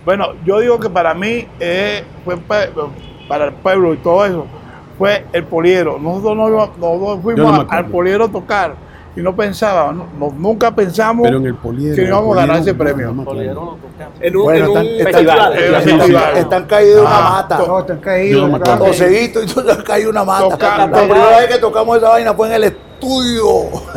Bueno, 0.07 0.29
yo 0.45 0.61
digo 0.61 0.79
que 0.81 0.89
para 0.89 1.13
mí 1.15 1.47
eh, 1.61 2.05
fue 2.25 2.37
para 3.29 3.45
el 3.47 3.53
pueblo 3.55 3.93
y 3.93 3.97
todo 3.99 4.25
eso, 4.25 4.47
fue 4.97 5.27
el 5.33 5.43
poliero. 5.45 5.99
Nosotros 5.99 6.37
no, 6.37 6.49
íbamos- 6.49 6.79
nosotros 6.79 7.19
fuimos 7.23 7.53
no 7.53 7.67
al 7.69 7.87
poliero 7.87 8.25
a 8.27 8.29
tocar 8.29 8.75
y 9.17 9.21
no 9.21 9.35
pensábamos, 9.35 9.97
no- 9.97 10.29
no- 10.29 10.35
nunca 10.39 10.71
pensamos 10.75 11.25
Pero 11.27 11.39
en 11.39 11.47
el 11.47 11.55
poliedro. 11.57 11.97
que 11.97 12.03
íbamos 12.09 12.37
a 12.37 12.41
ganar 12.43 12.59
ese 12.59 12.73
premio. 12.75 13.13
no. 13.13 13.25
Poliedro. 13.25 13.79
En 14.21 14.37
un, 14.37 14.43
Bueno, 14.45 14.65
en 14.67 14.71
un 14.71 14.77
están- 14.79 14.87
están- 14.87 15.07
festival. 15.13 15.53
Están, 15.59 15.83
sí, 15.83 15.89
sí, 15.91 15.97
están- 16.13 16.33
sí. 16.35 16.39
están 16.39 16.65
caídos 16.67 16.95
de 16.97 17.01
una 17.03 17.17
Ah, 17.19 17.31
mata. 17.31 17.59
No, 17.67 17.85
te 17.85 17.93
han 17.93 17.99
Yo 17.99 18.05
caído. 18.05 18.41
no 18.43 18.47
me 18.49 18.55
acuerdo. 18.59 18.73
¿verdad? 18.85 18.87
Joseguito 18.87 19.43
y 19.43 19.47
tú 19.47 19.61
han 19.69 19.83
caído 19.83 20.11
una 20.11 20.25
mata. 20.25 20.49
Tocando. 20.51 20.97
La 20.97 21.03
primera 21.03 21.39
vez 21.41 21.47
que 21.49 21.59
tocamos 21.59 21.97
esa 21.99 22.09
vaina 22.11 22.33
fue 22.35 22.47
en 22.47 22.55
el 22.55 22.65
estudio. 23.01 23.47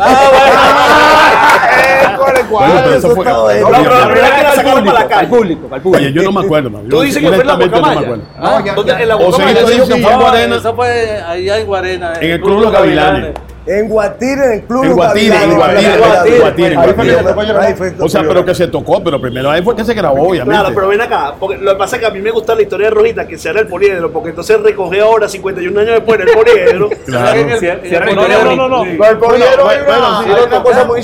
Eh, 1.71 2.15
con 2.17 2.35
el 2.35 2.45
cuadro. 2.47 2.67
Bueno, 2.73 2.81
pero 2.83 2.95
eso 2.97 3.07
eso 3.07 3.15
fue. 3.15 3.25
está 3.25 3.39
bueno. 3.39 3.69
No, 3.69 3.77
pero 3.83 3.99
la 3.99 4.05
primera 4.07 4.27
vez 4.29 4.37
que 4.37 4.43
la 4.43 4.55
sacaron 4.55 4.85
para 4.85 4.93
la 4.93 4.99
al 5.01 5.07
calle. 5.09 5.27
público, 5.27 5.67
al 5.71 5.81
público. 5.81 6.03
Oye, 6.03 6.13
yo 6.13 6.23
no 6.23 6.31
me 6.31 6.45
acuerdo. 6.45 6.69
man. 6.69 6.83
Tú 6.83 6.89
Yo 6.97 7.01
dices 7.03 7.21
que 7.21 7.27
fue 7.29 7.37
en 7.41 7.47
la 7.47 7.53
no 7.53 7.59
me 7.59 7.65
acuerdo. 7.65 8.85
Ya- 8.85 8.99
En 9.01 9.07
la 9.07 9.15
O 9.15 9.31
sea, 9.33 9.47
dijo 9.47 9.65
que 9.67 9.73
sí, 9.73 9.79
fue 9.87 9.95
en 9.95 10.01
No, 10.01 10.19
Guarena. 10.19 10.55
Eso 10.55 10.75
fue 10.75 11.21
allá 11.21 11.57
en 11.59 11.65
Guarena. 11.67 12.13
En 12.19 12.31
el 12.31 12.41
Club 12.41 12.61
Los 12.61 12.71
Gavilanes. 12.71 13.33
En 13.69 13.87
Guatire, 13.87 14.45
en 14.45 14.51
el 14.53 14.61
club 14.63 14.83
En 14.83 14.93
Guatire, 14.93 15.43
en. 15.43 15.55
Guatire, 15.55 15.93
En 15.93 16.39
Guatire. 16.39 16.73
En 16.73 16.79
Ahí 16.79 17.75
Ahí 17.79 17.93
O 17.99 18.09
sea, 18.09 18.23
pero 18.23 18.43
que 18.43 18.55
se 18.55 18.67
tocó, 18.67 19.03
pero 19.03 19.21
primera 19.21 19.51
vez 19.51 19.63
fue 19.63 19.75
que 19.75 19.85
se 19.85 19.93
grabó, 19.93 20.27
obviamente. 20.29 20.59
Claro, 20.59 20.73
pero 20.73 20.87
ven 20.87 21.01
acá, 21.01 21.35
porque 21.39 21.57
lo 21.57 21.73
que 21.73 21.77
pasa 21.77 21.97
es 21.97 21.99
que 22.01 22.07
a 22.07 22.09
mí 22.09 22.19
me 22.19 22.31
gusta 22.31 22.55
la 22.55 22.63
historia 22.63 22.87
de 22.89 22.95
Rojita, 22.95 23.27
que 23.27 23.37
sea 23.37 23.51
el 23.51 23.67
poliedro, 23.67 24.11
porque 24.11 24.29
entonces 24.29 24.59
recoge 24.61 24.99
ahora, 25.01 25.29
51 25.29 25.79
años 25.81 25.93
después, 25.93 26.19
el 26.19 26.31
poliedro. 26.31 26.89
Claro. 27.05 27.39
En 27.39 27.49
en 27.49 28.15
No, 28.15 28.55
no, 28.55 28.67
no. 28.69 28.83
El 28.85 28.97
poliedro 29.17 29.63
Bueno, 29.63 30.19
una, 30.19 30.57
sí, 30.57 30.63
cosa 30.63 30.85
muy. 30.85 31.01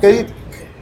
¿qué- 0.00 0.26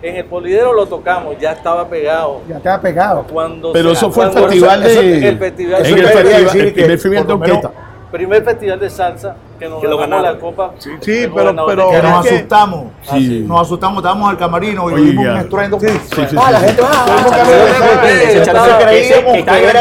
En 0.00 0.16
el 0.16 0.24
poliedro 0.24 0.72
lo 0.72 0.86
tocamos, 0.86 1.36
ya 1.38 1.52
estaba 1.52 1.86
pegado. 1.88 2.40
Ya 2.48 2.56
estaba 2.56 2.80
pegado. 2.80 3.26
Cuando 3.30 3.72
Pero 3.72 3.90
se- 3.90 3.94
eso 3.94 4.10
fue 4.10 4.24
el 4.24 4.30
festival 4.32 4.86
eso- 4.86 5.00
de. 5.00 5.28
el 5.28 5.38
festival 5.38 5.80
en 5.80 5.86
eso 5.86 5.96
el 5.96 6.06
festival, 6.06 6.44
decir 6.44 6.74
el 6.78 6.90
festival 6.90 7.26
de 7.26 7.32
orquesta. 7.34 7.72
Primer 8.10 8.42
festival 8.44 8.80
de 8.80 8.90
salsa 8.90 9.36
que 9.58 9.68
nos 9.68 9.80
Que 9.80 9.88
lo 9.88 9.98
ganamos 9.98 10.24
la 10.24 10.38
copa. 10.38 10.72
Sí, 10.78 10.90
pero- 11.34 11.54
que 11.90 12.02
nos 12.02 12.26
asustamos. 12.26 12.86
Sí. 13.02 13.44
Nos 13.46 13.60
asustamos, 13.62 13.98
estábamos 13.98 14.30
al 14.30 14.38
camarino 14.38 14.90
y 14.90 14.94
oímos 14.94 15.24
un 15.26 15.36
estruendo. 15.36 15.80
Sí, 15.80 15.86
sí, 15.88 16.22
sí, 16.30 16.36
ah, 16.38 16.50
la 16.52 16.60
sí. 16.60 16.66
gente 16.66 16.82
va. 16.82 16.90
Creíamos 18.80 19.32
que 19.32 19.40
era 19.40 19.80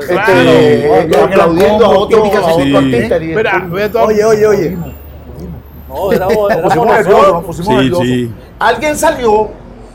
estaban 0.00 1.32
aplaudiendo 1.32 1.86
a 1.86 1.88
otro, 1.90 2.24
artista. 2.24 3.18
todo- 3.92 4.04
Oye, 4.06 4.24
oye, 4.24 4.46
oye. 4.46 4.76
No, 5.88 6.10
pusimos 6.62 6.86
nerviosos. 6.86 8.02
sí. 8.06 8.32
Alguien 8.58 8.96
salió 8.96 9.48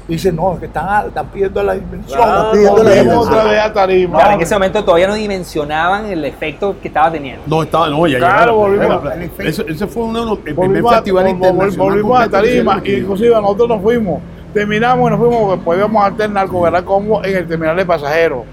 dice, 0.10 0.32
no, 0.32 0.54
es 0.54 0.60
que 0.60 0.66
están, 0.66 1.08
están 1.08 1.28
pidiendo 1.28 1.64
la 1.64 1.74
dimensión. 1.74 2.18
Claro, 2.18 2.38
están 2.38 2.52
pidiendo 2.52 2.78
la 2.78 2.84
Volvimos 2.90 3.04
dimensión. 3.06 3.34
otra 3.40 3.44
vez 3.52 3.60
a 3.62 3.74
tarima. 3.74 4.18
Claro, 4.18 4.34
en 4.34 4.42
ese 4.42 4.56
momento 4.56 4.84
todavía 4.84 5.08
no 5.08 5.14
dimensionaban 5.14 6.06
el 6.08 6.26
efecto 6.26 6.76
que 6.82 6.88
estaba 6.90 7.12
teniendo. 7.12 7.42
No, 7.48 7.64
estaba, 7.64 7.90
no, 7.90 8.08
ya 8.08 8.18
Claro, 8.18 8.56
volvimos. 8.56 9.04
ya- 9.04 9.14
El 9.14 9.22
efecto. 9.24 9.44
Ese, 9.64 9.72
ese 9.72 9.88
fue 9.88 10.04
uno 10.04 10.20
de 10.20 10.26
los, 10.26 10.38
el 10.40 10.44
primer 10.44 10.68
Volvimos 10.68 10.92
a, 10.92 10.96
festival 10.98 11.24
vol- 11.26 11.28
vol- 11.28 11.34
internacional. 11.36 11.78
volvimos 11.90 12.20
a 12.20 12.24
completo 12.24 12.44
que 12.44 12.50
tarima, 12.50 12.82
inclusive 12.86 13.30
nosotros 13.42 13.70
nos 13.70 13.82
fuimos. 13.82 14.22
Terminamos 14.54 15.08
y 15.08 15.12
nos 15.12 15.20
fuimos, 15.20 15.40
porque 15.42 15.64
podíamos 15.64 16.04
alternar 16.06 16.48
con 16.48 16.62
Gran 16.64 16.84
Combo 16.84 17.24
en 17.24 17.36
el 17.38 17.48
terminal 17.48 17.76
de 17.78 17.86
pasajeros. 17.86 18.44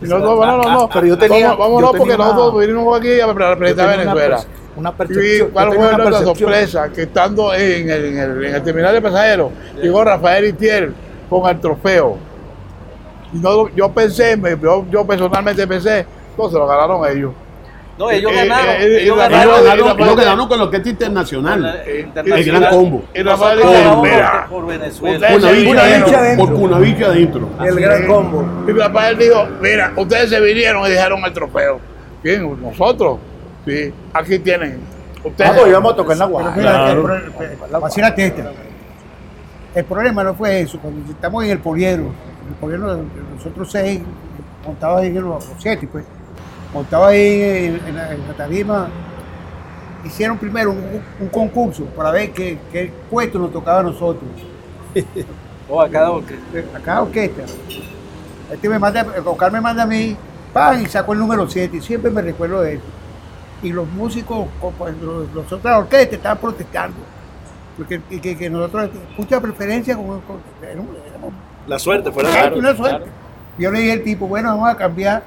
Y 0.00 0.04
nosotros, 0.06 0.36
bueno, 0.36 0.56
no, 0.58 0.70
no. 0.70 0.88
Pero 0.88 1.06
yo 1.06 1.18
tenía- 1.18 1.48
Vamos- 1.50 1.58
Vámonos 1.58 1.80
yo 1.82 1.90
tenía 1.92 1.98
porque 1.98 2.14
una- 2.14 2.24
nosotros 2.34 2.60
vinimos 2.66 2.98
aquí 2.98 3.20
a 3.20 3.26
representar 3.26 3.90
tenía 3.98 4.14
una 4.76 4.90
Venezuela. 4.90 4.90
perce- 4.90 4.90
Una 4.90 4.90
Y 4.90 4.92
percepción. 4.92 5.50
cuál 5.52 5.68
fue 5.68 5.76
una 5.78 5.86
nuestra 5.98 6.04
percepción. 6.18 6.36
sorpresa, 6.50 6.88
que 6.92 7.02
estando 7.02 7.54
en 7.54 7.90
el, 7.90 8.04
en 8.06 8.18
el- 8.18 8.44
en 8.44 8.54
el 8.54 8.62
terminal 8.62 8.92
de 8.94 9.02
pasajeros, 9.02 9.50
llegó 9.82 10.04
Rafael 10.04 10.44
Itier 10.46 10.92
con 11.28 11.48
el 11.50 11.60
trofeo. 11.60 12.18
Y 13.32 13.38
no, 13.38 13.68
yo 13.74 13.90
pensé, 13.90 14.38
yo, 14.62 14.84
yo 14.90 15.06
personalmente 15.06 15.66
pensé, 15.66 16.04
no, 16.36 16.48
se 16.50 16.54
lo 16.58 16.66
ganaron 16.66 17.06
ellos. 17.10 17.32
No, 17.98 18.10
ellos 18.10 18.32
Eh, 18.32 18.36
ganaron. 18.36 18.68
eh, 18.70 18.72
eh, 18.72 18.84
ellos 18.84 18.88
ellos 18.88 19.02
Ellos 19.02 19.16
ganaron. 19.18 19.54
ganaron, 19.54 19.64
ganaron, 19.86 20.00
ellos 20.00 20.16
ganaron 20.16 20.48
con 20.48 20.58
la 20.58 20.64
orquesta 20.64 20.88
internacional. 20.88 21.82
Eh, 21.86 21.90
El 21.92 22.00
internacional. 22.06 22.60
gran 22.62 22.74
combo. 22.74 23.04
Ganamos 23.14 24.02
mira, 24.02 24.46
por 24.50 24.66
Venezuela. 24.66 25.28
Por 25.28 25.40
Cunavicho 26.54 27.06
adentro. 27.06 27.48
El 27.64 27.74
gran 27.80 28.06
combo. 28.06 28.44
Y 28.66 28.72
Rafael 28.72 29.18
dijo, 29.18 29.46
mira, 29.60 29.92
ustedes 29.96 30.30
se 30.30 30.40
vinieron 30.40 30.86
y 30.86 30.90
dejaron 30.90 31.22
el 31.24 31.32
trofeo. 31.32 31.80
Bien, 32.22 32.56
nosotros, 32.62 33.18
sí, 33.66 33.92
aquí 34.12 34.38
tienen. 34.38 34.80
Ustedes, 35.24 35.50
Ah, 35.50 35.54
pues 35.56 35.68
íbamos 35.68 35.92
a 35.92 35.96
tocar 35.96 36.16
la 36.16 36.26
Pero 36.26 36.38
mira, 36.52 36.52
Claro. 36.72 36.92
el 37.00 37.02
pro- 37.02 37.14
el-. 37.16 38.54
El 39.74 39.84
problema 39.84 40.24
no 40.24 40.34
fue 40.34 40.60
eso. 40.60 40.78
Cuando 40.78 41.10
estamos 41.10 41.44
en 41.44 41.50
el 41.50 41.58
poliedro, 41.58 42.06
el 42.48 42.54
poliedro, 42.60 43.04
nosotros 43.34 43.70
seis, 43.70 44.00
montado 44.66 44.98
ahí 44.98 45.08
en 45.08 45.22
los, 45.22 45.48
los 45.48 45.56
siete, 45.58 45.88
pues. 45.90 46.04
Montado 46.74 47.06
ahí 47.06 47.40
en, 47.42 47.80
en 47.88 47.96
la, 47.96 48.12
en 48.12 48.26
la 48.28 48.34
tarima. 48.34 48.88
Hicieron 50.04 50.36
primero 50.36 50.72
un, 50.72 50.82
un 51.20 51.28
concurso 51.28 51.84
para 51.84 52.10
ver 52.10 52.32
qué, 52.32 52.58
qué 52.72 52.92
puesto 53.10 53.38
nos 53.38 53.52
tocaba 53.52 53.80
a 53.80 53.82
nosotros. 53.84 54.28
O 55.68 55.80
a 55.80 55.88
cada 55.88 56.10
orquesta. 56.10 56.76
a 56.76 56.80
cada 56.80 57.02
orquesta. 57.02 57.42
Este 58.52 58.68
me 58.68 58.78
manda, 58.78 59.06
Oscar 59.24 59.50
me 59.52 59.60
manda 59.60 59.84
a 59.84 59.86
mí, 59.86 60.14
pan, 60.52 60.82
y 60.82 60.86
sacó 60.86 61.14
el 61.14 61.20
número 61.20 61.48
7, 61.48 61.78
y 61.78 61.80
siempre 61.80 62.10
me 62.10 62.20
recuerdo 62.20 62.60
de 62.60 62.74
eso. 62.74 62.82
Y 63.62 63.72
los 63.72 63.86
músicos, 63.88 64.48
co- 64.60 64.72
pues, 64.76 64.94
los, 65.00 65.32
los 65.32 65.52
otras 65.52 65.78
orquestas 65.78 66.14
estaban 66.14 66.38
protestando. 66.38 66.96
Porque 67.76 68.00
que, 68.10 68.20
que- 68.20 68.36
que 68.36 68.50
nosotros, 68.50 68.90
mucha 69.16 69.40
preferencia, 69.40 69.92
éramos- 69.94 70.20
éramos- 70.62 71.32
La 71.66 71.78
suerte 71.78 72.10
fue 72.10 72.22
la 72.24 72.28
Exacto, 72.30 72.60
suerte. 72.60 72.70
una 72.70 72.76
suerte. 72.90 73.10
Yo 73.58 73.70
le 73.70 73.78
dije 73.80 73.92
al 73.92 74.02
tipo, 74.02 74.26
bueno, 74.26 74.48
vamos 74.48 74.68
a 74.70 74.76
cambiar. 74.76 75.22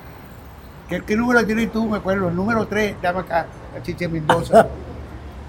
¿Qué, 0.89 1.02
qué 1.02 1.15
número 1.15 1.43
tienes 1.45 1.71
tú? 1.71 1.88
Me 1.88 1.98
acuerdo, 1.98 2.30
el 2.30 2.36
número 2.36 2.65
3, 2.67 2.95
dame 3.02 3.19
acá, 3.21 3.48
a 3.78 3.82
Chiche 3.82 4.08
Mendoza. 4.08 4.67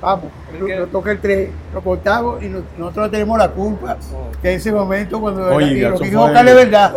Vamos, 0.01 0.27
lo 0.61 0.87
toca 0.88 1.11
el 1.11 1.18
3, 1.20 1.51
lo 1.72 1.81
contamos 1.81 2.42
y 2.42 2.49
nos- 2.49 2.62
nosotros 2.79 3.11
tenemos 3.11 3.38
la 3.38 3.49
culpa 3.51 3.96
que 4.42 4.51
en 4.53 4.57
ese 4.59 4.70
momento 4.70 5.18
cuando 5.18 5.46
Oiga, 5.55 5.70
y 5.72 5.81
lo 5.81 5.99
que 5.99 6.05
dijo 6.11 6.22
Oscar 6.22 6.46
es 6.46 6.55
verdad. 6.55 6.96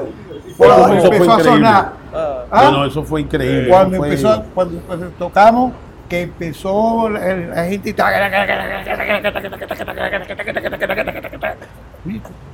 Cuando 0.67 0.93
Eso 0.93 1.07
fue 1.07 1.15
empezó 1.15 1.31
a 1.31 1.39
increíble. 1.39 1.51
sonar. 1.67 1.91
Ah, 2.13 2.43
¿ah? 2.51 2.63
No, 2.65 2.71
no, 2.71 2.85
eso 2.85 3.03
fue 3.03 3.21
increíble. 3.21 3.69
cuando 3.69 3.95
eso 3.95 3.99
fue- 3.99 4.07
empezó, 4.09 4.43
cuando, 4.53 4.79
cuando 4.81 5.07
tocamos, 5.11 5.71
que 6.09 6.21
empezó 6.23 7.07
la, 7.09 7.19
la 7.19 7.65
gente. 7.65 7.95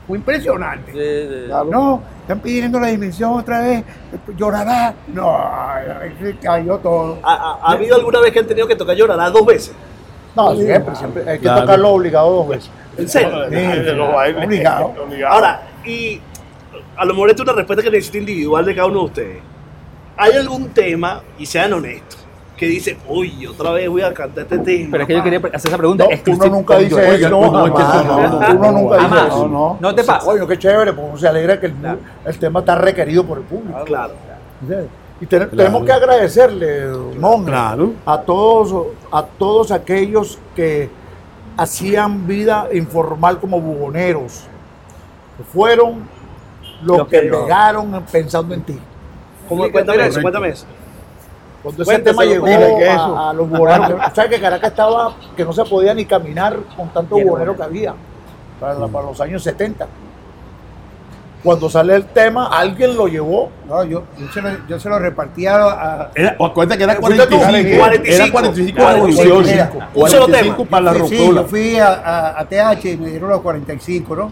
Fue 0.08 0.18
impresionante. 0.18 1.48
No, 1.70 2.02
están 2.22 2.40
pidiendo 2.42 2.80
la 2.80 2.88
dimensión 2.88 3.34
otra 3.34 3.62
vez. 3.62 3.84
Llorará. 4.38 4.94
No, 5.08 5.38
se 6.22 6.36
cayó 6.38 6.78
todo. 6.78 7.20
¿Ha, 7.24 7.34
ha- 7.34 7.60
ha 7.64 7.72
habido 7.74 7.96
alguna 7.96 8.20
vez 8.22 8.32
que 8.32 8.40
han 8.40 8.48
tenido 8.48 8.68
que 8.68 8.76
tocar 8.76 8.96
llorará 8.96 9.30
dos 9.30 9.46
veces? 9.46 9.74
No, 10.36 10.54
siempre, 10.56 10.96
siempre. 10.96 11.24
Hay 11.30 11.38
que 11.38 11.44
Claro. 11.44 11.62
tocarlo 11.62 11.90
obligado 11.92 12.30
dos 12.30 12.48
veces. 12.50 12.70
¿En 12.98 13.08
serio? 13.10 13.50
Sí, 13.50 13.56
obligado. 14.44 14.94
Ahora, 15.28 15.62
y 15.86 16.22
a 16.98 17.06
lo 17.06 17.14
mejor 17.14 17.30
esta 17.30 17.44
es 17.44 17.50
una 17.50 17.58
respuesta 17.58 17.84
que 17.84 17.92
necesita 17.92 18.18
individual 18.20 18.66
de 18.66 18.76
cada 18.76 18.88
uno 18.88 19.00
de 19.00 19.06
ustedes. 19.06 19.38
¿Hay 20.18 20.32
algún 20.34 20.70
tema, 20.70 21.22
y 21.38 21.46
sean 21.46 21.74
honestos, 21.74 22.20
que 22.56 22.68
dice, 22.68 22.98
uy, 23.10 23.46
otra 23.48 23.72
vez 23.72 23.90
voy 23.90 24.02
a 24.02 24.14
cantar 24.14 24.44
este 24.44 24.60
tema? 24.60 24.90
Pero 24.92 25.04
es 25.04 25.08
que 25.08 25.14
yo 25.16 25.24
quería 25.24 25.40
hacer 25.40 25.68
esa 25.70 25.78
pregunta. 25.78 26.06
No, 26.06 26.10
es 26.12 26.22
que 26.22 26.32
uno 26.32 26.46
nunca 26.48 26.78
dice 26.78 27.16
eso. 27.16 27.30
no, 27.30 27.66
es 27.68 27.72
que 27.74 27.82
jamás, 27.82 28.06
eso 28.06 28.08
no, 28.08 28.40
no, 28.40 28.40
no, 28.40 28.56
uno 28.70 28.72
nunca 28.80 28.98
dice 28.98 29.28
eso. 29.28 29.48
No, 29.50 29.78
No 29.82 29.96
te 29.96 30.04
pasa. 30.06 30.26
Coño, 30.26 30.48
qué 30.48 30.58
chévere, 30.58 30.94
pues 30.94 31.08
uno 31.10 31.18
se 31.18 31.28
alegra 31.28 31.60
que 31.60 31.66
el, 31.66 31.76
el 32.26 32.40
tema 32.40 32.60
está 32.62 32.76
requerido 32.76 33.26
por 33.26 33.40
el 33.40 33.44
público. 33.44 33.84
Claro. 33.84 34.14
Y 35.20 35.26
te- 35.26 35.46
tenemos 35.48 35.84
que 35.86 35.92
agradecerle, 35.92 36.88
Mon, 37.20 37.44
Claro. 37.46 37.92
a 38.06 38.20
todos, 38.22 38.88
a 39.12 39.24
todos 39.24 39.72
aquellos 39.72 40.40
que 40.56 40.90
hacían 41.58 42.26
vida 42.28 42.68
informal 42.74 43.40
como 43.40 43.60
buboneros, 43.62 44.44
que 45.38 45.44
fueron 45.44 46.08
los 46.86 46.98
Lo 47.00 47.08
que 47.08 47.20
pegaron 47.22 48.04
pensando 48.12 48.54
en 48.54 48.62
ti. 48.62 48.80
¿Cómo, 49.50 49.70
cuéntame 49.72 50.08
eso, 50.08 50.22
cuéntame 50.22 50.50
eso. 50.50 50.66
Cuando 51.64 51.82
ese 51.84 52.00
tema 52.00 52.24
llegó 52.26 52.46
a, 52.48 53.30
a 53.30 53.34
los 53.34 53.50
buboneros, 53.50 54.00
que- 54.04 54.16
¿sabes 54.16 54.30
que 54.32 54.40
Caracas 54.40 54.70
estaba 54.70 55.16
que 55.36 55.44
no 55.44 55.52
se 55.52 55.64
podía 55.66 55.94
ni 55.96 56.06
caminar 56.06 56.58
con 56.78 56.90
tanto 56.90 57.16
Bien, 57.16 57.28
bubonero 57.28 57.56
que 57.56 57.64
había 57.64 57.94
para, 58.60 58.76
la- 58.76 58.88
para 58.88 59.06
los 59.08 59.20
años 59.22 59.42
70? 59.44 59.88
Cuando 61.44 61.70
sale 61.70 61.96
el 61.96 62.06
tema, 62.06 62.48
alguien 62.48 62.96
lo 62.98 63.08
llevó. 63.08 63.52
No, 63.68 63.84
yo, 63.84 64.04
yo, 64.18 64.28
se 64.34 64.42
lo, 64.42 64.50
yo 64.68 64.80
se 64.80 64.90
lo 64.90 64.98
repartía 64.98 65.56
a. 65.56 66.12
Era, 66.16 66.36
o 66.40 66.46
acuérdate 66.48 66.78
que 66.80 66.84
era 66.86 66.96
Fuiste 66.96 67.28
tú, 67.28 67.38
45. 67.38 67.80
45. 67.80 68.24
Era 68.24 68.32
45 68.32 68.76
Claro, 68.78 68.94
revolución. 68.96 69.44
mira, 69.46 69.72
un 69.94 70.10
solo 70.10 70.26
45 70.26 70.56
tema. 70.56 70.70
para 70.70 70.82
la 70.86 71.06
Sí, 71.06 71.32
yo 71.36 71.44
fui 71.46 71.78
a, 71.78 71.88
a- 71.94 72.40
a 72.40 72.46
TH 72.46 72.86
y 72.94 72.98
me 72.98 73.10
dieron 73.12 73.30
los 73.30 73.42
45, 73.42 74.16
¿no? 74.16 74.32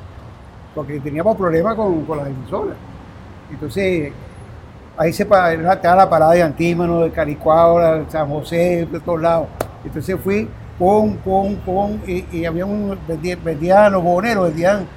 Porque 0.73 0.99
teníamos 0.99 1.37
problemas 1.37 1.75
con, 1.75 2.05
con 2.05 2.17
las 2.17 2.27
emisoras. 2.27 2.75
Entonces, 3.51 4.11
ahí 4.97 5.13
se 5.13 5.23
estaba 5.23 5.53
la 5.95 6.09
parada 6.09 6.33
de 6.33 6.43
Antímano, 6.43 7.01
de 7.01 7.11
Caricuao, 7.11 7.79
de 7.79 8.09
San 8.09 8.29
José, 8.29 8.87
de 8.91 8.99
todos 8.99 9.21
lados. 9.21 9.47
Entonces 9.85 10.17
fui, 10.19 10.47
pum, 10.79 11.15
pum, 11.17 11.55
pum, 11.57 11.99
y, 12.07 12.25
y 12.31 12.45
había 12.45 12.65
un, 12.65 12.97
vendían, 13.07 13.43
vendían 13.43 13.91
los 13.91 14.03
boneros, 14.03 14.45
vendían 14.45 14.87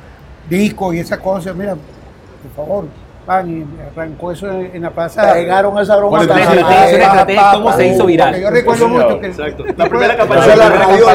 discos 0.48 0.94
y 0.94 1.00
esas 1.00 1.18
cosas. 1.18 1.54
Mira, 1.56 1.74
por 1.74 2.52
favor, 2.54 2.84
pan, 3.26 3.50
y 3.50 3.66
arrancó 3.92 4.32
eso 4.32 4.48
en, 4.48 4.70
en 4.74 4.82
la 4.82 4.90
plaza. 4.90 5.32
Pegaron 5.32 5.78
esa 5.78 5.96
broma. 5.96 6.20
Cómo 7.54 7.72
se 7.72 7.86
hizo 7.88 8.06
viral. 8.06 8.40
Yo 8.40 8.50
recuerdo 8.50 8.88
mucho 8.88 9.20
que. 9.20 9.26
Exacto. 9.26 9.64
La 9.76 9.88
primera 9.88 10.16
campaña 10.16 10.56
la 10.56 10.68
radio, 10.68 11.06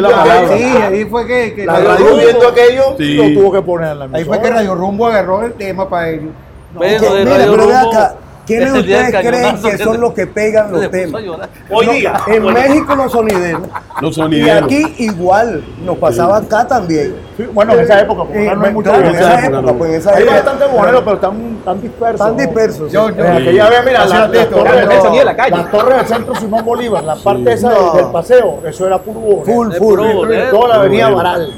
la 0.00 0.10
radio. 0.10 0.56
Sí, 0.56 0.64
ahí 0.64 1.04
fue 1.04 1.26
que. 1.26 1.54
que 1.54 1.66
la 1.66 1.74
Radio 1.74 1.88
radio 1.90 2.06
Rumbo- 2.06 2.18
viendo 2.24 2.48
aquello, 2.48 2.82
Sí. 2.98 3.14
lo 3.14 3.40
tuvo 3.40 3.52
que 3.52 3.62
poner 3.62 3.92
en 3.92 3.98
la 3.98 4.08
Ahí 4.12 4.24
fue 4.24 4.40
que. 4.40 4.50
Radio 4.50 4.74
Rumbo 4.74 5.06
agarró 5.06 5.42
el 5.44 5.52
tema 5.54 5.88
para 5.88 6.08
ellos. 6.10 6.30
De 6.80 6.88
mira, 6.88 6.98
Radio 6.98 7.52
pero 7.52 7.66
ve 7.68 7.74
Rumbo, 7.74 7.92
acá, 7.92 8.14
¿quiénes 8.46 8.72
del 8.72 8.80
ustedes 8.82 9.26
creen 9.28 9.62
que 9.62 9.78
son 9.78 10.00
los 10.00 10.12
que 10.14 10.26
pegan 10.26 10.70
los 10.72 10.82
a 10.84 10.90
temas? 10.90 11.22
Hoy 11.70 11.86
No, 11.86 11.92
día. 11.92 12.14
En 12.26 12.42
bueno, 12.42 12.58
México 12.60 12.94
los 12.96 13.12
sonideros. 13.12 13.62
Los 14.00 14.10
Y 14.12 14.14
sonideros. 14.14 14.62
aquí 14.64 14.94
igual, 14.98 15.64
nos 15.84 15.98
pasaba 15.98 16.38
acá 16.38 16.66
también. 16.66 17.14
Sí, 17.36 17.44
bueno, 17.52 17.72
en 17.74 17.80
esa 17.80 18.00
época, 18.00 18.24
porque 18.24 18.46
Eh, 18.46 18.54
no 18.54 18.64
hay 18.64 18.72
mucho 18.72 18.90
claro, 18.90 19.04
en 19.06 19.12
bubonero. 19.12 19.26
esa 19.26 19.40
época, 19.44 19.56
época, 19.58 19.72
no. 19.72 19.78
pues 19.78 19.90
en 19.90 19.96
esa 19.98 20.10
Hay 20.14 20.22
época. 20.22 20.34
bastante 20.36 20.66
buboneros, 20.66 21.02
pero 21.02 21.14
están, 21.16 21.56
están 21.58 21.80
dispersos. 21.82 22.14
Están 22.20 22.30
¿no? 22.36 22.42
dispersos. 22.42 22.92
Yo- 22.92 23.08
sí. 23.08 23.14
yo- 23.16 23.24
En 23.24 23.32
aquella 23.32 23.70
vez, 23.70 23.80
mira, 23.84 24.04
la, 24.06 24.18
la 24.28 24.46
torre, 24.48 24.70
de 25.18 25.24
la 25.24 25.36
calle. 25.36 25.56
la 25.56 25.70
torre 25.70 25.96
del 25.96 26.06
centro 26.06 26.34
Simón 26.36 26.64
Bolívar, 26.64 27.04
la 27.04 27.16
parte 27.16 27.52
esa 27.52 27.70
No. 27.70 27.92
del, 27.94 28.02
del 28.04 28.12
paseo, 28.12 28.60
eso 28.66 28.86
era 28.86 28.98
puro. 28.98 29.42
Full, 29.44 29.68
full. 29.72 29.76
puro 29.78 30.04
bubonero. 30.04 30.50
Toda 30.50 30.68
la 30.68 30.74
avenida. 30.76 31.10
Baral, 31.10 31.54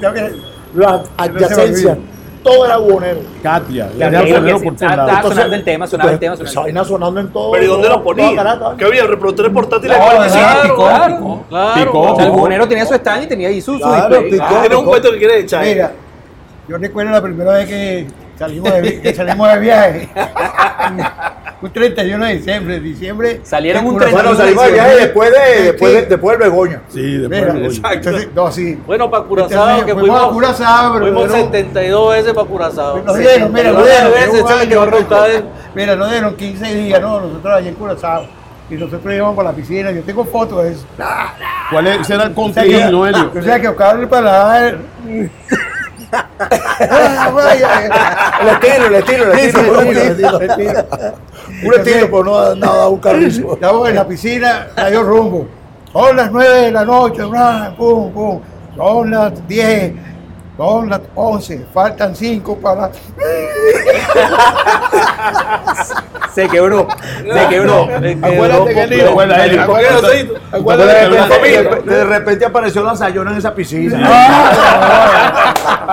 las 0.74 1.00
adyacencias, 1.16 1.98
todo 2.46 2.64
era 2.66 2.76
bubonero. 2.78 3.20
Katia. 3.42 3.88
Era 3.98 4.20
sonero 4.26 4.56
por 4.60 4.74
todos 4.76 4.82
estaba- 4.82 4.96
lados. 4.96 5.12
estaba 5.12 5.34
sonando 5.34 5.56
el 5.56 5.64
tema, 5.64 5.86
sonaba 5.86 6.10
el 6.12 6.18
tema, 6.18 6.34
Esa 6.34 6.46
sonaba 6.46 6.66
el 6.68 6.74
vaina 6.74 6.84
sonando 6.88 7.20
en 7.20 7.28
todo. 7.32 7.50
Pero 7.52 7.64
¿y 7.64 7.66
dónde 7.66 7.88
lo 7.88 8.02
ponía? 8.04 8.30
¿Qué 8.78 8.84
había? 8.84 9.06
¿Reproductores 9.06 9.52
portátiles? 9.52 9.98
No, 9.98 10.04
45? 10.04 10.46
no, 10.54 10.62
picó, 10.62 10.76
claro. 10.86 11.16
picó. 11.16 11.44
Claro. 11.48 12.18
El 12.20 12.30
bubonero 12.30 12.68
tenía 12.68 12.86
su 12.86 12.94
stand 12.94 13.24
y 13.24 13.26
tenía 13.26 13.48
ahí 13.48 13.60
su, 13.60 13.76
¿Tienes 13.78 14.78
un 14.78 14.84
cuento 14.84 15.10
que 15.12 15.18
quieres 15.18 15.44
echar? 15.44 15.64
Mira, 15.64 15.92
yo 16.68 16.78
recuerdo 16.78 17.12
la 17.12 17.22
primera 17.22 17.52
vez 17.52 17.68
que 17.68 18.06
salimos 18.38 18.72
de, 18.72 18.80
vi- 18.80 18.98
que 19.00 19.14
salimos 19.14 19.52
de 19.52 19.58
viaje. 19.58 20.08
un 21.62 21.72
31 21.72 22.24
de 22.26 22.34
diciembre, 22.34 22.80
diciembre. 22.80 23.40
Salieron 23.42 23.86
un 23.86 23.94
Bueno, 23.94 24.06
31 24.06 24.28
Bueno, 24.28 24.42
salimos 24.44 24.64
de 24.66 24.72
viaje 24.72 24.96
después 24.96 25.30
de, 25.32 25.62
después 25.62 25.92
de, 25.94 26.00
Sí. 26.00 26.06
después 26.08 26.38
del 26.38 26.50
Begoña. 26.50 26.82
Sí, 26.88 27.18
después 27.18 27.40
Mira, 27.40 27.52
de 27.54 27.60
hoy. 27.60 27.66
exacto. 27.76 27.96
Entonces, 28.08 28.28
no, 28.34 28.52
sí. 28.52 28.78
Bueno, 28.86 29.10
para 29.10 29.22
Entonces, 29.22 29.48
Curazao, 29.56 29.86
que 29.86 29.92
fuimos 29.94 30.10
a 30.10 30.18
fuimos, 30.24 30.34
Curazao, 30.34 30.92
pero 30.92 31.04
fuimos 31.06 31.26
no- 31.28 31.34
72 31.36 32.10
veces 32.14 32.32
para 32.34 32.46
Curazao. 32.48 32.98
Nos 33.02 33.18
dieron, 33.18 33.52
mira, 33.52 33.72
nos 33.72 33.84
72 33.84 33.86
dieron. 33.86 34.12
veces, 34.12 34.42
un 34.42 34.48
¿sabe 34.48 34.68
que 34.68 34.76
va 34.76 34.82
a? 34.84 35.42
Mira, 35.74 35.96
nos 35.96 36.10
dieron 36.10 36.34
15 36.36 36.74
días, 36.74 37.00
¿no? 37.00 37.20
Nosotros 37.20 37.54
allá 37.54 37.68
en 37.68 37.74
Curazao. 37.74 38.26
Y 38.68 38.74
nosotros 38.74 39.14
íbamos 39.14 39.36
para 39.36 39.50
la 39.50 39.54
piscina. 39.56 39.92
Yo 39.92 40.02
tengo 40.02 40.24
fotos 40.24 40.64
de 40.64 40.72
eso. 40.72 40.84
¿Cuál 41.70 41.86
es- 41.86 42.06
será 42.06 42.24
el 42.24 42.32
O 42.34 42.34
sea 42.52 42.62
que- 42.64 42.70
contenido, 42.72 42.90
Noelio? 42.90 43.32
O 43.38 43.42
sea 43.42 43.60
que 43.60 43.68
Oscar 43.68 43.98
el 44.00 44.08
paladar. 44.08 44.78
Ah, 46.38 47.30
vaya. 47.32 47.68
El 48.40 48.48
estilo, 48.48 48.86
el 48.86 48.94
estilo, 48.96 49.32
el 49.32 49.38
Sí, 49.38 49.50
sí, 49.50 49.60
estilo. 50.42 50.84
Un 51.64 51.74
estilo, 51.74 52.06
pero 52.10 52.24
no 52.24 52.54
nada, 52.56 52.88
un 52.88 52.98
carrizo. 53.00 53.54
Estamos 53.54 53.88
en 53.88 53.94
la 53.94 54.06
piscina, 54.06 54.66
Radio 54.76 55.02
Rumbo. 55.02 55.46
Son 55.92 56.16
las 56.16 56.30
9 56.30 56.54
de 56.62 56.70
la 56.72 56.84
noche, 56.84 57.24
bla, 57.24 57.72
pum, 57.76 58.12
pum. 58.12 58.40
Son 58.76 59.10
las 59.10 59.48
10, 59.48 59.92
son 60.58 60.90
las 60.90 61.00
11, 61.14 61.66
faltan 61.72 62.14
5 62.14 62.56
para. 62.58 62.90
Se 66.34 66.46
quebró, 66.48 66.86
se 67.22 67.48
quebró. 67.48 67.84
Acuérdate 67.84 68.74
que 68.74 68.82
el. 68.82 69.10
¿Por 70.62 70.76
de 70.76 71.08
repente- 71.08 71.90
de 71.90 72.04
repente 72.04 72.44
apareció 72.44 72.82
la 72.84 72.94
sayona 72.94 73.30
en 73.32 73.38
esa 73.38 73.54
piscina. 73.54 73.98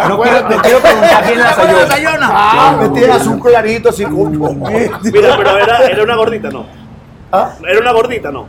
No 0.10 0.22
quiero, 0.22 0.50
no 0.50 0.58
quiero 0.62 0.80
preguntar 0.80 1.24
quién 1.26 1.40
la 1.40 1.54
salió. 1.54 1.78
Ah, 2.22 2.78
metía 2.82 3.16
azul 3.16 3.40
clarito, 3.40 3.90
así 3.90 4.04
como. 4.06 4.26
Mira, 4.54 5.00
pero 5.38 5.58
era, 5.58 5.86
era 5.88 6.04
una 6.04 6.16
gordita, 6.16 6.50
¿no? 6.50 6.66
Ah, 7.32 7.52
Era 7.68 7.80
una 7.80 7.92
gordita, 7.94 8.32
¿no? 8.32 8.46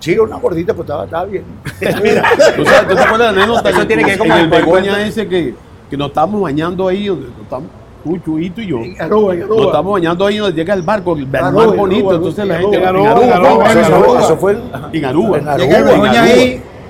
Sí, 0.00 0.18
una 0.18 0.36
gordita, 0.36 0.74
pues 0.74 0.84
estaba, 0.86 1.04
estaba 1.04 1.24
bien. 1.26 1.44
¿Tú, 1.64 2.64
sabes, 2.64 2.88
¿Tú 2.88 2.94
te 2.94 3.00
acuerdas 3.02 3.18
de 3.18 3.24
la 3.24 3.28
anécdota? 3.44 3.70
Eso 3.70 3.80
que 3.80 3.86
tiene 3.86 4.02
que 4.04 4.10
ver 4.10 4.18
con 4.18 4.30
en 4.30 4.38
el. 4.38 4.48
Begoña 4.48 5.06
ese 5.06 5.28
que, 5.28 5.54
que 5.88 5.96
nos 5.96 6.08
estábamos 6.08 6.40
bañando 6.42 6.88
ahí, 6.88 7.06
donde 7.06 7.26
nos 7.28 7.40
estamos, 7.42 7.68
tú, 8.02 8.18
Chuito 8.18 8.60
y 8.62 8.66
yo. 8.66 8.78
En 8.78 9.00
Aruba, 9.00 9.34
en 9.34 9.40
Nos 9.40 9.50
Aruba. 9.50 9.66
estamos 9.66 9.92
bañando 9.92 10.26
ahí 10.26 10.38
donde 10.38 10.56
llega 10.56 10.74
el 10.74 10.82
barco, 10.82 11.12
el 11.16 11.26
mar 11.26 11.44
Aruba, 11.44 11.66
bonito, 11.66 12.08
Aruba, 12.10 12.14
entonces 12.16 12.46
la 12.46 12.54
Aruba, 12.56 12.72
gente 12.72 12.86
Aruba, 12.86 13.10
en 13.10 13.32
Aruba, 13.32 13.36
Aruba, 13.36 13.72
en 13.72 13.78
Aruba, 13.78 13.96
Aruba, 13.98 14.20
Eso 14.20 14.36
fue 14.38 14.52
en 14.52 14.60
en 14.92 15.04
Aruba. 15.04 15.38
en 15.38 15.48
Aruba. 15.48 16.12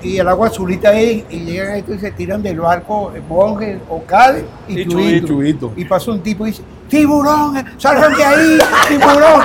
Ahí 0.01 0.09
y 0.11 0.17
el 0.19 0.27
agua 0.27 0.47
azulita 0.47 0.89
ahí, 0.89 1.25
y 1.29 1.39
llegan 1.39 1.69
a 1.69 1.77
esto 1.77 1.93
y 1.93 1.99
se 1.99 2.11
tiran 2.11 2.41
del 2.41 2.59
barco 2.59 3.11
eh, 3.15 3.21
monjes, 3.27 3.79
Ocade 3.89 4.45
y, 4.67 4.81
Y 4.81 4.85
Chubito. 4.87 5.27
Chubito. 5.27 5.73
Y 5.75 5.85
pasa 5.85 6.11
un 6.11 6.21
tipo 6.21 6.45
y 6.45 6.51
dice, 6.51 6.63
tiburón, 6.87 7.57
eh, 7.57 7.65
salgan 7.77 8.13
de 8.15 8.23
ahí, 8.23 8.59
tiburón. 8.87 9.41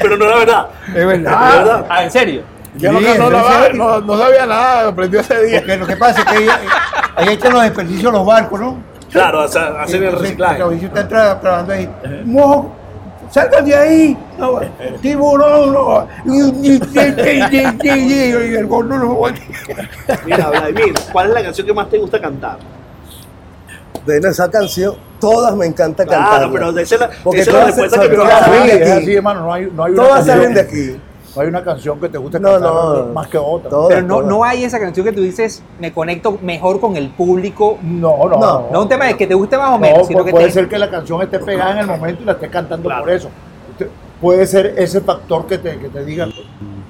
Pero 0.00 0.16
no 0.16 0.24
era 0.26 0.36
verdad. 0.38 0.66
es 0.88 0.96
¿Es 0.96 1.06
verdad. 1.06 1.56
verdad? 1.58 1.86
Ah, 1.88 2.04
¿en 2.04 2.10
serio? 2.10 2.42
Yo 2.76 2.92
no, 2.92 3.00
Sí, 3.00 3.06
no, 3.18 3.30
no, 3.74 4.00
no 4.00 4.18
sabía 4.18 4.46
nada, 4.46 4.88
aprendió 4.88 5.20
ese 5.20 5.42
día. 5.44 5.60
Porque 5.60 5.76
lo 5.76 5.86
que 5.86 5.96
pasa 5.96 6.20
es 6.20 6.26
que 6.26 6.36
ahí, 6.36 6.48
ahí 7.16 7.28
echan 7.34 7.52
los 7.52 7.62
desperdicios 7.62 8.12
los 8.12 8.24
barcos, 8.24 8.60
¿no? 8.60 8.91
Claro, 9.12 9.40
sea, 9.48 9.82
hacer 9.82 10.02
el 10.02 10.18
reciclaje. 10.18 10.58
Los 10.58 10.68
cabellos 10.68 10.84
están 10.84 11.08
tra- 11.08 11.40
trabajando 11.40 11.72
ahí. 11.74 11.88
¡Mo! 12.24 12.74
¡Salgan 13.30 13.64
de 13.64 13.74
ahí! 13.74 14.16
No, 14.38 14.60
¡Tiburón! 15.00 15.72
No. 15.72 16.06
Y 16.26 16.78
el 18.56 18.66
gordo 18.66 18.98
no 18.98 19.18
Mira, 20.26 20.48
Vladimir, 20.50 20.92
¿cuál 21.12 21.28
es 21.28 21.34
la 21.34 21.42
canción 21.42 21.66
que 21.66 21.72
más 21.72 21.88
te 21.88 21.98
gusta 21.98 22.20
cantar? 22.20 22.58
Bueno, 24.04 24.28
esa 24.28 24.50
canción, 24.50 24.96
todas 25.20 25.54
me 25.54 25.66
encanta 25.66 26.04
Claro, 26.04 26.28
cantar. 26.30 26.52
pero 26.52 26.72
de 26.72 26.82
esa 26.82 26.94
es 26.96 27.00
la, 27.02 27.10
Porque 27.22 27.40
esa 27.40 27.50
es 27.50 27.54
la 27.56 27.60
todas 27.62 27.76
respuesta 27.76 28.00
que 28.02 28.08
me 28.08 28.16
vas 28.24 28.32
a 28.32 28.44
todas 28.46 28.58
dar. 28.58 28.66
de 28.66 28.74
es 28.84 28.90
aquí. 28.90 29.02
así, 29.02 29.14
hermano, 29.14 29.40
no 29.42 29.52
hay, 29.52 29.70
no 29.72 29.84
hay 29.84 29.92
una 29.92 30.02
Todas 30.02 30.16
canción- 30.26 30.36
salen 30.38 30.54
de 30.54 30.60
aquí. 30.60 31.00
No 31.34 31.42
hay 31.42 31.48
una 31.48 31.64
canción 31.64 31.98
que 32.00 32.08
te 32.08 32.18
guste 32.18 32.38
No, 32.38 32.50
cantar 32.52 32.72
no. 32.72 33.06
más 33.14 33.26
que 33.28 33.38
otra. 33.38 33.70
Todas, 33.70 33.88
Pero 33.94 34.02
no, 34.06 34.14
todas. 34.16 34.28
no 34.30 34.44
hay 34.44 34.64
esa 34.64 34.78
canción 34.78 35.04
que 35.06 35.12
tú 35.12 35.22
dices, 35.22 35.62
me 35.80 35.92
conecto 35.92 36.38
mejor 36.42 36.78
con 36.80 36.96
el 36.96 37.08
público. 37.10 37.78
No, 37.82 38.28
no, 38.28 38.38
No, 38.38 38.66
No 38.70 38.82
un 38.82 38.88
tema 38.88 39.06
de 39.06 39.16
que 39.16 39.26
te 39.26 39.34
guste 39.34 39.56
más 39.56 39.68
o 39.68 39.72
No, 39.72 39.78
menos, 39.78 40.06
sino 40.06 40.20
pu- 40.20 40.24
que 40.26 40.30
puede 40.32 40.46
te... 40.46 40.52
ser 40.52 40.68
que 40.68 40.78
la 40.78 40.90
canción 40.90 41.22
esté 41.22 41.38
pegada 41.38 41.72
en 41.72 41.78
el 41.78 41.86
momento 41.86 42.22
y 42.22 42.26
la 42.26 42.32
estés 42.32 42.50
cantando 42.50 42.88
Claro. 42.88 43.02
por 43.04 43.10
eso. 43.12 43.28
Puede 44.20 44.46
ser 44.46 44.74
ese 44.76 45.00
factor 45.00 45.46
que 45.46 45.58
te, 45.58 45.78
que 45.78 45.88
te 45.88 46.04
diga, 46.04 46.28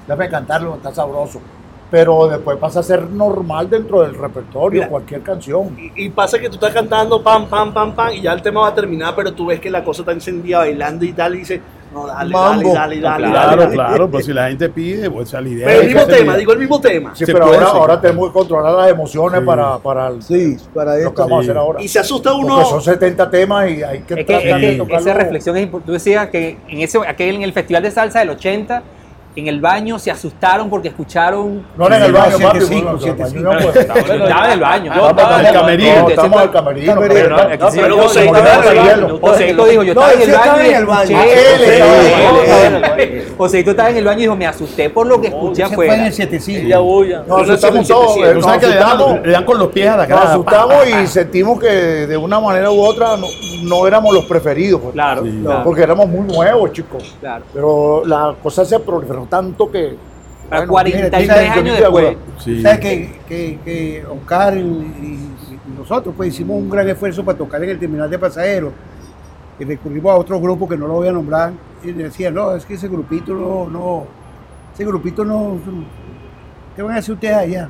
déjame 0.07 0.29
cantarlo, 0.29 0.75
está 0.75 0.93
sabroso. 0.93 1.39
Pero 1.89 2.27
después 2.27 2.57
pasa 2.57 2.79
a 2.79 2.83
ser 2.83 3.03
normal 3.09 3.69
dentro 3.69 4.01
del 4.01 4.15
repertorio, 4.15 4.81
Mira. 4.81 4.89
cualquier 4.89 5.21
canción. 5.21 5.75
Y, 5.95 6.05
y 6.05 6.09
pasa 6.09 6.39
que 6.39 6.47
tú 6.49 6.55
estás 6.55 6.73
cantando 6.73 7.21
pam, 7.23 7.47
pam, 7.47 7.71
pam, 7.73 7.93
pam, 7.95 8.11
y 8.13 8.21
ya 8.21 8.33
el 8.33 8.41
tema 8.41 8.61
va 8.61 8.67
a 8.69 8.73
terminar, 8.75 9.13
pero 9.15 9.31
tú 9.31 9.45
ves 9.47 9.59
que 9.59 9.69
la 9.69 9.83
cosa 9.83 10.01
está 10.01 10.11
encendida 10.11 10.59
bailando 10.59 11.05
y 11.05 11.13
tal, 11.13 11.35
y 11.35 11.39
dices, 11.39 11.61
no, 11.93 12.07
dale, 12.07 12.31
Mambo. 12.31 12.73
dale, 12.73 12.99
dale, 12.99 13.01
dale, 13.01 13.31
Claro, 13.31 13.49
dale, 13.49 13.61
dale. 13.61 13.73
claro, 13.75 14.09
pues 14.11 14.25
si 14.25 14.33
la 14.33 14.47
gente 14.47 14.69
pide, 14.69 15.09
pues 15.11 15.27
esa 15.29 15.37
es 15.39 15.43
la 15.43 15.49
idea. 15.49 15.67
Pero 15.67 15.81
el 15.81 15.87
mismo 15.87 16.05
tema, 16.05 16.23
idea. 16.25 16.37
digo 16.37 16.53
el 16.53 16.59
mismo 16.59 16.81
tema. 16.81 17.15
Sí, 17.15 17.25
Se 17.25 17.33
pero 17.33 17.45
ahora, 17.45 17.65
ahora 17.67 18.01
tenemos 18.01 18.27
que 18.27 18.33
controlar 18.33 18.73
las 18.73 18.89
emociones 18.89 19.39
Sí. 19.41 19.45
para, 19.45 19.77
para 19.77 20.07
el- 20.07 20.21
Sí, 20.23 20.57
para 20.73 20.91
lo 20.93 20.97
que 20.97 21.03
esto. 21.07 21.21
vamos 21.21 21.39
a 21.39 21.41
Sí. 21.43 21.49
hacer 21.49 21.57
ahora. 21.57 21.81
Y 21.81 21.87
se 21.87 21.99
asusta 21.99 22.31
Porque 22.31 22.45
uno. 22.45 22.65
son 22.65 22.81
70 22.81 23.29
temas 23.29 23.69
y 23.69 23.83
hay 23.83 23.99
que 24.01 24.13
Es 24.21 24.25
que, 24.25 24.33
es 24.35 24.41
tratar 24.43 24.61
de 24.61 24.85
que 24.87 24.95
esa 24.95 25.13
reflexión 25.13 25.57
es 25.57 25.63
importante. 25.63 25.85
Tú 25.87 25.93
decías 25.93 26.27
que 26.29 26.57
en, 26.67 26.81
ese, 26.81 26.97
aquel, 27.07 27.35
en 27.35 27.43
el 27.43 27.53
Festival 27.53 27.83
de 27.83 27.91
Salsa 27.91 28.19
del 28.19 28.29
80, 28.31 28.81
en 29.35 29.47
el 29.47 29.59
baño 29.61 29.97
se 29.99 30.11
asustaron 30.11 30.69
porque 30.69 30.89
escucharon... 30.89 31.65
No 31.77 31.87
era 31.87 31.97
en 31.97 32.03
el 32.03 32.11
baño, 32.13 32.37
papi. 32.39 32.59
no, 32.81 33.53
no, 33.53 33.59
pues, 33.59 33.75
Estaba 33.75 34.45
en 34.45 34.51
el 34.53 34.59
baño. 34.59 34.91
Vamos 34.91 35.09
estaba 35.11 35.39
en 35.39 35.45
el 35.47 35.53
camerino, 35.53 35.93
baño. 35.95 36.09
estamos 36.09 36.39
al 36.41 36.51
camerino. 36.51 36.93
Camerino, 36.93 37.13
pero 37.23 37.29
no, 37.29 37.35
no, 37.37 37.43
aquí 37.49 37.57
no, 37.63 37.71
sí, 37.71 37.79
pero 37.81 37.89
yo 37.89 37.95
como 37.97 38.09
sé, 38.13 38.19
que 38.19 38.25
yo 38.25 38.31
no 38.31 38.37
estaba 38.37 38.63
era 38.63 38.71
en 38.71 38.77
el 38.77 38.83
hielo. 38.83 39.07
baño. 39.07 39.19
Joseito 39.21 39.65
dijo, 39.65 39.83
yo 39.83 39.93
No, 39.93 40.01
estaba 40.01 40.13
en 40.13 40.21
el 40.21 40.29
estaba 40.29 40.45
baño. 40.53 40.61
en 40.63 40.75
el 40.75 40.87
Ah, 41.83 42.95
en 42.97 43.17
el 43.17 43.37
Joseito- 43.37 43.69
estaba 43.71 43.89
en 43.89 43.97
el 43.97 44.05
baño 44.05 44.19
y 44.19 44.21
dijo, 44.23 44.35
me 44.35 44.45
asusté 44.47 44.89
por 44.89 45.07
lo 45.07 45.19
que 45.19 45.27
escuché 45.27 45.63
fue 45.69 45.85
en 45.85 45.91
afuera. 45.91 46.07
el 46.07 46.13
75. 46.13 46.65
Ella 46.67 46.79
bulla. 46.79 47.23
Nos 47.27 47.47
Yo 47.47 47.53
asustamos 47.53 47.79
en 47.79 47.87
todos. 47.87 48.13
77. 48.13 48.23
eh, 48.23 48.33
Tú 48.33 48.35
Nos 48.35 48.45
sabes 48.45 48.59
que 48.61 48.67
le 48.67 48.75
dan, 48.75 48.83
asustamos, 48.87 49.25
le 49.25 49.31
dan 49.33 49.45
con 49.45 49.57
los 49.59 49.67
pies 49.69 49.87
a 49.89 49.97
la 49.97 50.07
nos 50.07 50.19
cara. 50.19 50.29
asustamos 50.31 50.75
y 50.87 51.07
sentimos 51.07 51.59
que 51.59 51.67
de 51.67 52.17
una 52.17 52.39
manera 52.39 52.71
u 52.71 52.81
otra 52.81 53.17
no, 53.17 53.27
no 53.63 53.87
éramos 53.87 54.13
los 54.13 54.25
preferidos. 54.25 54.81
pues. 54.81 54.93
Claro, 54.93 55.23
Porque 55.63 55.81
éramos 55.83 56.07
muy 56.07 56.21
nuevos, 56.21 56.71
chicos. 56.71 57.15
claro. 57.19 57.43
Pero 57.53 58.03
la 58.05 58.35
cosa 58.41 58.65
se 58.65 58.79
proliferó 58.79 59.22
tanto 59.27 59.71
que. 59.71 59.95
A 60.49 60.57
bueno, 60.57 60.73
43 60.73 61.21
mira, 61.21 61.41
mira, 61.41 61.53
años 61.53 61.79
después. 61.79 62.17
Sí. 62.39 62.61
¿Sabes 62.61 62.79
que, 62.79 63.19
que, 63.27 63.59
que 63.63 64.05
Oscar 64.05 64.57
y 64.57 65.19
nosotros 65.77 66.13
pues 66.15 66.33
hicimos 66.33 66.57
un 66.57 66.69
gran 66.69 66.87
esfuerzo 66.87 67.23
para 67.23 67.37
tocar 67.37 67.63
en 67.63 67.69
el 67.69 67.79
terminal 67.79 68.09
de 68.09 68.19
pasajeros? 68.19 68.73
Y 69.59 69.63
recurrimos 69.63 70.11
a 70.11 70.15
otro 70.15 70.39
grupo 70.39 70.67
que 70.67 70.77
no 70.77 70.87
lo 70.87 70.93
voy 70.95 71.07
a 71.07 71.11
nombrar. 71.11 71.53
Y 71.83 71.91
decían, 71.91 72.33
no, 72.33 72.55
es 72.55 72.65
que 72.65 72.75
ese 72.75 72.87
grupito 72.87 73.33
no, 73.33 73.69
no, 73.69 74.05
ese 74.73 74.85
grupito 74.85 75.23
no, 75.23 75.57
¿qué 76.75 76.81
van 76.81 76.95
a 76.95 76.99
hacer 76.99 77.13
ustedes 77.13 77.35
allá? 77.35 77.69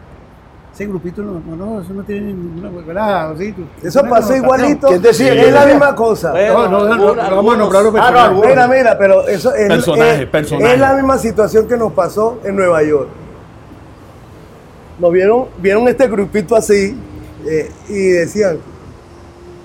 Ese 0.74 0.88
grupito 0.88 1.21
no, 1.21 1.39
no, 1.39 1.55
no, 1.55 1.82
eso 1.82 1.93
no 1.93 2.01
tiene 2.03 2.34
ninguna, 2.34 2.69
¿verdad? 2.84 3.32
Osito? 3.34 3.61
Eso 3.84 4.01
pasó 4.09 4.36
igualito. 4.36 4.88
¿Quién 4.88 5.01
decía? 5.03 5.34
Es 5.36 5.53
la 5.53 5.65
misma 5.67 5.93
cosa. 5.95 6.34
No, 6.34 6.67
no, 6.67 6.88
no, 6.88 6.95
no, 6.95 7.15
no 7.15 7.36
vamos 7.36 7.53
a 7.53 7.57
nombrar 7.57 7.84
los 7.84 7.95
Ah, 7.95 8.32
no, 8.34 8.41
mira, 8.41 8.67
mira, 8.67 8.97
pero 8.97 9.28
eso 9.28 9.53
es, 9.53 9.67
Personaje, 9.67 10.24
es- 10.24 10.30
personaje. 10.30 10.74
es 10.74 10.80
la 10.80 10.93
misma 10.95 11.19
situación 11.19 11.67
que 11.67 11.78
nos 11.78 11.93
pasó 11.93 12.39
en 12.43 12.55
Nueva 12.55 12.82
York. 12.82 13.07
Nos 14.97 15.11
vieron, 15.11 15.45
vieron 15.59 15.88
este 15.88 16.07
grupito 16.07 16.55
así 16.55 16.97
eh, 17.45 17.71
y 17.89 18.07
decían, 18.09 18.57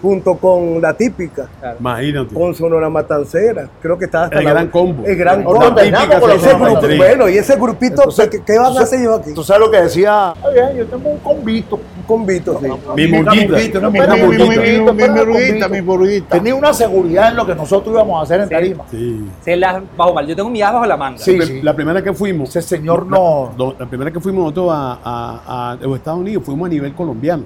junto 0.01 0.37
con 0.37 0.81
la 0.81 0.95
típica, 0.95 1.49
Imagínate. 1.81 2.33
con 2.35 2.55
Sonora 2.55 2.89
Matancera, 2.89 3.69
creo 3.83 3.99
que 3.99 4.05
estaba 4.05 4.25
hasta 4.27 4.39
El 4.39 4.45
la- 4.45 4.51
gran 4.53 4.69
combo. 4.69 5.05
El 5.05 5.17
gran 5.17 5.43
combo. 5.43 5.75
terminamos 5.75 6.17
con 6.21 6.31
Ese 6.31 6.55
grupo, 6.55 6.81
bueno, 6.97 7.29
y 7.29 7.39
ese 7.39 7.57
grupito, 7.57 8.03
Entonces, 8.03 8.29
¿qué, 8.29 8.43
qué 8.45 8.59
van 8.59 8.73
a 8.73 8.77
tú 8.77 8.79
hacer 8.83 9.03
yo 9.03 9.15
aquí? 9.17 9.35
Tú 9.35 9.43
sabes 9.43 9.61
lo 9.67 9.71
que 9.71 9.83
decía. 9.83 10.33
"Está 10.37 10.51
bien, 10.51 10.77
yo 10.77 10.87
tengo 10.87 11.09
un 11.11 11.19
convito. 11.19 11.77
Un 11.77 12.03
convito, 12.07 12.61
sí. 12.61 12.67
Mi 12.97 13.07
murguita. 13.09 13.81
no, 13.81 13.91
Mi, 13.91 13.99
Una 14.01 14.15
mi, 14.15 14.23
burguita, 14.23 14.93
mi, 14.93 15.09
burguita, 15.09 15.69
mi 15.69 15.81
burguita. 15.81 16.29
Tenía 16.37 16.55
una 16.55 16.73
seguridad 16.73 17.31
en 17.31 17.37
lo 17.37 17.45
que 17.47 17.55
nosotros 17.55 17.93
íbamos 17.93 18.21
a 18.21 18.23
hacer 18.23 18.41
en 18.43 18.49
Tarima. 18.49 18.85
Sí. 18.91 19.27
Se 19.45 19.57
las 19.57 19.83
bajo 19.97 20.15
mal. 20.15 20.27
Yo 20.27 20.37
tengo 20.37 20.49
mi 20.49 20.63
as 20.63 20.73
bajo 20.73 20.87
la 20.87 20.97
manga. 20.97 21.19
Sí, 21.19 21.37
La- 21.37 21.45
sí. 21.47 21.61
La 21.63 21.75
primera 21.75 22.03
que 22.03 22.13
fuimos. 22.13 22.49
Ese 22.55 22.63
señor 22.77 23.05
no. 23.07 23.53
La 23.79 23.87
primera 23.87 24.11
que 24.11 24.21
fuimos 24.21 24.45
nosotros 24.45 24.71
a, 24.73 24.99
a- 25.05 25.73
a 25.73 25.77
los 25.77 25.97
Estados 25.97 26.21
Unidos 26.21 26.45
fuimos 26.45 26.67
a 26.67 26.71
nivel 26.71 26.95
colombiano. 26.95 27.43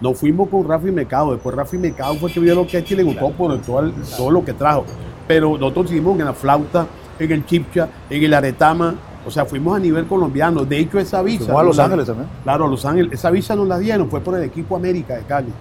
Nos 0.00 0.18
fuimos 0.18 0.48
con 0.48 0.66
Rafi 0.66 0.90
Mercado. 0.90 1.32
Después 1.32 1.54
Rafi 1.54 1.76
Mercado 1.78 2.14
fue 2.14 2.32
que 2.32 2.40
vio 2.40 2.54
lo 2.54 2.66
que 2.66 2.78
es 2.78 2.90
y 2.90 2.96
le 2.96 3.02
gustó 3.02 3.30
por 3.32 3.58
todo, 3.60 3.80
el- 3.80 3.92
todo 4.16 4.30
lo 4.30 4.44
que 4.44 4.52
trajo. 4.54 4.84
Pero 5.28 5.56
nosotros 5.58 5.90
hicimos 5.92 6.18
en 6.18 6.24
la 6.24 6.32
flauta, 6.32 6.86
en 7.18 7.30
el 7.32 7.44
chipcha, 7.44 7.88
en 8.08 8.22
el 8.22 8.32
aretama. 8.34 8.94
O 9.26 9.30
sea, 9.30 9.44
fuimos 9.44 9.76
a 9.76 9.78
nivel 9.78 10.06
colombiano. 10.06 10.64
De 10.64 10.78
hecho, 10.78 10.98
esa 10.98 11.22
visa. 11.22 11.44
Fuimos 11.44 11.60
a 11.60 11.64
Los 11.64 11.78
Ángeles 11.78 12.06
también. 12.06 12.28
Claro, 12.42 12.64
a 12.64 12.68
Los 12.68 12.84
Ángeles. 12.86 13.12
Esa 13.12 13.30
visa 13.30 13.54
nos 13.54 13.68
la 13.68 13.78
dieron, 13.78 14.08
fue 14.08 14.20
por 14.20 14.34
el 14.36 14.44
equipo 14.44 14.74
América 14.76 15.16
de 15.16 15.22
Cali. 15.24 15.52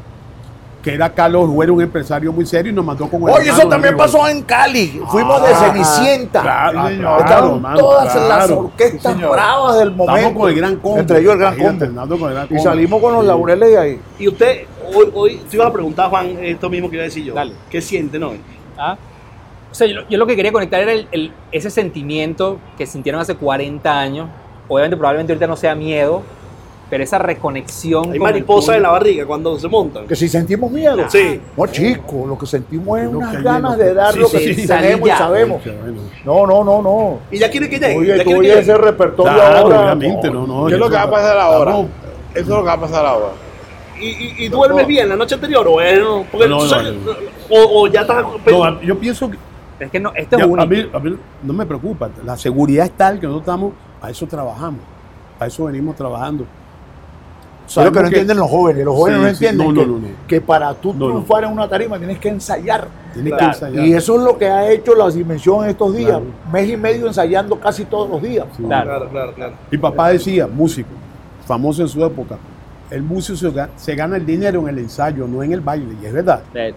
Que 0.82 0.94
era 0.94 1.14
Carlos 1.14 1.46
Ruero, 1.50 1.74
un 1.74 1.82
empresario 1.82 2.32
muy 2.32 2.46
serio, 2.46 2.72
y 2.72 2.76
nos 2.76 2.86
mandó 2.86 3.10
con 3.10 3.22
el 3.24 3.30
Oye, 3.30 3.50
eso 3.50 3.68
también 3.68 3.98
pasó 3.98 4.26
en 4.30 4.42
Cali. 4.44 5.02
Fuimos 5.10 5.42
de 5.42 5.50
Ah, 5.50 5.56
Cenicienta. 5.74 6.42
Claro, 6.42 6.88
señor. 6.88 7.20
Estaban 7.20 7.50
hermano, 7.56 7.80
todas 7.80 8.16
las 8.16 8.26
claro. 8.26 8.60
orquestas 8.60 9.14
Sí, 9.18 9.22
bravas 9.24 9.78
del 9.80 9.92
momento. 9.92 10.16
Estamos 10.18 10.40
con 10.42 10.50
el 10.50 10.56
gran 10.56 10.76
combo. 10.78 10.98
Entre 11.00 11.20
ellos 11.20 11.34
el 11.34 11.40
gran 11.40 11.56
combo. 11.58 11.70
andando 11.86 12.18
con 12.20 12.30
el 12.30 12.36
gran 12.36 12.48
Y 12.50 12.60
salimos 12.60 13.02
con 13.02 13.12
los 13.12 13.22
Sí. 13.24 13.28
laureles 13.28 13.70
de 13.70 13.78
ahí. 13.78 14.02
Y 14.20 14.28
usted, 14.30 14.62
hoy, 14.96 15.12
hoy 15.14 15.42
te 15.50 15.58
iba 15.58 15.68
a 15.68 15.74
preguntar, 15.74 16.10
Juan, 16.10 16.38
esto 16.42 16.70
mismo 16.70 16.90
que 16.90 16.96
iba 16.96 17.04
a 17.04 17.08
decir 17.08 17.26
yo. 17.26 17.34
Dale. 17.34 17.52
¿Qué 17.70 17.82
siente, 17.82 18.18
no? 18.18 18.32
¿Ah? 18.78 18.98
O 19.72 19.76
sea, 19.76 19.86
yo, 19.86 20.02
yo 20.10 20.18
lo 20.18 20.26
que 20.26 20.36
quería 20.38 20.54
conectar 20.54 20.80
era 20.80 20.94
el- 20.94 21.08
el- 21.12 21.34
ese 21.52 21.70
sentimiento 21.70 22.58
que 22.78 22.86
sintieron 22.86 23.20
hace 23.20 23.36
40 23.36 24.00
años. 24.00 24.30
Obviamente, 24.70 24.96
probablemente 24.96 25.34
ahorita 25.34 25.46
no 25.48 25.58
sea 25.58 25.76
miedo, 25.76 26.24
pero 26.90 27.04
esa 27.04 27.18
reconexión. 27.20 28.04
Hay 28.06 28.08
con 28.08 28.14
el 28.16 28.34
mariposa 28.34 28.76
en 28.76 28.84
la 28.84 28.90
barriga 28.90 29.26
cuando 29.26 29.58
se 29.60 29.68
montan. 29.68 30.08
Que 30.08 30.16
si 30.16 30.28
sentimos 30.28 30.72
miedo. 30.72 30.98
Sí. 31.10 31.40
No, 31.56 31.68
chicos, 31.68 32.28
lo 32.28 32.38
que 32.38 32.46
sentimos 32.46 33.00
es 33.00 33.08
unas 33.08 33.44
ganas 33.44 33.78
de 33.78 33.94
dar 33.94 34.14
Sí, 34.14 34.20
lo 34.20 34.30
que 34.30 34.40
sí, 34.56 34.68
tenemos 34.68 35.08
y 35.08 35.12
sabemos. 35.12 35.62
No, 36.26 36.46
no, 36.48 36.64
no, 36.64 36.82
no. 36.82 37.20
Y 37.32 37.38
ya 37.38 37.50
quiere 37.50 37.70
que 37.70 37.80
llegue. 37.80 37.98
Oye, 37.98 38.24
tú 38.24 38.42
llegue. 38.42 38.60
ese 38.60 38.78
repertorio 38.78 39.34
Claro, 39.34 39.58
ahora. 39.58 39.82
obviamente, 39.84 40.30
no, 40.32 40.48
no. 40.48 40.66
¿Qué 40.68 40.74
es 40.74 40.80
lo 40.80 40.90
que 40.90 40.96
va 40.96 41.04
a 41.04 41.12
pasar 41.12 41.38
ahora? 41.38 41.72
Eso 41.72 41.88
es 42.42 42.48
lo 42.48 42.58
que 42.58 42.64
va 42.68 42.74
a 42.74 42.80
pasar 42.82 43.06
ahora. 43.06 43.28
¿Y, 44.02 44.08
y, 44.08 44.36
y 44.46 44.48
duermes 44.50 44.88
bien 44.88 45.10
la 45.10 45.16
noche 45.18 45.36
anterior? 45.36 45.68
O, 45.68 45.72
bueno, 45.74 46.26
porque 46.32 46.48
No, 46.48 46.62
sabes- 46.62 46.94
no. 46.96 47.12
o, 47.50 47.82
o 47.84 47.88
ya 47.88 48.02
estás. 48.02 48.24
No, 48.50 48.82
yo 48.82 48.98
pienso 48.98 49.30
que 49.30 49.38
Es 49.80 49.92
que 49.92 50.00
no, 50.00 50.12
esto 50.16 50.38
es 50.38 50.44
único. 50.46 50.62
a, 50.62 50.66
mí, 50.66 50.90
a 50.94 51.00
mí 51.00 51.18
no 51.44 51.54
me 51.54 51.66
preocupa. 51.66 52.10
La 52.24 52.38
seguridad 52.38 52.86
es 52.86 52.92
tal 52.94 53.20
que 53.20 53.28
nosotros 53.28 53.42
estamos, 53.44 53.74
a 54.02 54.10
eso 54.10 54.26
trabajamos, 54.26 54.80
a 55.40 55.48
eso 55.48 55.66
venimos 55.66 55.96
trabajando. 55.98 56.46
Es 57.70 57.76
lo 57.76 57.84
que 57.84 57.90
no 57.90 57.94
Sabemos 57.94 58.08
entienden 58.14 58.38
los 58.38 58.50
jóvenes. 58.50 58.86
Los 58.86 58.96
jóvenes 58.96 59.18
Sí, 59.20 59.22
no 59.22 59.30
entienden 59.30 59.68
no, 59.76 59.82
que, 59.82 59.88
no, 59.88 59.98
no. 60.00 60.08
que 60.28 60.42
para 60.42 60.74
tú 60.74 60.94
No, 60.94 61.00
no. 61.00 61.06
triunfar 61.12 61.44
en 61.44 61.52
una 61.52 61.70
tarima 61.70 61.98
tienes 61.98 62.18
que 62.20 62.30
ensayar. 62.30 62.88
Tienes 63.14 63.34
Claro. 63.34 63.46
que 63.60 63.66
ensayar. 63.66 63.86
Y 63.88 63.94
eso 63.94 64.16
es 64.16 64.22
lo 64.24 64.38
que 64.38 64.48
ha 64.48 64.72
hecho 64.72 64.96
las 64.96 65.14
dimensiones 65.14 65.72
estos 65.72 65.96
días. 65.96 66.10
Claro. 66.10 66.26
Mes 66.52 66.70
y 66.70 66.78
medio 66.78 67.06
ensayando 67.08 67.60
casi 67.60 67.86
todos 67.86 68.10
los 68.10 68.22
días. 68.22 68.46
Sí. 68.58 68.64
Claro. 68.64 68.90
Claro, 68.90 69.10
claro, 69.10 69.34
claro. 69.36 69.54
Mi 69.72 69.78
papá 69.78 70.10
decía, 70.10 70.48
músico, 70.48 70.90
famoso 71.46 71.82
en 71.84 71.88
su 71.90 72.04
época, 72.04 72.38
el 72.90 73.04
músico 73.04 73.38
se 73.38 73.52
ga- 73.54 73.70
se 73.76 73.94
gana 73.96 74.18
el 74.18 74.26
dinero 74.26 74.62
en 74.62 74.70
el 74.70 74.80
ensayo, 74.80 75.28
no 75.28 75.44
en 75.44 75.54
el 75.54 75.62
baile. 75.62 75.96
Y 76.02 76.06
es 76.08 76.14
verdad. 76.14 76.42
Eh, 76.56 76.74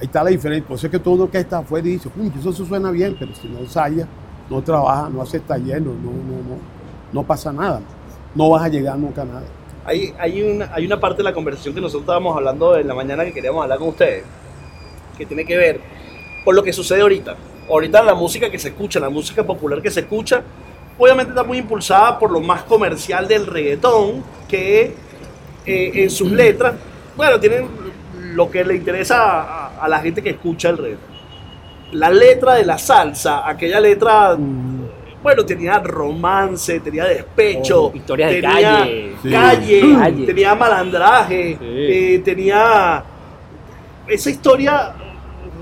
Ahí 0.00 0.04
está 0.06 0.22
la 0.22 0.30
diferencia. 0.30 0.64
Por 0.68 0.76
eso 0.76 0.86
es 0.86 0.92
que 0.92 1.00
todo 1.00 1.16
lo 1.16 1.28
que 1.28 1.38
está 1.38 1.58
afuera 1.58 1.84
dice, 1.84 2.08
"Uy, 2.16 2.32
eso 2.38 2.52
se 2.52 2.64
suena 2.64 2.92
bien, 2.92 3.16
pero 3.18 3.34
si 3.34 3.48
no 3.48 3.58
ensaya, 3.58 4.06
no 4.48 4.62
trabaja, 4.62 5.08
no 5.12 5.20
hace 5.22 5.40
taller, 5.40 5.82
no, 5.82 5.90
no, 5.90 6.10
no, 6.12 6.36
no, 6.48 6.56
no 7.12 7.22
pasa 7.24 7.52
nada. 7.52 7.80
No 8.32 8.50
vas 8.50 8.62
a 8.62 8.68
llegar 8.68 8.96
nunca 8.96 9.22
a 9.22 9.24
nada. 9.24 9.42
Hay, 9.84 10.12
hay, 10.18 10.42
una, 10.42 10.70
hay 10.74 10.84
una 10.84 11.00
parte 11.00 11.18
de 11.18 11.24
la 11.24 11.32
conversación 11.32 11.74
que 11.74 11.80
nosotros 11.80 12.02
estábamos 12.02 12.36
hablando 12.36 12.76
en 12.76 12.86
la 12.86 12.94
mañana 12.94 13.24
que 13.24 13.32
queríamos 13.32 13.62
hablar 13.62 13.78
con 13.78 13.88
ustedes, 13.88 14.24
que 15.16 15.24
tiene 15.24 15.44
que 15.44 15.56
ver 15.56 15.80
por 16.44 16.54
lo 16.54 16.62
que 16.62 16.72
sucede 16.72 17.00
ahorita. 17.00 17.36
Ahorita 17.68 18.02
la 18.02 18.14
música 18.14 18.50
que 18.50 18.58
se 18.58 18.68
escucha, 18.68 19.00
la 19.00 19.10
música 19.10 19.44
popular 19.44 19.80
que 19.82 19.90
se 19.90 20.00
escucha, 20.00 20.42
obviamente 20.98 21.30
está 21.30 21.42
muy 21.42 21.58
impulsada 21.58 22.18
por 22.18 22.30
lo 22.30 22.40
más 22.40 22.62
comercial 22.62 23.26
del 23.28 23.46
reggaetón, 23.46 24.22
que 24.48 24.94
eh, 25.66 25.90
en 25.94 26.10
sus 26.10 26.30
letras, 26.30 26.74
bueno, 27.16 27.38
tienen 27.40 27.66
lo 28.34 28.50
que 28.50 28.64
le 28.64 28.76
interesa 28.76 29.42
a, 29.42 29.84
a 29.84 29.88
la 29.88 30.00
gente 30.00 30.22
que 30.22 30.30
escucha 30.30 30.70
el 30.70 30.78
reggaetón. 30.78 31.18
La 31.92 32.10
letra 32.10 32.54
de 32.54 32.66
la 32.66 32.76
salsa, 32.78 33.48
aquella 33.48 33.80
letra, 33.80 34.36
bueno, 35.22 35.44
tenía 35.44 35.78
romance, 35.80 36.80
tenía 36.80 37.04
despecho, 37.04 37.86
Oh, 37.86 37.92
historias 37.94 38.30
de 38.30 38.40
tenía 38.40 38.52
calle. 38.78 39.16
Sí. 39.22 39.30
calle, 39.30 40.26
tenía 40.26 40.54
malandraje, 40.54 41.56
Sí. 41.60 41.66
eh, 41.66 42.22
tenía 42.24 43.02
esa 44.06 44.30
historia, 44.30 44.92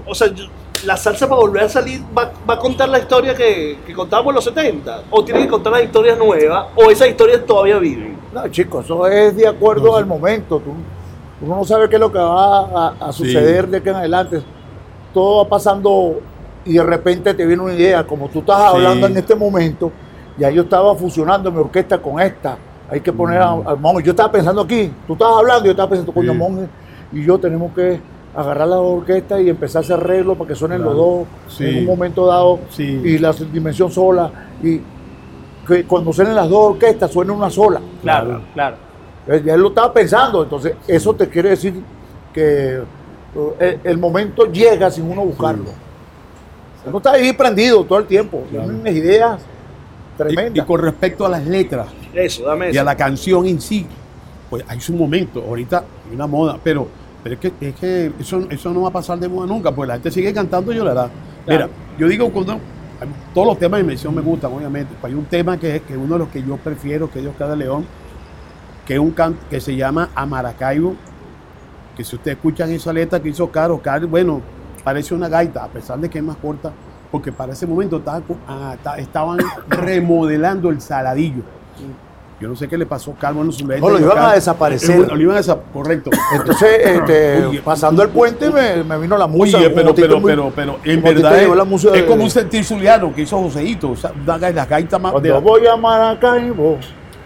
o 0.06 0.14
sea, 0.14 0.28
yo- 0.32 0.44
la 0.84 0.96
salsa 0.96 1.26
para 1.26 1.40
volver 1.40 1.62
a 1.64 1.68
salir 1.70 2.00
va, 2.16 2.30
va 2.48 2.54
a 2.54 2.58
contar 2.58 2.88
la 2.90 2.98
historia 2.98 3.34
que, 3.34 3.78
que 3.86 3.94
contábamos 3.94 4.30
en 4.32 4.34
los 4.36 4.44
70, 4.44 5.02
o 5.10 5.24
tiene 5.24 5.40
que 5.40 5.48
contar 5.48 5.72
las 5.72 5.82
historias 5.84 6.18
nuevas, 6.18 6.66
o 6.76 6.90
esas 6.90 7.08
historias 7.08 7.44
todavía 7.46 7.78
viven. 7.78 8.16
No, 8.32 8.46
chicos, 8.48 8.84
eso 8.84 9.06
es 9.06 9.34
de 9.36 9.48
acuerdo 9.48 9.96
al 9.96 10.04
momento. 10.04 10.58
Tú, 10.60 10.74
uno 11.40 11.56
no 11.56 11.64
sabe 11.64 11.88
qué 11.88 11.96
es 11.96 12.00
lo 12.00 12.12
que 12.12 12.18
va 12.18 12.60
a, 12.60 12.94
a 13.08 13.12
Sí. 13.12 13.24
suceder 13.24 13.66
de 13.68 13.78
aquí 13.78 13.88
en 13.88 13.94
adelante. 13.96 14.42
Todo 15.14 15.42
va 15.44 15.48
pasando 15.48 16.20
y 16.66 16.74
de 16.74 16.82
repente 16.82 17.32
te 17.34 17.46
viene 17.46 17.62
una 17.62 17.72
idea. 17.74 18.06
Como 18.06 18.28
tú 18.28 18.40
estás 18.40 18.58
Sí. 18.58 18.66
hablando 18.76 19.06
en 19.06 19.16
este 19.16 19.34
momento, 19.34 19.90
ya 20.38 20.50
yo 20.50 20.62
estaba 20.62 20.94
fusionando 20.94 21.50
mi 21.50 21.58
orquesta 21.58 21.98
con 21.98 22.20
esta. 22.20 22.56
Hay 22.90 23.00
que 23.00 23.12
poner 23.12 23.40
al 23.40 23.78
monje. 23.80 24.02
Yo 24.04 24.10
estaba 24.12 24.30
pensando 24.30 24.62
aquí, 24.62 24.92
tú 25.06 25.14
estabas 25.14 25.38
hablando, 25.38 25.64
yo 25.64 25.70
estaba 25.72 25.88
pensando, 25.90 26.12
coño, 26.12 26.32
Sí. 26.32 26.38
monje 26.38 26.68
y 27.12 27.24
yo 27.24 27.38
tenemos 27.38 27.72
que 27.72 28.00
agarrar 28.34 28.68
la 28.68 28.78
orquesta 28.78 29.40
y 29.40 29.48
empezar 29.48 29.80
a 29.80 29.84
hacer 29.84 29.96
arreglos 29.98 30.36
para 30.36 30.48
que 30.48 30.54
suenen 30.54 30.82
los 30.82 30.94
dos 30.94 31.26
Sí. 31.48 31.64
en 31.64 31.78
un 31.78 31.86
momento 31.86 32.26
dado 32.26 32.58
Sí. 32.70 32.84
y 33.04 33.18
la 33.18 33.32
dimensión 33.32 33.90
sola 33.90 34.30
y 34.62 34.80
que 35.66 35.84
cuando 35.84 36.12
suenen 36.12 36.34
las 36.34 36.48
dos 36.48 36.72
orquestas 36.72 37.10
suene 37.10 37.32
una 37.32 37.48
sola. 37.50 37.80
Claro, 38.02 38.42
claro. 38.54 38.76
Eh, 39.26 39.42
Ya 39.44 39.54
él 39.54 39.60
lo 39.60 39.68
estaba 39.68 39.92
pensando, 39.92 40.42
entonces 40.44 40.74
eso 40.86 41.14
te 41.14 41.28
quiere 41.28 41.48
decir 41.50 41.74
que 42.32 42.76
eh, 42.76 42.82
el, 43.58 43.80
el 43.82 43.98
momento 43.98 44.44
llega 44.46 44.90
sin 44.90 45.10
uno 45.10 45.22
buscarlo. 45.22 45.64
Uno 46.86 46.98
está 46.98 47.12
ahí 47.12 47.32
prendido 47.32 47.84
todo 47.84 47.98
el 47.98 48.06
tiempo, 48.06 48.44
tiene 48.50 48.66
unas 48.66 48.94
ideas 48.94 49.40
Y, 50.14 50.16
tremendas. 50.18 50.64
y 50.64 50.66
con 50.66 50.80
respecto 50.80 51.26
a 51.26 51.28
las 51.28 51.44
letras 51.46 51.88
Eso, 52.14 52.44
dame 52.44 52.70
y 52.70 52.76
a 52.78 52.84
la 52.84 52.96
canción 52.96 53.46
en 53.46 53.60
sí, 53.60 53.86
pues 54.48 54.64
hay 54.68 54.80
su 54.80 54.92
momento. 54.94 55.42
Ahorita 55.46 55.84
hay 56.08 56.14
una 56.14 56.26
moda, 56.26 56.58
pero, 56.62 56.86
pero 57.22 57.34
es 57.34 57.40
que, 57.40 57.52
es 57.60 57.74
que 57.74 58.12
eso, 58.20 58.46
eso 58.50 58.72
no 58.72 58.82
va 58.82 58.88
a 58.88 58.92
pasar 58.92 59.18
de 59.18 59.28
moda 59.28 59.46
nunca, 59.46 59.72
pues 59.72 59.88
la 59.88 59.94
gente 59.94 60.10
sigue 60.10 60.32
cantando 60.32 60.72
y 60.72 60.76
llorará. 60.76 61.10
Mira, 61.46 61.68
yo 61.98 62.08
digo 62.08 62.30
cuando 62.30 62.58
todos 63.34 63.46
los 63.46 63.58
temas 63.58 63.78
de 63.80 63.84
mención 63.84 64.14
me 64.14 64.22
gustan, 64.22 64.52
obviamente. 64.52 64.94
pero 65.00 65.08
hay 65.12 65.14
un 65.18 65.26
tema 65.26 65.58
que 65.58 65.76
es 65.76 65.82
que 65.82 65.96
uno 65.96 66.14
de 66.14 66.18
los 66.20 66.28
que 66.28 66.42
yo 66.42 66.56
prefiero, 66.56 67.10
que 67.10 67.18
es 67.18 67.24
Dios 67.24 67.34
cada 67.38 67.54
león, 67.54 67.84
que 68.86 68.94
es 68.94 69.00
un 69.00 69.10
canto 69.10 69.40
que 69.50 69.60
se 69.60 69.74
llama 69.76 70.08
Amaracaibo, 70.14 70.94
que 71.96 72.04
si 72.04 72.14
ustedes 72.16 72.36
escuchan 72.36 72.70
esa 72.70 72.92
letra 72.92 73.20
que 73.20 73.28
hizo 73.30 73.50
Caro, 73.50 73.80
Caro, 73.82 74.06
bueno, 74.08 74.40
parece 74.86 75.14
una 75.16 75.28
gaita, 75.28 75.64
a 75.64 75.66
pesar 75.66 75.98
de 75.98 76.08
que 76.08 76.18
es 76.18 76.24
más 76.24 76.36
corta, 76.36 76.70
porque 77.10 77.32
para 77.32 77.52
ese 77.54 77.66
momento 77.66 77.96
estaba 77.96 78.22
ah, 78.46 78.76
ta- 78.80 78.96
estaban 78.98 79.38
remodelando 79.68 80.70
el 80.70 80.80
saladillo. 80.80 81.42
Yo 82.40 82.48
no 82.48 82.54
sé 82.54 82.68
qué 82.68 82.78
le 82.78 82.86
pasó 82.86 83.10
a 83.10 83.14
Calvo 83.14 83.42
en. 83.42 83.48
No, 83.80 83.88
lo 83.90 83.98
Yo, 83.98 84.04
iban 84.12 84.18
a 84.26 84.34
desaparecer. 84.34 85.00
Eh, 85.00 85.06
Lo 85.10 85.20
iban 85.20 85.38
a 85.38 85.40
desa- 85.40 85.58
correcto. 85.72 86.10
Entonces, 86.38 86.68
este, 86.84 87.46
Oye, 87.46 87.62
pasando 87.62 88.00
el 88.04 88.10
puente 88.10 88.48
me, 88.50 88.84
me 88.84 88.96
vino 88.98 89.18
la 89.18 89.26
musa. 89.26 89.56
Oye, 89.58 89.70
pero, 89.70 89.92
pero, 89.92 90.20
muy- 90.20 90.30
pero, 90.30 90.52
pero, 90.54 90.78
en 90.84 91.02
verdad 91.02 91.36
es, 91.42 91.48
la 91.48 91.64
musa 91.64 91.88
es 91.88 91.94
de- 91.94 92.06
como 92.06 92.22
un 92.22 92.30
sentir 92.30 92.62
zuliano 92.64 93.12
que 93.12 93.22
hizo 93.22 93.42
Joseito, 93.42 93.90
o 93.90 93.96
sea, 93.96 94.12
las 94.24 94.68
gaitas 94.68 95.00
más 95.00 95.14
de 95.20 95.30
Cuando 95.30 95.40
voy 95.40 95.66
a 95.66 95.76
Maracaibo, 95.76 96.76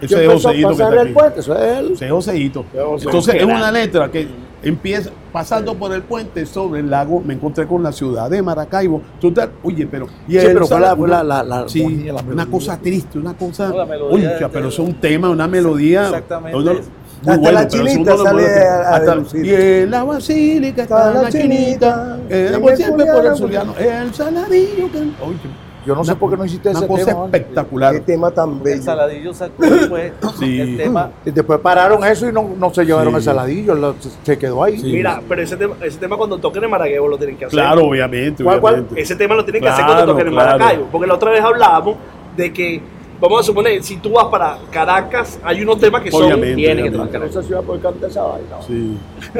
Eso 0.01 0.15
yo 0.15 0.21
es 0.21 0.27
Joseito 0.43 0.67
que 0.69 0.73
está 0.73 0.87
el 0.89 0.99
aquí. 0.99 1.11
puente, 1.13 1.39
eso 1.41 1.55
es 1.55 1.77
él. 1.77 1.91
Ese 1.91 2.05
es 2.05 2.11
Joseito. 2.11 2.65
Es 2.73 2.81
Joseito. 2.81 3.09
Entonces 3.09 3.35
es 3.35 3.43
una 3.43 3.71
letra 3.71 4.09
que 4.09 4.27
empieza 4.63 5.09
pasando 5.31 5.75
por 5.75 5.93
el 5.93 6.03
puente 6.03 6.45
sobre 6.45 6.81
el 6.81 6.89
lago, 6.89 7.21
me 7.25 7.33
encontré 7.33 7.65
con 7.65 7.81
la 7.83 7.91
ciudad 7.91 8.29
de 8.29 8.41
Maracaibo. 8.41 9.01
Te- 9.19 9.49
oye, 9.63 9.87
pero 9.87 10.07
y 10.27 10.33
Sí, 10.33 10.39
pero 10.45 10.67
la- 10.79 10.95
la- 10.95 11.23
la- 11.23 11.43
la 11.43 11.69
sí, 11.69 11.79
la 12.05 12.13
una 12.13 12.21
melodía. 12.23 12.45
cosa 12.51 12.77
triste, 12.77 13.17
una 13.17 13.33
cosa, 13.33 13.69
No, 13.69 13.77
la 13.77 13.85
melodía 13.85 14.29
Concha, 14.31 14.47
de- 14.47 14.53
pero 14.53 14.67
es 14.69 14.79
un 14.79 14.93
tema, 14.95 15.29
una 15.29 15.47
melodía, 15.47 16.05
Exactamente. 16.05 16.57
uno- 16.57 16.73
muy 16.73 17.29
Hasta 17.35 17.37
bueno, 17.37 17.59
la 17.59 17.67
chinita 17.67 18.17
sale 18.17 18.45
a- 18.47 18.73
a 18.89 18.95
hasta- 18.95 19.11
deducir. 19.15 19.45
y 19.45 19.53
en 19.53 19.91
la 19.91 20.03
basílica 20.03 20.81
está 20.83 21.13
la 21.21 21.29
chinita, 21.31 22.17
por 22.59 22.71
el 22.71 22.77
siempre 22.77 23.05
por 23.05 23.25
el 23.25 23.35
zuliano, 23.35 23.75
el 23.77 24.13
saladillo 24.13 24.91
que 24.91 24.97
oye, 24.97 25.37
Yo 25.85 25.95
no 25.95 26.03
sé 26.03 26.15
por 26.15 26.29
qué 26.29 26.37
no 26.37 26.45
hiciste 26.45 26.69
una 26.69 26.79
ese 26.79 26.87
cosa 26.87 27.05
tema. 27.05 27.25
espectacular. 27.25 27.93
Qué 27.95 27.99
tema 28.01 28.29
tan 28.31 28.51
El 28.51 28.59
bello. 28.59 28.83
saladillo 28.83 29.33
sacó 29.33 29.63
después 29.63 30.13
Sí. 30.39 30.61
el 30.61 30.77
tema. 30.77 31.09
Y 31.25 31.31
después 31.31 31.59
pararon 31.59 32.03
eso 32.05 32.29
y 32.29 32.31
no, 32.31 32.49
no 32.57 32.71
se 32.73 32.85
llevaron 32.85 33.13
Sí. 33.13 33.17
el 33.17 33.23
saladillo, 33.23 33.73
lo- 33.75 33.95
se 34.23 34.37
quedó 34.37 34.63
ahí. 34.63 34.77
Sí. 34.79 34.91
Mira, 34.91 35.21
pero 35.27 35.41
ese 35.41 35.57
tema, 35.57 35.75
ese 35.81 35.97
tema 35.97 36.17
cuando 36.17 36.37
toquen 36.37 36.63
en 36.63 36.69
Maracaibo 36.69 37.07
lo 37.07 37.17
tienen 37.17 37.35
que 37.37 37.45
hacer. 37.45 37.57
Claro, 37.59 37.85
obviamente, 37.85 38.43
¿Cuál, 38.43 38.61
cuál? 38.61 38.73
obviamente. 38.75 39.01
Ese 39.01 39.15
tema 39.15 39.33
lo 39.35 39.43
tienen 39.43 39.63
que 39.63 39.69
hacer 39.69 39.85
cuando 39.85 40.05
toquen 40.05 40.27
en 40.27 40.33
claro. 40.33 40.59
Maracaibo. 40.59 40.85
Porque 40.91 41.07
la 41.07 41.15
otra 41.15 41.31
vez 41.31 41.41
hablábamos 41.41 41.95
de 42.37 42.53
que, 42.53 42.81
vamos 43.19 43.39
a 43.39 43.43
suponer, 43.43 43.81
si 43.83 43.97
tú 43.97 44.11
vas 44.11 44.25
para 44.25 44.57
Caracas, 44.71 45.39
hay 45.43 45.61
unos 45.63 45.79
temas 45.79 46.01
que 46.03 46.11
son. 46.11 46.23
Obviamente. 46.25 46.55
Tiene 46.57 46.75
que 46.83 46.89
obviamente. 46.89 47.13
tocar. 47.17 47.27
Esa 47.29 47.41
ciudad 47.43 47.61
puede 47.63 47.79
cantar 47.81 48.09
esa 48.09 48.21
vaina. 48.21 48.55
Sí. 48.67 48.97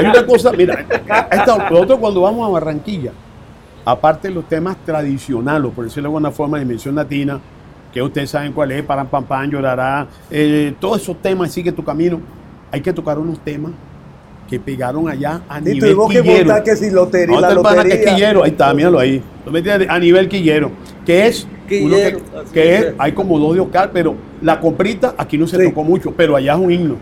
Hay 0.00 0.04
una 0.06 0.26
cosa, 0.26 0.50
mira, 0.52 0.80
esta- 1.30 1.68
nosotros 1.70 1.98
cuando 1.98 2.22
vamos 2.22 2.48
a 2.48 2.52
Barranquilla, 2.52 3.12
aparte 3.84 4.28
de 4.28 4.34
los 4.34 4.48
temas 4.48 4.76
tradicionales, 4.84 5.70
por 5.74 5.84
decirlo 5.84 6.08
de 6.08 6.16
alguna 6.16 6.30
forma, 6.30 6.58
de 6.58 6.64
dimensión 6.64 6.94
latina, 6.94 7.40
que 7.92 8.02
ustedes 8.02 8.30
saben 8.30 8.52
cuál 8.52 8.72
es, 8.72 8.82
Paran 8.82 9.06
Pam 9.08 9.24
Pam, 9.24 9.50
Llorará, 9.50 10.06
eh, 10.30 10.74
todos 10.80 11.00
esos 11.02 11.20
temas, 11.22 11.52
Sigue 11.52 11.70
tu 11.72 11.84
camino, 11.84 12.20
hay 12.72 12.80
que 12.80 12.92
tocar 12.92 13.18
unos 13.18 13.38
temas 13.40 13.72
que 14.48 14.58
pegaron 14.60 15.08
allá 15.08 15.40
a 15.48 15.58
Y 15.60 15.62
nivel 15.64 15.80
tuvimos 15.80 16.12
que 16.12 16.20
quillero. 16.22 16.44
montar 16.46 16.62
que 16.64 16.76
si 16.76 16.90
lotería, 16.90 17.40
¿Dónde 17.40 17.54
la 17.54 17.62
que 17.62 17.70
es 17.70 17.76
lotería. 17.94 18.14
quillero? 18.14 18.42
Ahí 18.44 18.50
está, 18.50 18.74
míralo 18.74 18.98
ahí. 18.98 19.22
¿No? 19.46 19.52
A 19.88 19.98
nivel 19.98 20.28
quillero. 20.28 20.70
Que 21.06 21.26
es, 21.26 21.46
uno 21.82 21.96
que, 21.96 22.18
que 22.52 22.74
es, 22.74 22.84
es. 22.86 22.94
hay 22.98 23.12
como 23.12 23.38
dos 23.38 23.54
de 23.54 23.60
Oscar, 23.60 23.90
pero 23.92 24.14
la 24.42 24.60
comprita 24.60 25.14
aquí 25.16 25.38
no 25.38 25.46
se 25.46 25.56
Sí. 25.56 25.68
tocó 25.68 25.82
mucho, 25.84 26.12
pero 26.16 26.36
allá 26.36 26.54
es 26.54 26.58
un 26.58 26.70
himno. 26.72 26.96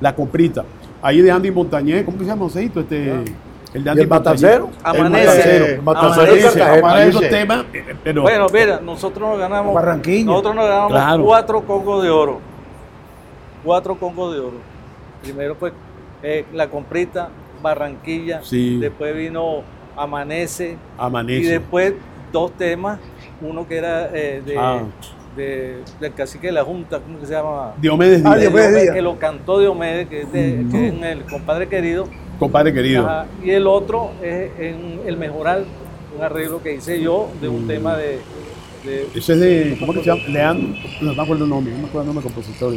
La 0.00 0.14
comprita. 0.16 0.64
Ahí 1.02 1.20
de 1.20 1.30
Andy 1.30 1.50
Montañez, 1.50 2.04
¿cómo 2.04 2.18
se 2.18 2.24
llama 2.24 2.42
Joséito? 2.46 2.80
Este, 2.80 3.12
el 3.74 3.84
de 3.84 3.88
¿Y 3.88 3.92
Andy 3.92 4.02
el. 4.02 4.12
Amanece. 4.82 5.74
El 5.74 5.80
Amanece, 5.80 7.28
temas, 7.28 7.64
eh, 7.72 7.94
pero 8.02 8.22
Bueno, 8.22 8.46
mira, 8.52 8.80
nosotros 8.80 9.28
nos 9.28 9.38
ganamos. 9.38 9.74
Barranquilla. 9.74 10.24
Nosotros 10.26 10.54
nos 10.56 10.64
ganamos 10.66 10.92
Claro. 10.92 11.24
cuatro 11.24 11.62
congos 11.62 12.02
de 12.02 12.10
oro. 12.10 12.40
Cuatro 13.64 13.94
congos 13.96 14.34
de 14.34 14.40
oro. 14.40 14.56
Primero 15.22 15.54
fue 15.54 15.72
eh, 16.22 16.44
la 16.52 16.68
comprita, 16.68 17.28
Barranquilla. 17.62 18.40
Sí. 18.42 18.78
Después 18.78 19.14
vino 19.16 19.62
Amanece. 19.96 20.76
amanece. 20.98 21.40
Y 21.42 21.44
después 21.46 21.94
dos 22.32 22.52
temas. 22.52 22.98
Uno 23.42 23.66
que 23.66 23.76
era 23.78 24.06
eh, 24.12 24.42
de, 24.44 24.58
Ah. 24.58 24.80
de- 25.36 25.78
del 25.98 26.12
cacique 26.14 26.48
de 26.48 26.52
la 26.52 26.64
Junta, 26.64 26.98
¿cómo 27.00 27.18
que 27.18 27.26
se 27.26 27.32
llama? 27.32 27.72
Diomedes 27.80 28.22
Ah, 28.24 28.30
Díaz, 28.30 28.34
De 28.34 28.40
Diomedes 28.40 28.66
Diomedes, 28.68 28.82
Díaz. 28.82 28.94
que 28.96 29.02
lo 29.02 29.18
cantó 29.18 29.58
Diomedes, 29.60 30.08
que 30.08 30.22
es, 30.22 30.32
de- 30.32 30.66
que 30.70 30.86
es 30.88 30.92
en 30.94 31.04
el 31.04 31.24
compadre 31.24 31.68
querido. 31.68 32.06
Compadre 32.40 32.72
querido. 32.72 33.04
Ajá, 33.06 33.26
Y 33.44 33.50
el 33.50 33.66
otro 33.68 34.10
es 34.20 34.50
en 34.58 35.02
El 35.06 35.16
Mejoral, 35.16 35.64
un 36.16 36.24
arreglo 36.24 36.60
que 36.60 36.74
hice 36.74 37.00
yo 37.00 37.28
de 37.40 37.48
un 37.48 37.64
Mm. 37.64 37.68
tema 37.68 37.96
de, 37.96 38.18
de- 38.84 39.06
Ese 39.14 39.34
es 39.34 39.40
de, 39.40 39.76
¿cómo 39.78 39.92
que 39.92 40.00
se 40.00 40.06
llama? 40.06 40.22
Leandro, 40.28 40.74
no 41.02 41.14
me 41.14 41.22
acuerdo 41.22 41.44
el 41.44 41.50
nombre, 41.50 41.72
no 41.72 41.78
me 41.82 41.86
acuerdo 41.86 42.00
el 42.00 42.06
nombre 42.14 42.24
del 42.24 42.34
compositor. 42.34 42.74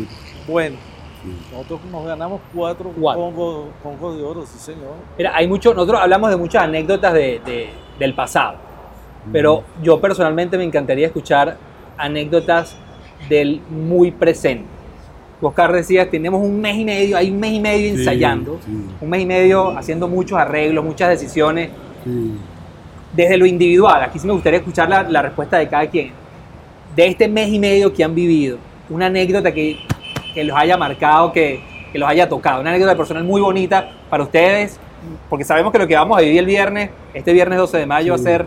Bueno, 0.47 0.75
nosotros 1.51 1.79
nos 1.91 2.05
ganamos 2.05 2.41
cuatro 2.53 2.91
congos 2.91 3.67
congos 3.81 4.17
de 4.17 4.23
oro, 4.23 4.45
sí 4.45 4.59
señor. 4.59 4.93
Mira, 5.17 5.35
hay 5.35 5.47
mucho, 5.47 5.73
nosotros 5.73 5.99
hablamos 6.01 6.29
de 6.29 6.35
muchas 6.37 6.63
anécdotas 6.63 7.13
de, 7.13 7.41
de- 7.45 7.69
del 7.97 8.13
pasado, 8.13 8.57
pero 9.31 9.63
yo 9.81 9.99
personalmente 10.01 10.57
me 10.57 10.65
encantaría 10.65 11.07
escuchar 11.07 11.57
anécdotas 11.97 12.75
del 13.29 13.61
muy 13.69 14.11
presente. 14.11 14.65
Oscar 15.47 15.71
decía, 15.71 16.09
tenemos 16.09 16.41
un 16.41 16.59
mes 16.61 16.75
y 16.77 16.85
medio, 16.85 17.17
hay 17.17 17.31
un 17.31 17.39
mes 17.39 17.53
y 17.53 17.59
medio 17.59 17.93
Sí, 17.93 17.99
ensayando, 17.99 18.59
sí. 18.65 18.71
un 19.01 19.09
mes 19.09 19.21
y 19.21 19.25
medio 19.25 19.77
haciendo 19.77 20.07
muchos 20.07 20.37
arreglos, 20.37 20.83
muchas 20.83 21.09
decisiones, 21.09 21.69
Sí. 22.03 22.31
desde 23.15 23.37
lo 23.37 23.45
individual. 23.45 24.01
Aquí 24.03 24.19
sí 24.19 24.27
me 24.27 24.33
gustaría 24.33 24.59
escuchar 24.59 24.89
la, 24.89 25.03
la 25.03 25.21
respuesta 25.21 25.57
de 25.57 25.67
cada 25.67 25.87
quien. 25.87 26.11
De 26.95 27.07
este 27.07 27.27
mes 27.27 27.49
y 27.49 27.59
medio 27.59 27.93
que 27.93 28.03
han 28.03 28.13
vivido, 28.15 28.57
una 28.89 29.05
anécdota 29.07 29.51
que, 29.53 29.77
que 30.33 30.43
los 30.43 30.55
haya 30.57 30.77
marcado, 30.77 31.31
que, 31.31 31.61
que 31.91 31.97
los 31.99 32.07
haya 32.09 32.27
tocado, 32.29 32.61
una 32.61 32.69
anécdota 32.71 32.95
personal 32.95 33.23
muy 33.23 33.41
bonita 33.41 33.91
para 34.09 34.23
ustedes, 34.23 34.79
porque 35.29 35.43
sabemos 35.45 35.71
que 35.71 35.79
lo 35.79 35.87
que 35.87 35.95
vamos 35.95 36.17
a 36.17 36.21
vivir 36.21 36.39
el 36.39 36.45
viernes, 36.45 36.89
este 37.13 37.33
viernes 37.33 37.57
12 37.59 37.77
de 37.77 37.85
mayo, 37.85 38.13
va 38.13 38.15
a 38.15 38.19
ser, 38.23 38.45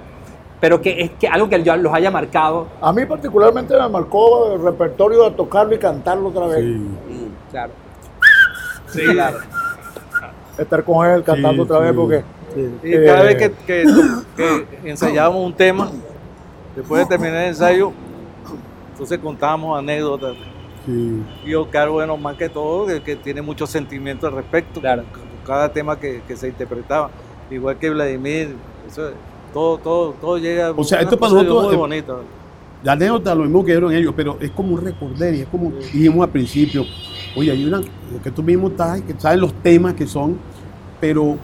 pero 0.61 0.80
que 0.80 1.00
es 1.02 1.11
que 1.12 1.28
algo 1.28 1.48
que 1.48 1.59
los 1.59 1.92
haya 1.94 2.11
marcado. 2.11 2.66
A 2.80 2.92
mí 2.92 3.04
particularmente 3.04 3.74
me 3.78 3.88
marcó 3.88 4.54
el 4.54 4.62
repertorio 4.62 5.24
de 5.24 5.30
tocarlo 5.32 5.74
y 5.74 5.78
cantarlo 5.78 6.28
otra 6.28 6.46
vez. 6.46 6.64
Sí. 6.64 7.28
Claro. 7.50 7.72
Sí, 8.88 9.02
Claro. 9.12 9.38
Estar 10.59 10.84
con 10.84 11.07
él 11.07 11.22
cantando 11.22 11.64
Sí, 11.64 11.70
otra 11.70 11.78
vez 11.80 11.90
sí. 11.90 11.96
porque 11.96 12.24
Y 12.82 13.04
cada 13.04 13.20
Eh, 13.22 13.24
vez 13.26 13.36
que, 13.36 13.52
que- 13.66 14.66
que 14.82 14.90
ensayábamos 14.90 15.44
un 15.44 15.52
tema, 15.52 15.90
después 16.74 17.02
de 17.02 17.07
terminar 17.16 17.42
el 17.42 17.48
ensayo, 17.48 17.92
entonces 18.92 19.18
contábamos 19.18 19.78
anécdotas. 19.78 20.34
Sí. 20.86 21.22
Y 21.44 21.54
Oscar, 21.54 21.90
bueno, 21.90 22.16
más 22.16 22.36
que 22.36 22.48
todo, 22.48 22.86
que, 22.86 23.02
que 23.02 23.16
tiene 23.16 23.42
mucho 23.42 23.66
sentimiento 23.66 24.26
al 24.26 24.32
respecto, 24.34 24.80
Claro. 24.80 25.02
con, 25.12 25.20
con 25.20 25.28
cada 25.46 25.68
tema 25.70 25.98
que, 26.00 26.22
que 26.26 26.34
se 26.36 26.48
interpretaba. 26.48 27.11
Igual 27.50 27.76
que 27.76 27.90
Vladimir, 27.90 28.57
eso, 28.88 29.11
todo, 29.57 29.78
todo, 29.78 30.11
todo 30.20 30.36
llega. 30.36 30.70
O 30.76 30.84
sea, 30.84 31.00
esto 31.00 31.16
para 31.18 31.32
nosotros 31.32 31.64
muy 31.64 31.76
bonita. 31.76 32.12
La 32.82 32.92
anécdota 32.92 33.34
lo 33.34 33.44
mismo 33.44 33.64
que 33.64 33.72
dieron 33.72 33.90
ellos, 33.94 34.12
pero 34.14 34.36
es 34.38 34.50
como 34.50 34.74
un 34.74 34.84
recorder 34.84 35.34
y 35.34 35.40
es 35.40 35.48
como 35.48 35.70
dijimos 35.70 36.24
al 36.24 36.30
principio. 36.30 36.84
Oye, 37.34 37.50
hay 37.52 37.64
una, 37.64 37.78
lo 37.78 38.22
que 38.22 38.30
tú 38.30 38.42
mismo 38.42 38.68
estás, 38.68 39.00
que 39.00 39.14
sabes 39.18 39.38
los 39.40 39.54
temas 39.54 39.94
que 39.94 40.07
son, 40.07 40.36
pero 41.00 41.36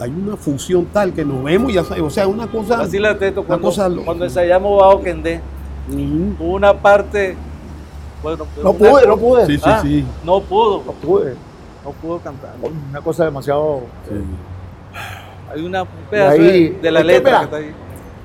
hay 0.00 0.10
una 0.10 0.36
función 0.36 0.86
tal 0.92 1.12
que 1.12 1.24
nos 1.24 1.44
vemos 1.44 1.70
y 1.70 1.74
ya 1.74 1.84
sabes, 1.84 2.02
o 2.02 2.10
sea, 2.10 2.26
una 2.26 2.48
cosa. 2.48 2.80
Así 2.80 2.98
la 2.98 3.16
teto, 3.16 3.40
una 3.42 3.46
cuando, 3.46 3.68
cosa 3.68 3.88
lo- 3.88 4.04
cuando 4.04 4.24
ensayamos 4.24 4.80
Bajo 4.82 5.00
Kendé, 5.02 5.40
hubo 6.40 6.54
una 6.54 6.74
parte. 6.74 7.36
Bueno, 8.24 8.44
No 8.60 8.72
pude, 8.72 9.06
no 9.06 9.16
pude. 9.16 9.46
Sí, 9.46 9.54
sí, 9.56 9.62
Ah, 9.64 9.80
sí. 9.82 10.04
No 10.24 10.40
pudo, 10.40 10.82
No 10.84 10.92
pude. 10.92 11.34
no 11.84 11.90
pudo 11.92 12.18
cantar. 12.18 12.54
Una 12.90 13.00
cosa 13.00 13.24
demasiado. 13.24 13.82
sí. 14.08 14.14
Hay 15.56 15.62
una, 15.64 15.82
un 15.82 15.88
pedazo 16.10 16.32
ahí- 16.32 16.68
de, 16.70 16.78
de 16.82 16.90
la 16.90 17.00
letra 17.02 17.22
mira, 17.30 17.38
que 17.38 17.44
está 17.44 17.56
ahí. 17.56 17.74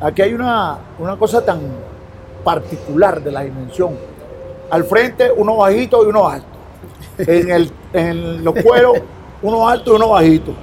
Aquí 0.01 0.21
hay 0.21 0.33
una, 0.33 0.77
una 0.99 1.15
cosa 1.17 1.43
tan 1.45 1.59
particular 2.43 3.21
de 3.21 3.31
la 3.31 3.41
dimensión. 3.41 3.95
Al 4.69 4.83
frente, 4.83 5.31
uno 5.35 5.57
bajito 5.57 6.03
y 6.05 6.07
uno 6.07 6.27
alto. 6.27 6.47
En, 7.17 7.49
el, 7.51 7.71
en 7.93 8.43
los 8.43 8.53
cueros, 8.63 8.97
uno 9.41 9.67
alto 9.69 9.93
y 9.93 9.95
uno 9.95 10.09
bajito. 10.09 10.53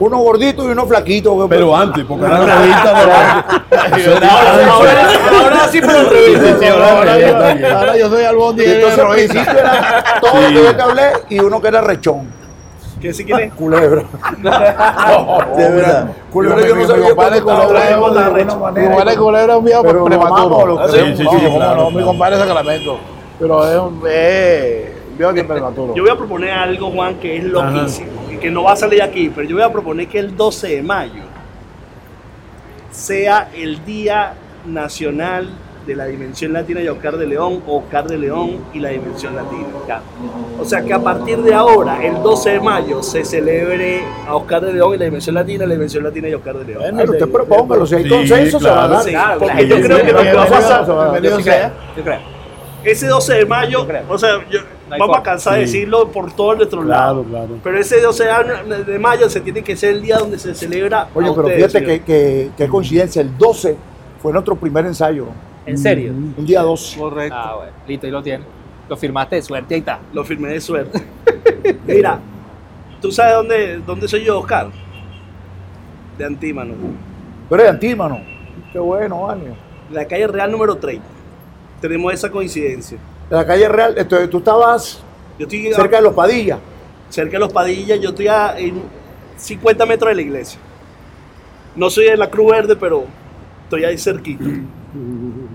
Uno 0.00 0.18
gordito 0.18 0.64
y 0.64 0.72
uno 0.72 0.86
flaquito. 0.86 1.46
Pero 1.48 1.76
antes, 1.76 2.04
porque 2.04 2.24
ahora 2.26 2.46
la 2.46 2.58
revista 2.60 2.90
Ahora, 3.00 3.46
ahora 5.40 5.68
sí, 5.68 5.80
pero 5.80 6.84
ahora 7.76 7.96
yo, 7.96 8.08
soy 8.08 8.24
Albondi 8.24 8.62
Y 8.64 8.66
y 8.66 8.70
entonces 8.72 8.98
al 8.98 9.06
Rojiza. 9.06 9.32
principio 9.32 9.58
era 9.60 10.04
todo 10.20 10.40
lo 10.40 10.48
que 10.48 10.54
yo 10.64 10.76
te 10.76 10.82
hablé 10.82 11.02
y 11.30 11.38
uno 11.40 11.60
que 11.60 11.68
era 11.68 11.80
rechón. 11.80 12.37
¿Qué 13.00 13.12
si 13.12 13.24
quiere? 13.24 13.50
Culebra. 13.56 14.02
De 15.56 15.68
verdad. 15.70 16.12
Culebra 16.32 16.66
yo 16.66 16.74
no 16.74 16.80
Mi 16.80 16.86
sabía 16.86 17.14
Culebra 17.14 17.40
Mi 18.72 18.86
compadre 18.86 19.16
Culebra 19.16 19.52
es 19.52 19.58
un 19.58 19.64
viejo 19.64 19.82
prematuro. 19.82 20.26
amamos, 20.26 20.68
lo 20.68 20.78
¿Ah, 20.80 20.86
queremos. 20.90 21.18
Sí, 21.18 21.24
No, 21.24 21.30
sí, 21.30 21.46
claro, 21.56 21.76
no, 21.76 21.90
mi 21.90 22.02
compadre 22.02 22.34
es 22.36 22.40
Sacramento. 22.42 22.98
Pero 23.38 23.68
es 23.68 23.78
un 23.78 24.00
viejo 24.00 25.34
que 25.34 25.40
es 25.40 25.46
prematuro. 25.46 25.94
Yo 25.94 26.02
voy 26.02 26.12
a 26.12 26.16
proponer 26.16 26.50
algo, 26.50 26.90
Juan, 26.90 27.14
que 27.16 27.36
es 27.36 27.44
loquísimo 27.44 28.10
y 28.32 28.36
que 28.36 28.50
no 28.50 28.64
va 28.64 28.72
a 28.72 28.76
salir 28.76 29.02
aquí, 29.02 29.30
pero 29.34 29.48
yo 29.48 29.56
voy 29.56 29.64
a 29.64 29.72
proponer 29.72 30.08
que 30.08 30.18
el 30.18 30.36
12 30.36 30.68
de 30.68 30.82
mayo 30.82 31.22
sea 32.90 33.48
el 33.54 33.84
Día 33.84 34.34
Nacional 34.66 35.48
de 35.88 35.96
la 35.96 36.04
Dimensión 36.04 36.52
Latina 36.52 36.80
y 36.82 36.88
Oscar 36.88 37.16
de 37.16 37.26
León, 37.26 37.62
o 37.66 37.78
Oscar 37.78 38.06
de 38.06 38.18
León 38.18 38.58
y 38.74 38.78
la 38.78 38.90
Dimensión 38.90 39.34
Latina. 39.34 39.64
O 40.60 40.64
sea 40.64 40.82
que 40.82 40.92
a 40.92 40.98
partir 41.02 41.38
de 41.38 41.54
ahora, 41.54 42.04
el 42.04 42.22
12 42.22 42.50
de 42.50 42.60
mayo, 42.60 43.02
se 43.02 43.24
celebre 43.24 44.02
a 44.26 44.36
Oscar 44.36 44.60
de 44.66 44.74
León 44.74 44.94
y 44.94 44.98
la 44.98 45.06
Dimensión 45.06 45.34
Latina, 45.34 45.64
la 45.66 45.72
Dimensión 45.74 46.04
Latina 46.04 46.28
y 46.28 46.34
Oscar 46.34 46.58
de 46.58 46.64
León. 46.66 46.82
Bueno, 46.94 47.12
usted 47.12 47.28
propóngalo, 47.28 47.86
si 47.86 47.94
hay 47.96 48.02
Sí, 48.04 48.08
consenso 48.10 48.60
se 48.60 48.68
va 48.68 48.84
a 48.84 48.88
dar. 48.88 49.02
Sí, 49.02 49.12
porque 49.38 49.66
yo 49.66 49.80
creo 49.80 49.96
que 50.04 50.12
lo 50.12 50.22
que 50.22 50.32
va 50.34 50.42
a 50.44 50.46
pasar, 50.46 50.86
Yo 50.86 51.20
creo, 51.20 51.38
yo 51.96 52.02
creo. 52.04 52.18
ese 52.84 53.06
12 53.06 53.34
de 53.34 53.46
mayo, 53.46 53.86
o 54.08 54.18
sea, 54.18 54.38
yo- 54.50 54.60
No 54.90 54.96
vamos 54.98 55.18
a 55.18 55.22
cansar 55.22 55.58
de 55.58 55.66
Sí. 55.66 55.72
decirlo 55.80 56.08
por 56.08 56.32
todos 56.32 56.56
nuestros 56.56 56.82
Claro, 56.84 57.02
lados. 57.06 57.26
claro. 57.28 57.48
Pero 57.62 57.78
ese 57.78 58.00
12 58.00 58.24
de- 58.86 58.98
mayo 58.98 59.28
se 59.28 59.40
tiene 59.42 59.62
que 59.62 59.76
ser 59.76 59.90
el 59.90 60.00
día 60.02 60.16
donde 60.16 60.38
se 60.38 60.54
celebra. 60.54 61.08
Oye, 61.14 61.28
a 61.28 61.34
pero 61.34 61.46
ustedes, 61.46 61.72
fíjate 61.72 61.84
que, 61.84 62.00
que, 62.02 62.50
qué 62.56 62.68
coincidencia, 62.68 63.20
el 63.20 63.36
12 63.36 63.76
fue 64.22 64.32
nuestro 64.32 64.56
primer 64.56 64.86
ensayo, 64.86 65.26
¿En 65.68 65.78
serio? 65.78 66.12
un 66.12 66.46
día 66.46 66.62
12. 66.62 66.98
Correcto. 66.98 67.36
Ah, 67.36 67.54
bueno, 67.56 67.72
listo, 67.86 68.06
ahí 68.06 68.12
lo 68.12 68.22
tienes. 68.22 68.46
Lo 68.88 68.96
firmaste 68.96 69.36
de 69.36 69.42
suerte, 69.42 69.74
ahí 69.74 69.80
está. 69.80 70.00
Lo 70.14 70.24
firmé 70.24 70.48
de 70.48 70.60
suerte. 70.60 71.02
Mira, 71.86 72.18
¿tú 73.02 73.12
sabes 73.12 73.34
dónde, 73.34 73.78
dónde 73.86 74.08
soy 74.08 74.24
yo, 74.24 74.40
Oscar? 74.40 74.70
De 76.16 76.24
Antímano. 76.24 76.74
Pero 77.50 77.62
es 77.62 77.70
antímano. 77.70 78.20
Qué 78.72 78.78
bueno, 78.78 79.28
año. 79.30 79.54
La 79.90 80.06
calle 80.06 80.26
Real 80.26 80.50
número 80.50 80.76
30. 80.76 81.04
Tenemos 81.80 82.12
esa 82.12 82.30
coincidencia. 82.30 82.98
De 83.30 83.36
la 83.36 83.46
calle 83.46 83.68
Real, 83.68 83.94
entonces 83.96 84.28
tú 84.28 84.38
estabas 84.38 85.02
Yo 85.38 85.44
estoy 85.46 85.72
cerca 85.72 85.96
de 85.96 86.02
los 86.02 86.14
Padillas. 86.14 86.58
cerca 87.08 87.32
de 87.32 87.38
los 87.38 87.52
Padillas, 87.52 88.00
yo 88.00 88.10
estoy 88.10 88.28
a 88.28 88.58
en 88.58 88.82
50 89.36 89.86
metros 89.86 90.10
de 90.10 90.16
la 90.16 90.22
iglesia. 90.22 90.58
No 91.76 91.88
soy 91.88 92.06
de 92.06 92.16
la 92.16 92.28
Cruz 92.28 92.50
Verde, 92.50 92.76
pero 92.76 93.04
estoy 93.64 93.84
ahí 93.84 93.96
cerquita. 93.96 94.44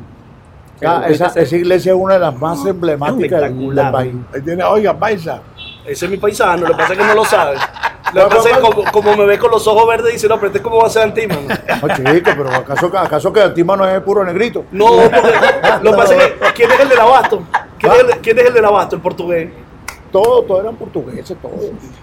Ya, 0.81 1.07
esa, 1.07 1.27
esa 1.27 1.55
iglesia 1.55 1.93
es 1.93 1.97
una 1.97 2.15
de 2.15 2.19
las 2.19 2.35
más 2.35 2.65
emblemáticas 2.65 3.41
del, 3.41 3.75
del 3.75 3.91
país. 3.91 4.13
Tiene, 4.43 4.63
oiga, 4.63 4.97
paisa. 4.97 5.41
Ese 5.85 6.05
es 6.05 6.11
mi 6.11 6.17
paisano, 6.17 6.61
lo 6.61 6.67
que 6.67 6.73
pasa 6.73 6.93
es 6.93 6.99
que 6.99 7.05
no 7.05 7.15
lo 7.15 7.25
sabe. 7.25 7.57
Lo 8.13 8.29
que 8.29 8.35
pasa 8.35 8.49
es 8.49 8.55
que 8.57 8.61
como, 8.61 8.91
como 8.91 9.17
me 9.17 9.25
ve 9.25 9.39
con 9.39 9.49
los 9.49 9.65
ojos 9.65 9.87
verdes, 9.87 10.13
dice, 10.13 10.27
no, 10.27 10.35
pero 10.35 10.47
este 10.47 10.61
cómo 10.61 10.77
va 10.77 10.87
a 10.87 10.89
ser 10.89 11.03
Antímano. 11.03 11.41
No, 11.81 12.13
chico, 12.13 12.31
pero 12.37 12.49
¿acaso, 12.53 12.91
acaso 12.95 13.33
que 13.33 13.41
antímano 13.41 13.87
es 13.87 14.01
puro 14.01 14.23
negrito? 14.23 14.65
No, 14.71 14.85
porque 15.11 15.33
lo 15.81 15.91
que 15.91 15.97
pasa 15.97 16.15
es 16.15 16.23
que, 16.33 16.53
¿quién 16.53 16.71
es 16.71 16.79
el 16.79 16.89
del 16.89 16.99
abasto? 16.99 17.41
¿Quién, 17.79 17.91
es 17.91 17.99
el, 17.99 18.09
quién 18.21 18.39
es 18.39 18.45
el 18.45 18.53
del 18.53 18.65
abasto? 18.65 18.95
El 18.97 19.01
portugués. 19.01 19.49
Todos, 20.11 20.45
todos 20.45 20.61
eran 20.61 20.75
portugueses, 20.75 21.35
todos. 21.41 21.55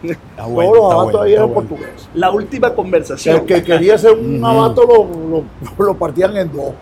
Está 0.02 0.20
todos 0.36 0.50
bueno, 0.50 0.74
los 0.74 1.04
bueno, 1.04 1.20
ahí 1.20 1.32
eran 1.34 1.52
bueno. 1.52 1.68
portugueses. 1.68 2.08
La 2.14 2.30
última 2.30 2.74
conversación. 2.74 3.36
El 3.36 3.44
que 3.44 3.62
quería 3.62 3.96
ser 3.96 4.12
un 4.12 4.44
abasto 4.44 4.82
lo, 4.84 5.44
lo, 5.78 5.84
lo 5.86 5.94
partían 5.94 6.36
en 6.36 6.50
dos. 6.52 6.72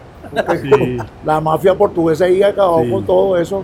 Sí. 0.62 0.96
La 1.24 1.40
mafia 1.40 1.74
portuguesa 1.76 2.24
ahí 2.26 2.42
acabó 2.42 2.82
Sí. 2.82 2.90
con 2.90 3.04
todo 3.04 3.36
eso. 3.36 3.62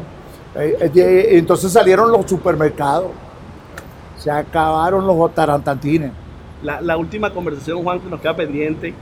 Eh, 0.57 0.77
eh, 0.81 0.89
de- 0.89 1.39
Entonces 1.39 1.73
salieron 1.73 2.11
los 2.13 2.27
supermercados. 2.29 3.09
Se 4.19 4.31
acabaron 4.31 5.07
los 5.07 5.35
tarantantines. 5.35 6.13
La, 6.63 6.81
la 6.81 6.97
última 6.97 7.31
conversación, 7.31 7.83
Juan, 7.83 8.01
que 8.01 8.09
nos 8.09 8.21
queda 8.21 8.35
pendiente 8.35 8.95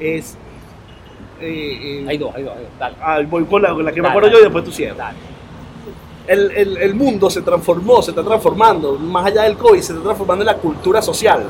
es. 0.00 0.36
eh, 1.40 2.02
eh, 2.02 2.06
Hay 2.08 2.18
dos, 2.18 2.34
hay 2.34 2.42
dos, 2.42 2.52
hay 2.56 2.62
dos. 2.64 2.72
Dale. 2.78 2.96
ah, 3.00 3.20
voy 3.28 3.44
con 3.44 3.62
la, 3.62 3.72
con 3.72 3.84
la 3.84 3.92
que 3.92 4.02
me 4.02 4.08
acuerdo 4.08 4.28
dale. 4.28 4.38
yo 4.38 4.40
y 4.40 4.44
después 4.44 4.64
tú 4.64 4.72
cierras. 4.72 5.14
El, 6.26 6.50
el- 6.52 6.76
el 6.78 6.94
mundo 6.94 7.28
se 7.28 7.42
transformó, 7.42 8.00
se 8.00 8.10
está 8.12 8.24
transformando, 8.24 8.94
más 8.98 9.26
allá 9.26 9.42
del 9.42 9.56
COVID, 9.58 9.80
se 9.80 9.92
está 9.92 10.02
transformando 10.04 10.42
en 10.42 10.46
la 10.46 10.56
cultura 10.56 11.02
social, 11.02 11.42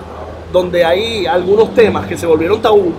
donde 0.53 0.85
hay 0.85 1.27
algunos 1.27 1.73
temas 1.75 2.07
que 2.09 2.19
se 2.19 2.27
volvieron 2.27 2.61
tabú, 2.61 2.93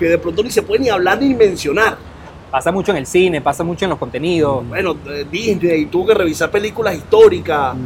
que 0.00 0.08
de 0.08 0.18
pronto 0.18 0.42
ni 0.42 0.50
se 0.50 0.62
puede 0.62 0.80
ni 0.80 0.88
hablar 0.88 1.20
ni 1.20 1.34
mencionar. 1.34 1.98
Pasa 2.50 2.72
mucho 2.72 2.90
en 2.90 2.96
el 2.96 3.06
cine, 3.06 3.42
pasa 3.42 3.62
mucho 3.62 3.84
en 3.84 3.90
los 3.90 3.98
contenidos. 3.98 4.66
Bueno, 4.66 4.96
eh, 5.06 5.26
Disney 5.30 5.84
tuvo 5.86 6.06
que 6.06 6.14
revisar 6.14 6.50
películas 6.50 6.96
históricas, 6.96 7.76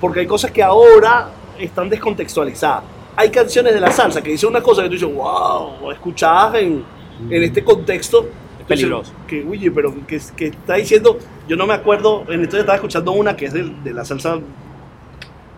porque 0.00 0.20
hay 0.20 0.26
cosas 0.26 0.52
que 0.52 0.62
ahora 0.62 1.28
están 1.58 1.90
descontextualizadas. 1.90 2.84
Hay 3.16 3.30
canciones 3.30 3.74
de 3.74 3.80
la 3.80 3.90
salsa 3.90 4.22
que 4.22 4.30
dicen 4.30 4.48
una 4.48 4.62
cosa 4.62 4.82
que 4.82 4.88
tú 4.88 4.94
dices, 4.94 5.12
wow, 5.12 5.90
escuchadas 5.90 6.54
en, 6.62 6.84
en 7.28 7.42
este 7.42 7.64
contexto. 7.64 8.28
Es 8.60 8.66
peligroso. 8.66 9.12
Que, 9.26 9.44
oye, 9.44 9.70
pero 9.70 9.92
que, 10.06 10.20
que 10.36 10.46
está 10.46 10.74
diciendo, 10.74 11.18
yo 11.48 11.56
no 11.56 11.66
me 11.66 11.74
acuerdo, 11.74 12.24
en 12.28 12.42
esto 12.42 12.56
estaba 12.56 12.76
escuchando 12.76 13.10
una 13.10 13.36
que 13.36 13.46
es 13.46 13.52
de, 13.52 13.64
de 13.82 13.92
la 13.92 14.04
salsa 14.04 14.38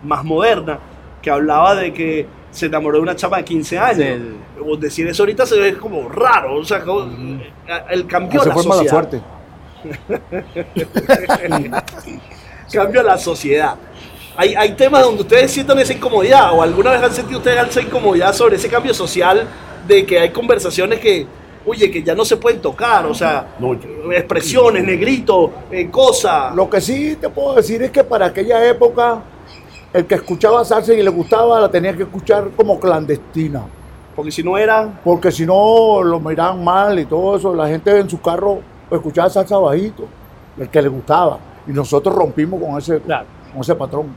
más 0.03 0.23
moderna, 0.25 0.79
que 1.21 1.29
hablaba 1.29 1.75
de 1.75 1.93
que 1.93 2.38
se 2.51 2.65
enamoró 2.67 2.97
de 2.97 3.03
una 3.03 3.15
chapa 3.15 3.37
de 3.37 3.43
15 3.45 3.77
años. 3.77 3.97
Sí. 3.97 4.61
O 4.65 4.75
decir 4.77 5.07
eso 5.07 5.23
ahorita 5.23 5.45
se 5.45 5.57
ve 5.59 5.77
como 5.77 6.09
raro, 6.09 6.55
o 6.55 6.65
sea, 6.65 6.81
como, 6.81 7.11
el 7.89 8.07
cambio 8.07 8.41
de 8.41 8.47
la 8.47 8.53
fue 8.53 8.63
mala 8.65 8.81
sociedad. 8.83 9.09
suerte. 9.09 9.21
cambio 12.71 13.01
a 13.01 13.03
la 13.03 13.17
sociedad. 13.17 13.75
Hay, 14.37 14.55
hay 14.55 14.73
temas 14.73 15.03
donde 15.03 15.21
ustedes 15.21 15.51
sientan 15.51 15.79
esa 15.79 15.93
incomodidad 15.93 16.53
o 16.53 16.61
alguna 16.61 16.91
vez 16.91 17.01
han 17.03 17.13
sentido 17.13 17.39
ustedes 17.39 17.67
esa 17.69 17.81
incomodidad 17.81 18.33
sobre 18.33 18.55
ese 18.55 18.69
cambio 18.69 18.93
social 18.93 19.45
de 19.87 20.05
que 20.05 20.19
hay 20.19 20.29
conversaciones 20.29 20.99
que, 20.99 21.25
oye, 21.65 21.91
que 21.91 22.03
ya 22.03 22.15
no 22.15 22.23
se 22.23 22.37
pueden 22.37 22.61
tocar, 22.61 23.05
o 23.05 23.13
sea, 23.13 23.55
No, 23.59 23.73
yo- 23.73 24.11
expresiones, 24.11 24.83
negritos, 24.83 25.51
eh, 25.71 25.89
cosas. 25.89 26.55
Lo 26.55 26.69
que 26.69 26.79
sí 26.79 27.17
te 27.19 27.27
puedo 27.29 27.55
decir 27.55 27.81
es 27.83 27.91
que 27.91 28.03
para 28.03 28.27
aquella 28.27 28.65
época, 28.65 29.19
el 29.93 30.05
que 30.05 30.15
escuchaba 30.15 30.63
salsa 30.63 30.93
y 30.93 31.01
le 31.01 31.09
gustaba, 31.09 31.59
la 31.59 31.69
tenía 31.69 31.95
que 31.95 32.03
escuchar 32.03 32.49
como 32.55 32.79
clandestina. 32.79 33.63
Porque 34.15 34.31
si 34.31 34.43
no 34.43 34.57
era, 34.57 34.99
Porque 35.03 35.31
si 35.31 35.45
no, 35.45 36.03
lo 36.03 36.19
miraban 36.19 36.63
mal 36.63 36.99
y 36.99 37.05
todo 37.05 37.37
eso. 37.37 37.55
La 37.55 37.67
gente 37.67 37.97
en 37.97 38.09
su 38.09 38.19
carro 38.21 38.59
escuchaba 38.91 39.29
salsa 39.29 39.57
bajito, 39.57 40.05
el 40.57 40.69
que 40.69 40.81
le 40.81 40.89
gustaba. 40.89 41.39
Y 41.67 41.71
nosotros 41.71 42.13
rompimos 42.13 42.61
con 42.61 42.77
ese, 42.77 42.99
Claro. 42.99 43.25
con 43.51 43.61
ese 43.61 43.75
patrón. 43.75 44.07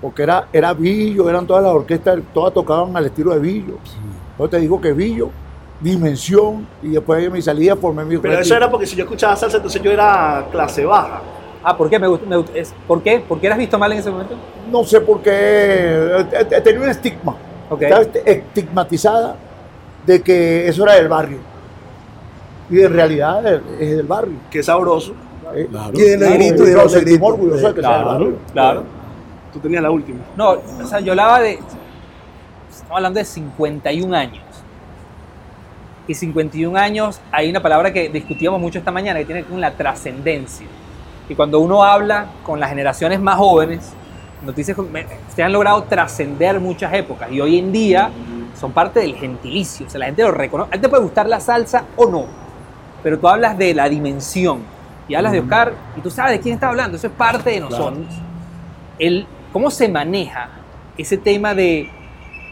Porque 0.00 0.22
era, 0.22 0.48
era 0.52 0.72
Billo, 0.72 1.28
eran 1.28 1.46
todas 1.46 1.62
las 1.62 1.72
orquestas, 1.72 2.18
todas 2.32 2.52
tocaban 2.54 2.96
al 2.96 3.06
estilo 3.06 3.32
de 3.32 3.40
Billo. 3.40 3.74
Entonces 4.32 4.50
te 4.50 4.60
digo 4.60 4.80
que 4.80 4.92
Billo, 4.92 5.30
Dimensión, 5.80 6.66
y 6.82 6.90
después 6.90 7.20
de 7.22 7.28
mi 7.28 7.42
salida 7.42 7.74
formé 7.74 8.04
mi 8.04 8.16
pero 8.18 8.38
eso 8.38 8.54
era 8.54 8.70
porque 8.70 8.86
si 8.86 8.94
yo 8.94 9.02
escuchaba 9.02 9.34
salsa, 9.34 9.56
entonces 9.56 9.82
yo 9.82 9.90
era 9.90 10.46
clase 10.52 10.84
baja. 10.84 11.20
Ah, 11.64 11.76
¿por 11.76 11.88
qué? 11.88 11.98
Me 11.98 12.08
gust- 12.08 12.24
me 12.26 12.36
gust- 12.36 12.54
es- 12.54 12.74
¿Por 12.88 13.02
qué? 13.02 13.20
¿Por 13.20 13.38
qué 13.40 13.46
eras 13.46 13.58
visto 13.58 13.78
mal 13.78 13.92
en 13.92 13.98
ese 13.98 14.10
momento? 14.10 14.34
No 14.70 14.84
sé 14.84 15.00
por 15.00 15.20
qué, 15.22 15.30
eh, 15.32 16.26
eh, 16.50 16.60
tenía 16.60 16.80
un 16.80 16.88
estigma. 16.88 17.36
Ok. 17.70 17.82
Estaba 17.82 18.02
est- 18.02 18.16
estigmatizada 18.26 19.36
de 20.06 20.20
que 20.22 20.66
eso 20.68 20.82
era 20.84 20.94
del 20.94 21.08
barrio. 21.08 21.38
Y 22.70 22.80
en 22.80 22.92
realidad 22.92 23.46
es, 23.46 23.60
es 23.80 23.96
del 23.98 24.06
barrio. 24.06 24.34
Qué 24.50 24.62
sabroso. 24.62 25.14
Eh, 25.54 25.66
Claro. 25.70 25.90
Y 25.94 26.00
el 26.02 26.18
negrito 26.20 26.64
negrito. 26.64 26.88
sentimos 26.88 27.32
orgullosos 27.32 27.62
de 27.62 27.74
que 27.74 27.80
sea 27.80 27.90
del 27.90 28.02
Claro, 28.02 28.06
barrio. 28.06 28.36
claro. 28.52 28.84
Tú 29.52 29.58
tenías 29.60 29.82
la 29.82 29.90
última. 29.90 30.18
No, 30.36 30.50
o 30.52 30.86
sea, 30.86 31.00
yo 31.00 31.12
hablaba 31.12 31.40
de. 31.40 31.52
Estamos 32.70 32.96
hablando 32.96 33.18
de 33.18 33.24
51 33.26 34.14
años. 34.14 34.42
Y 36.08 36.14
51 36.14 36.76
años, 36.76 37.20
hay 37.30 37.50
una 37.50 37.62
palabra 37.62 37.92
que 37.92 38.08
discutíamos 38.08 38.60
mucho 38.60 38.78
esta 38.78 38.90
mañana 38.90 39.18
que 39.20 39.26
tiene 39.26 39.40
que 39.42 39.44
ver 39.44 39.52
con 39.52 39.60
la 39.60 39.72
trascendencia. 39.72 40.66
Y 41.28 41.34
cuando 41.34 41.60
uno 41.60 41.82
habla 41.84 42.26
con 42.44 42.60
las 42.60 42.68
generaciones 42.70 43.20
más 43.20 43.36
jóvenes, 43.36 43.92
noticias 44.44 44.76
se 45.34 45.42
han 45.42 45.52
logrado 45.52 45.84
trascender 45.84 46.60
muchas 46.60 46.92
épocas. 46.94 47.30
Y 47.30 47.40
hoy 47.40 47.58
en 47.58 47.72
día 47.72 48.10
son 48.58 48.72
parte 48.72 49.00
del 49.00 49.14
gentilicio. 49.14 49.86
O 49.86 49.90
sea, 49.90 50.00
la 50.00 50.06
gente 50.06 50.22
lo 50.22 50.32
reconoce. 50.32 50.70
A 50.70 50.72
ti 50.72 50.80
te 50.80 50.88
puede 50.88 51.02
gustar 51.02 51.28
la 51.28 51.40
salsa 51.40 51.84
o 51.96 52.06
no. 52.06 52.24
Pero 53.02 53.18
tú 53.18 53.28
hablas 53.28 53.56
de 53.56 53.74
la 53.74 53.88
dimensión. 53.88 54.60
Y 55.08 55.14
hablas 55.14 55.32
de 55.32 55.40
Oscar 55.40 55.74
y 55.96 56.00
tú 56.00 56.10
sabes 56.10 56.32
de 56.32 56.40
quién 56.40 56.54
está 56.54 56.68
hablando. 56.68 56.96
Eso 56.96 57.08
es 57.08 57.12
parte 57.12 57.50
de 57.50 57.60
nosotros 57.60 58.06
el, 58.98 59.26
cómo 59.52 59.70
se 59.70 59.88
maneja 59.88 60.48
ese 60.96 61.16
tema 61.16 61.54
de... 61.54 61.90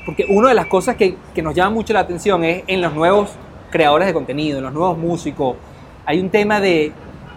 Porque 0.04 0.26
una 0.28 0.48
de 0.48 0.54
las 0.54 0.66
cosas 0.66 0.96
que, 0.96 1.16
que 1.34 1.42
nos 1.42 1.54
llama 1.54 1.70
mucho 1.70 1.92
la 1.92 2.00
atención 2.00 2.42
es 2.42 2.64
en 2.66 2.80
los 2.80 2.94
nuevos 2.94 3.30
creadores 3.70 4.06
de 4.06 4.14
contenido, 4.14 4.58
en 4.58 4.64
los 4.64 4.72
nuevos 4.72 4.98
músicos, 4.98 5.56
hay 6.06 6.18
un 6.18 6.30
tema 6.30 6.58
de 6.60 6.92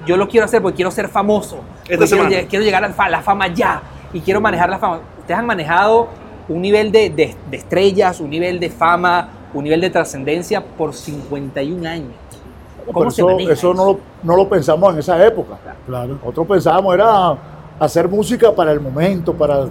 yo 0.05 0.17
lo 0.17 0.27
quiero 0.27 0.45
hacer 0.45 0.61
porque 0.61 0.77
quiero 0.77 0.91
ser 0.91 1.07
famoso, 1.09 1.57
quiero, 1.85 2.05
semana. 2.07 2.29
lle- 2.29 2.47
quiero 2.47 2.63
llegar 2.65 2.83
a 2.83 2.87
la 2.89 2.93
fa- 2.93 3.09
la 3.09 3.21
fama 3.21 3.47
ya 3.47 3.81
y 4.13 4.19
quiero 4.21 4.41
manejar 4.41 4.69
la 4.69 4.77
fama. 4.79 4.99
Ustedes 5.19 5.39
han 5.39 5.45
manejado 5.45 6.07
un 6.49 6.61
nivel 6.61 6.91
de, 6.91 7.09
de- 7.09 7.35
de 7.49 7.57
estrellas, 7.57 8.19
un 8.19 8.29
nivel 8.29 8.59
de 8.59 8.69
fama, 8.69 9.29
un 9.53 9.63
nivel 9.63 9.81
de 9.81 9.89
trascendencia 9.89 10.61
por 10.63 10.93
51 10.93 11.87
años. 11.87 12.11
¿Cómo 12.91 13.09
se 13.11 13.21
eso 13.21 13.27
maneja 13.29 13.53
eso 13.53 13.73
no, 13.73 13.85
lo, 13.85 13.99
no 14.23 14.35
lo 14.35 14.49
pensamos 14.49 14.93
en 14.93 14.99
esa 14.99 15.25
época. 15.25 15.57
Claro. 15.85 16.15
Nosotros 16.15 16.47
pensábamos 16.47 16.93
era 16.95 17.37
hacer 17.79 18.09
música 18.09 18.51
para 18.53 18.71
el 18.73 18.81
momento, 18.81 19.33
para, 19.33 19.67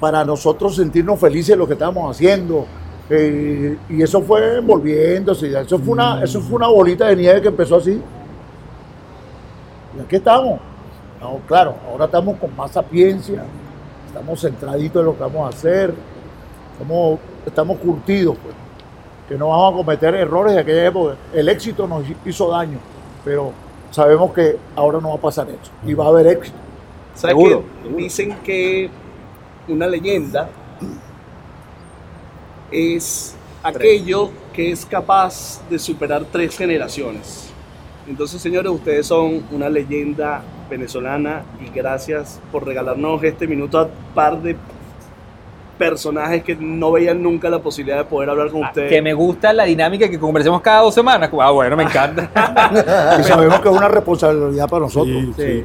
para 0.00 0.24
nosotros 0.24 0.74
sentirnos 0.74 1.20
felices 1.20 1.50
de 1.50 1.56
lo 1.56 1.66
que 1.66 1.74
estábamos 1.74 2.10
haciendo. 2.16 2.66
Eh, 3.08 3.76
y 3.88 4.02
eso 4.02 4.20
fue 4.22 4.58
envolviéndose. 4.58 5.46
Eso 5.60 5.78
fue, 5.78 5.92
una, 5.92 6.24
eso 6.24 6.40
fue 6.40 6.56
una 6.56 6.66
bolita 6.68 7.06
de 7.06 7.16
nieve 7.16 7.40
que 7.40 7.48
empezó 7.48 7.76
así. 7.76 8.00
Y 9.96 10.00
aquí 10.00 10.16
estamos. 10.16 10.60
No, 11.20 11.40
claro, 11.46 11.76
ahora 11.90 12.04
estamos 12.06 12.36
con 12.38 12.54
más 12.56 12.72
sapiencia, 12.72 13.44
estamos 14.06 14.40
centraditos 14.40 15.00
en 15.00 15.06
lo 15.06 15.14
que 15.14 15.20
vamos 15.20 15.46
a 15.46 15.56
hacer, 15.56 15.94
estamos, 16.72 17.18
estamos 17.46 17.78
curtidos, 17.78 18.36
pues, 18.42 18.54
que 19.28 19.38
no 19.38 19.48
vamos 19.48 19.72
a 19.72 19.76
cometer 19.78 20.14
errores 20.14 20.54
de 20.54 20.60
aquella 20.60 20.86
época. 20.86 21.16
El 21.32 21.48
éxito 21.48 21.86
nos 21.86 22.04
hizo 22.26 22.50
daño, 22.50 22.78
pero 23.24 23.52
sabemos 23.90 24.34
que 24.34 24.58
ahora 24.76 25.00
no 25.00 25.10
va 25.10 25.14
a 25.14 25.20
pasar 25.20 25.48
eso 25.48 25.72
y 25.86 25.94
va 25.94 26.06
a 26.06 26.08
haber 26.08 26.26
éxito. 26.26 26.58
¿Sabes 27.14 27.36
Seguro, 27.36 27.64
qué? 27.84 27.88
Dicen 28.02 28.36
que 28.44 28.90
una 29.68 29.86
leyenda 29.86 30.50
es 32.70 33.34
aquello 33.62 34.30
que 34.52 34.72
es 34.72 34.84
capaz 34.84 35.62
de 35.70 35.78
superar 35.78 36.24
tres 36.30 36.56
generaciones. 36.56 37.53
Entonces, 38.08 38.40
señores, 38.42 38.70
ustedes 38.70 39.06
son 39.06 39.42
una 39.50 39.68
leyenda 39.68 40.42
venezolana 40.68 41.42
y 41.64 41.70
gracias 41.74 42.40
por 42.52 42.66
regalarnos 42.66 43.22
este 43.24 43.46
minuto 43.46 43.78
a 43.78 43.88
par 44.14 44.40
de 44.42 44.56
personajes 45.78 46.44
que 46.44 46.54
no 46.54 46.92
veían 46.92 47.20
nunca 47.22 47.50
la 47.50 47.58
posibilidad 47.58 47.98
de 47.98 48.04
poder 48.04 48.30
hablar 48.30 48.50
con 48.50 48.62
Ah, 48.62 48.68
ustedes. 48.68 48.88
Que 48.90 49.02
me 49.02 49.12
gusta 49.12 49.52
la 49.52 49.64
dinámica 49.64 50.08
que 50.08 50.18
conversemos 50.20 50.60
cada 50.60 50.82
dos 50.82 50.94
semanas. 50.94 51.30
Ah, 51.40 51.50
bueno, 51.50 51.76
me 51.76 51.82
encanta. 51.82 52.30
Y 53.20 53.24
sabemos 53.24 53.58
que 53.60 53.68
es 53.70 53.76
una 53.76 53.88
responsabilidad 53.88 54.68
para 54.68 54.82
nosotros. 54.82 55.16
Sí, 55.36 55.64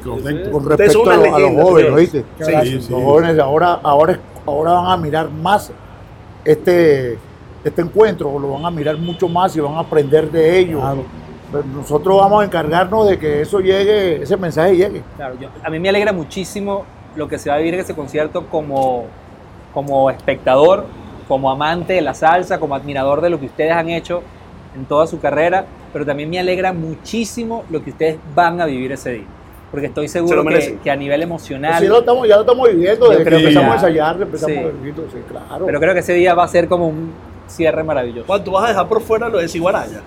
Con 0.50 0.66
respecto 0.68 1.08
a, 1.10 1.16
los- 1.16 1.26
a 1.26 1.30
los 1.30 1.38
leyenda, 1.40 1.62
jóvenes. 1.62 1.92
¿oíste? 1.92 2.24
Sí, 2.40 2.80
sí. 2.82 2.92
Los 2.92 3.02
jóvenes 3.04 3.38
ahora, 3.38 3.78
ahora, 3.82 4.18
ahora 4.46 4.72
van 4.72 4.86
a 4.92 4.96
mirar 4.96 5.30
más 5.30 5.70
este, 6.44 7.16
este 7.62 7.82
encuentro, 7.82 8.36
lo 8.38 8.50
van 8.52 8.64
a 8.64 8.70
mirar 8.70 8.96
mucho 8.96 9.28
más 9.28 9.54
y 9.54 9.60
van 9.60 9.74
a 9.74 9.80
aprender 9.80 10.28
de 10.30 10.58
ellos. 10.58 10.82
Pero 11.52 11.64
nosotros 11.64 12.16
vamos 12.20 12.42
a 12.42 12.44
encargarnos 12.46 13.08
de 13.08 13.18
que 13.18 13.40
eso 13.42 13.60
llegue, 13.60 14.22
ese 14.22 14.36
mensaje 14.36 14.76
llegue. 14.76 15.02
Claro, 15.16 15.34
yo- 15.40 15.48
a 15.62 15.70
mí 15.70 15.78
me 15.78 15.88
alegra 15.88 16.12
muchísimo 16.12 16.84
lo 17.16 17.28
que 17.28 17.38
se 17.38 17.48
va 17.50 17.56
a 17.56 17.58
vivir 17.58 17.74
en 17.74 17.80
ese 17.80 17.94
concierto 17.94 18.46
como, 18.46 19.06
como 19.74 20.10
espectador, 20.10 20.86
como 21.26 21.50
amante 21.50 21.94
de 21.94 22.00
la 22.02 22.14
salsa, 22.14 22.58
como 22.60 22.74
admirador 22.74 23.20
de 23.20 23.30
lo 23.30 23.40
que 23.40 23.46
ustedes 23.46 23.72
han 23.72 23.88
hecho 23.88 24.22
en 24.76 24.84
toda 24.84 25.06
su 25.08 25.20
carrera, 25.20 25.64
pero 25.92 26.06
también 26.06 26.30
me 26.30 26.38
alegra 26.38 26.72
muchísimo 26.72 27.64
lo 27.70 27.82
que 27.82 27.90
ustedes 27.90 28.16
van 28.34 28.60
a 28.60 28.66
vivir 28.66 28.92
ese 28.92 29.10
día. 29.12 29.24
Porque 29.72 29.86
estoy 29.86 30.08
Se 30.08 30.14
seguro 30.18 30.44
que, 30.44 30.90
a 30.90 30.96
nivel 30.96 31.22
emocional, 31.22 31.74
Así 31.74 31.86
lo 31.86 32.00
estamos, 32.00 32.26
ya 32.28 32.34
lo 32.36 32.40
estamos 32.42 32.68
viviendo, 32.68 33.08
desde 33.08 33.18
que 33.22 33.24
creo 33.28 33.38
que 33.38 33.44
empezamos 33.44 33.68
ya- 33.68 33.72
a 33.72 33.74
ensayar, 33.76 34.22
empezamos 34.22 34.56
sí. 34.56 34.62
a 34.64 34.68
vivir, 34.68 34.94
sí, 35.12 35.18
claro. 35.28 35.66
pero 35.66 35.80
creo 35.80 35.94
que 35.94 36.00
ese 36.00 36.12
día 36.14 36.34
va 36.34 36.44
a 36.44 36.48
ser 36.48 36.66
como 36.68 36.88
un 36.88 37.12
cierre 37.48 37.82
maravilloso. 37.84 38.26
Juan, 38.26 38.42
tú 38.44 38.52
vas 38.52 38.64
a 38.64 38.68
dejar 38.68 38.88
por 38.88 39.00
fuera 39.00 39.28
lo 39.28 39.38
de 39.38 39.48
Ciguaraya. 39.48 40.00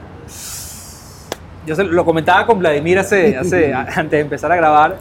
Yo 1.65 1.75
se- 1.75 1.83
lo 1.83 2.05
comentaba 2.05 2.45
con 2.45 2.59
Vladimir 2.59 2.99
hace, 2.99 3.37
hace- 3.37 3.73
antes 3.73 4.11
de 4.11 4.19
empezar 4.19 4.51
a 4.51 4.55
grabar, 4.55 4.97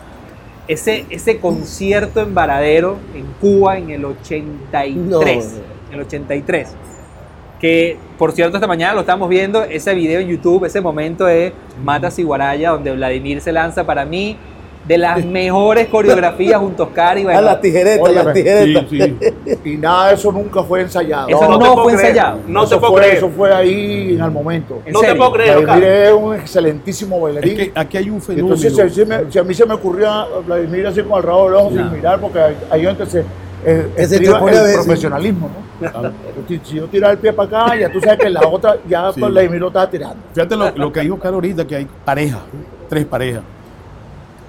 ese, 0.68 1.04
ese 1.10 1.38
concierto 1.38 2.20
en 2.20 2.34
Varadero, 2.34 2.96
en 3.14 3.24
Cuba, 3.40 3.78
en 3.78 3.90
el 3.90 4.04
83. 4.04 4.96
No. 4.96 5.22
En 5.22 5.94
el 5.94 6.00
83. 6.00 6.74
Que, 7.60 7.96
por 8.18 8.32
cierto, 8.32 8.56
esta 8.56 8.66
mañana 8.66 8.94
lo 8.94 9.00
estamos 9.00 9.28
viendo, 9.28 9.62
ese 9.62 9.94
video 9.94 10.20
en 10.20 10.28
YouTube, 10.28 10.64
ese 10.64 10.80
momento 10.80 11.26
de 11.26 11.52
Mata 11.84 12.10
Ciguaraya, 12.10 12.70
donde 12.70 12.90
Vladimir 12.92 13.40
se 13.40 13.52
lanza 13.52 13.84
para 13.84 14.04
mí 14.04 14.36
de 14.86 14.98
las 14.98 15.24
mejores 15.24 15.86
coreografías 15.88 16.58
junto 16.58 16.82
a 16.82 16.86
Oscar 16.86 17.18
y 17.18 17.26
A 17.28 17.40
las 17.40 17.60
tijeretas, 17.60 18.00
Óyeme. 18.08 18.24
las 18.24 18.34
tijeretas. 18.34 18.84
Sí, 18.90 18.98
sí. 19.00 19.58
Y 19.64 19.76
nada 19.76 20.08
de 20.08 20.14
eso 20.14 20.32
nunca 20.32 20.62
fue 20.64 20.80
ensayado. 20.80 21.28
Eso 21.28 21.58
no 21.58 21.76
fue 21.82 21.92
creer. 21.94 22.08
ensayado. 22.10 22.38
No 22.48 22.64
eso 22.64 22.74
te 22.74 22.80
puedo 22.80 22.92
fue, 22.92 23.00
creer. 23.02 23.16
Eso 23.18 23.28
fue 23.30 23.54
ahí 23.54 24.14
en 24.14 24.20
el 24.24 24.30
momento. 24.30 24.82
¿En 24.84 24.92
No 24.92 25.00
te 25.00 25.14
puedo 25.14 25.32
creer, 25.32 25.60
Vladimir 25.60 25.88
Oscar. 25.88 26.02
es 26.04 26.12
un 26.12 26.34
excelentísimo 26.34 27.16
Es 27.16 27.22
bailarín. 27.22 27.56
que 27.56 27.72
aquí 27.74 27.96
hay 27.96 28.10
un 28.10 28.18
Y 28.18 28.20
fenómeno. 28.20 28.54
Entonces, 28.56 28.92
si, 28.94 29.00
si 29.00 29.06
me- 29.06 29.30
si 29.30 29.38
a 29.38 29.44
mí 29.44 29.54
se 29.54 29.66
me 29.66 29.74
ocurría 29.74 30.26
Vladimir 30.46 30.86
así 30.88 31.02
con 31.02 31.16
el 31.18 31.22
rabo 31.22 31.44
del 31.46 31.54
ojo 31.54 31.70
No. 31.70 31.76
sin 31.76 31.92
mirar, 31.92 32.20
porque 32.20 32.38
hay, 32.40 32.56
hay 32.70 32.82
gente 32.82 33.04
que 33.04 33.10
se 33.10 33.24
eh, 33.64 33.86
el 33.96 34.08
ver, 34.08 34.08
sí. 34.08 34.74
profesionalismo, 34.74 35.48
¿no? 35.48 35.88
Claro. 35.90 36.12
Si 36.64 36.74
yo 36.74 36.86
tirara 36.86 37.12
el 37.12 37.18
pie 37.18 37.32
para 37.32 37.64
acá, 37.66 37.76
ya 37.76 37.92
tú 37.92 38.00
sabes 38.00 38.18
que 38.18 38.28
la 38.30 38.40
otra, 38.48 38.76
ya 38.88 39.12
Sí. 39.12 39.20
pues, 39.20 39.32
Vladimir 39.32 39.60
lo 39.60 39.68
estaba 39.68 39.88
tirando. 39.88 40.16
Fíjate 40.34 40.56
lo, 40.56 40.70
lo 40.74 40.92
que 40.92 41.00
dijo 41.00 41.14
Oscar 41.14 41.34
ahorita, 41.34 41.64
que 41.66 41.76
hay 41.76 41.86
parejas, 42.04 42.40
tres 42.88 43.04
parejas. 43.04 43.42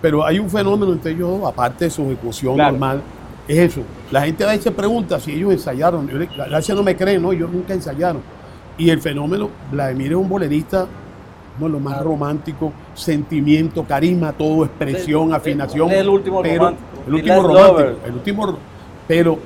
Pero 0.04 0.26
hay 0.26 0.38
un 0.38 0.50
fenómeno 0.50 0.92
entre 0.92 1.14
ellos 1.14 1.30
dos, 1.40 1.50
aparte 1.50 1.86
de 1.86 1.90
su 1.90 2.04
ejecución 2.04 2.56
Claro. 2.56 2.72
normal, 2.74 3.02
es 3.48 3.58
eso. 3.58 3.82
La 4.12 4.22
gente 4.24 4.44
a 4.44 4.48
veces 4.48 4.74
pregunta 4.74 5.18
si 5.18 5.32
ellos 5.32 5.54
ensayaron. 5.54 6.10
Yo 6.10 6.18
la 6.36 6.46
gracia 6.48 6.76
no 6.76 6.84
me 6.84 6.94
creen, 6.94 7.22
no, 7.22 7.32
ellos 7.32 7.50
nunca 7.50 7.74
ensayaron. 7.74 8.22
Y 8.78 8.90
el 8.90 9.00
fenómeno, 9.00 9.50
Vladimir 9.72 10.12
es 10.12 10.18
un 10.18 10.28
bolerista, 10.28 10.88
uno 11.58 11.68
de 11.68 11.72
los 11.72 11.82
más 11.82 12.02
romántico, 12.04 12.74
sentimiento, 12.94 13.86
carisma, 13.86 14.34
todo, 14.34 14.66
expresión, 14.66 15.34
afinación. 15.34 15.90
es 15.92 15.98
el 16.00 16.10
último 16.10 16.42
pero- 16.42 16.58
romántico. 16.58 16.88
El 17.08 17.14
último 17.14 17.36
romántico. 17.44 17.68
lover. 17.72 17.96
El 18.06 18.14
último, 18.14 18.58
pero 19.08 19.40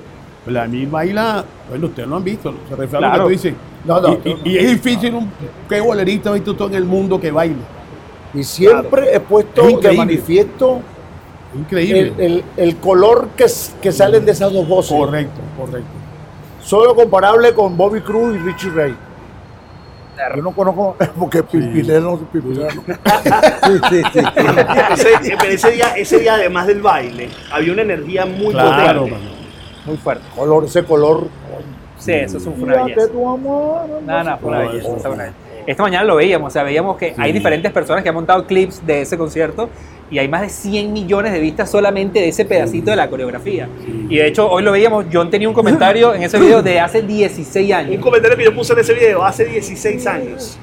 Vladimir 0.45 0.89
baila, 0.89 1.45
bueno, 1.69 1.85
ustedes 1.85 2.09
lo 2.09 2.15
han 2.15 2.23
visto, 2.23 2.53
se 2.67 2.75
refiere 2.75 3.05
a 3.05 3.09
lo 3.09 3.13
que 3.15 3.19
tú 3.25 3.29
dices. 3.29 3.53
No, 3.85 4.01
no, 4.01 4.07
y, 4.09 4.11
no, 4.29 4.35
y- 4.43 4.49
y 4.49 4.57
es 4.57 4.69
difícil, 4.71 5.13
un, 5.13 5.29
¿qué 5.69 5.81
bolerista 5.81 6.31
visto 6.31 6.55
tú 6.55 6.65
en 6.65 6.73
el 6.73 6.85
mundo 6.85 7.19
que 7.21 7.29
baile? 7.29 7.57
Y 8.37 8.43
siempre 8.43 9.15
he 9.15 9.19
puesto 9.19 9.67
Es 9.67 9.81
de 9.81 9.91
manifiesto 9.93 10.79
Increíble. 11.55 12.13
el, 12.17 12.21
el- 12.31 12.43
el 12.57 12.75
color 12.77 13.29
que, 13.35 13.45
que 13.81 13.91
salen 13.91 14.25
de 14.25 14.31
esas 14.31 14.51
dos 14.53 14.67
voces. 14.67 14.95
correcto, 14.97 15.39
correcto. 15.57 15.87
Solo 16.61 16.93
comparable 16.95 17.53
con 17.53 17.75
Bobby 17.77 18.01
Cruz 18.01 18.35
y 18.35 18.39
Richie 18.39 18.69
Ray. 18.69 18.95
Yo 20.35 20.41
no 20.41 20.51
conozco, 20.51 20.95
porque 21.19 21.43
Pimpinela 21.43 21.99
no 21.99 22.17
Pimpinela 22.17 22.73
no. 22.73 22.81
Sí, 22.81 23.79
sí, 23.89 24.01
sí. 24.13 24.19
ese, 25.21 25.37
pero 25.39 25.53
ese 25.53 25.71
día, 25.71 25.85
ese 25.95 26.19
día, 26.19 26.33
además 26.35 26.67
del 26.67 26.81
baile, 26.81 27.29
había 27.51 27.71
una 27.73 27.83
energía 27.83 28.25
muy 28.25 28.51
Claro, 28.53 29.01
potente. 29.01 29.11
mano. 29.11 29.37
Muy 29.85 29.97
fuerte. 29.97 30.23
color, 30.35 30.65
ese 30.65 30.83
color. 30.83 31.27
Sí, 31.97 32.11
eso 32.11 32.37
es 32.37 32.45
un- 32.45 32.53
fue 32.55 32.63
una 32.63 32.73
Fíjate 32.73 32.93
belleza. 32.95 33.13
tu 33.13 33.29
amor. 33.29 33.81
No, 34.05 34.23
no, 34.23 34.37
fue 34.39 34.49
una 34.49 34.63
No, 34.63 34.69
belleza, 34.71 35.09
Esta 35.67 35.83
mañana 35.83 36.05
lo 36.05 36.15
veíamos, 36.15 36.47
o 36.47 36.51
sea, 36.51 36.63
veíamos 36.63 36.97
que 36.97 37.13
hay 37.17 37.31
Sí. 37.31 37.37
diferentes 37.37 37.71
personas 37.73 38.01
que 38.01 38.09
han 38.09 38.15
montado 38.15 38.45
clips 38.47 38.81
de 38.87 39.01
ese 39.01 39.17
concierto 39.17 39.69
y 40.09 40.17
hay 40.17 40.29
más 40.29 40.41
de 40.41 40.49
100 40.49 40.93
millones 40.93 41.33
de 41.33 41.39
vistas 41.41 41.69
solamente 41.69 42.19
de 42.19 42.29
ese 42.29 42.45
pedacito 42.45 42.89
de 42.89 42.95
la 42.95 43.09
coreografía. 43.09 43.67
Y 44.09 44.15
de 44.15 44.27
hecho, 44.27 44.49
hoy 44.49 44.63
lo 44.63 44.71
veíamos, 44.71 45.05
John 45.11 45.29
tenía 45.29 45.49
un 45.49 45.53
comentario 45.53 46.15
en 46.15 46.23
ese 46.23 46.39
video 46.39 46.63
de 46.63 46.79
hace 46.79 47.01
16 47.01 47.67
Un 47.69 47.75
años. 47.75 48.01
comentario 48.01 48.37
que 48.37 48.45
yo 48.45 48.55
puse 48.55 48.71
en 48.73 48.79
ese 48.79 48.93
video 48.93 49.23
hace 49.25 49.43
16 49.43 50.07
años. 50.07 50.57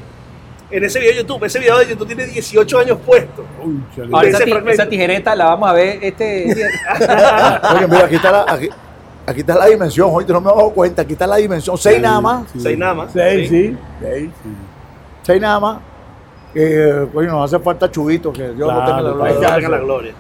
En 0.71 0.83
ese 0.83 0.99
video 0.99 1.13
de 1.13 1.19
YouTube, 1.21 1.45
ese 1.45 1.59
video 1.61 1.79
de 1.79 1.87
YouTube 1.87 2.07
tiene 2.07 2.25
18 2.27 2.79
años 2.79 2.99
puesto. 3.05 3.45
Uy. 3.63 3.81
Ahora, 4.11 4.27
esa, 4.29 4.43
esa 4.71 4.89
tijereta 4.89 5.37
la 5.37 5.45
vamos 5.45 5.69
a 5.69 5.75
ver 5.75 5.99
este... 6.03 6.47
Oye, 7.77 7.87
mira, 7.87 8.05
aquí 8.07 8.15
está 8.17 8.33
la. 8.33 8.45
Aquí, 8.49 8.69
aquí 9.27 9.41
está 9.41 9.55
la 9.57 9.67
dimensión, 9.67 10.09
hoy 10.11 10.25
no 10.27 10.41
me 10.41 10.51
he 10.51 10.55
dado 10.55 10.71
cuenta, 10.71 11.03
aquí 11.03 11.13
está 11.13 11.27
la 11.27 11.37
dimensión, 11.37 11.77
seis 11.77 12.01
nada 12.01 12.21
más, 12.23 12.47
Sí. 12.51 12.61
Seis 12.61 12.79
nada 12.79 12.95
más. 12.95 13.13
Seis, 13.13 13.49
sí. 13.51 13.77
Seis. 14.01 14.31
Seis 15.25 15.41
nada 15.41 15.59
más. 15.61 15.79
Eh, 16.55 17.09
coño, 17.13 17.31
nos 17.33 17.53
hace 17.53 17.63
falta 17.63 17.91
chubito, 17.91 18.33
que 18.33 18.51
Dios 18.51 18.71
Claro, 18.71 18.81
no 18.81 18.87
tenga 18.87 19.03
la 19.03 19.11
gloria. 19.13 19.55
tenga 19.57 19.69
la 19.69 19.79
gloria. 19.79 20.13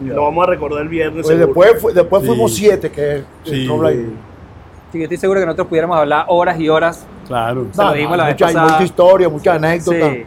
Lo 0.00 0.22
vamos 0.22 0.44
a 0.46 0.50
recordar 0.50 0.82
el 0.82 0.88
viernes. 0.88 1.26
Pues 1.26 1.38
después, 1.38 1.80
fu- 1.80 1.90
después 1.92 2.22
Sí. 2.22 2.28
fuimos 2.28 2.54
siete, 2.54 2.90
que 2.90 3.16
es 3.16 3.24
Sí. 3.44 3.66
el 3.70 3.84
ahí. 3.86 4.14
Sí, 4.92 4.98
yo 4.98 5.04
estoy 5.04 5.16
seguro 5.18 5.40
que 5.40 5.46
nosotros 5.46 5.66
pudiéramos 5.68 5.96
hablar 5.98 6.24
horas 6.28 6.58
y 6.60 6.68
horas. 6.68 7.06
Claro. 7.26 7.66
Se 7.72 7.82
lo 7.82 7.92
dijimos 7.92 8.16
la 8.16 8.24
vez 8.26 8.34
mucha, 8.34 8.46
pasada. 8.46 8.64
mucha 8.72 8.82
historia, 8.84 9.28
muchas 9.28 9.56
anécdotas. 9.56 10.10
Sí. 10.12 10.24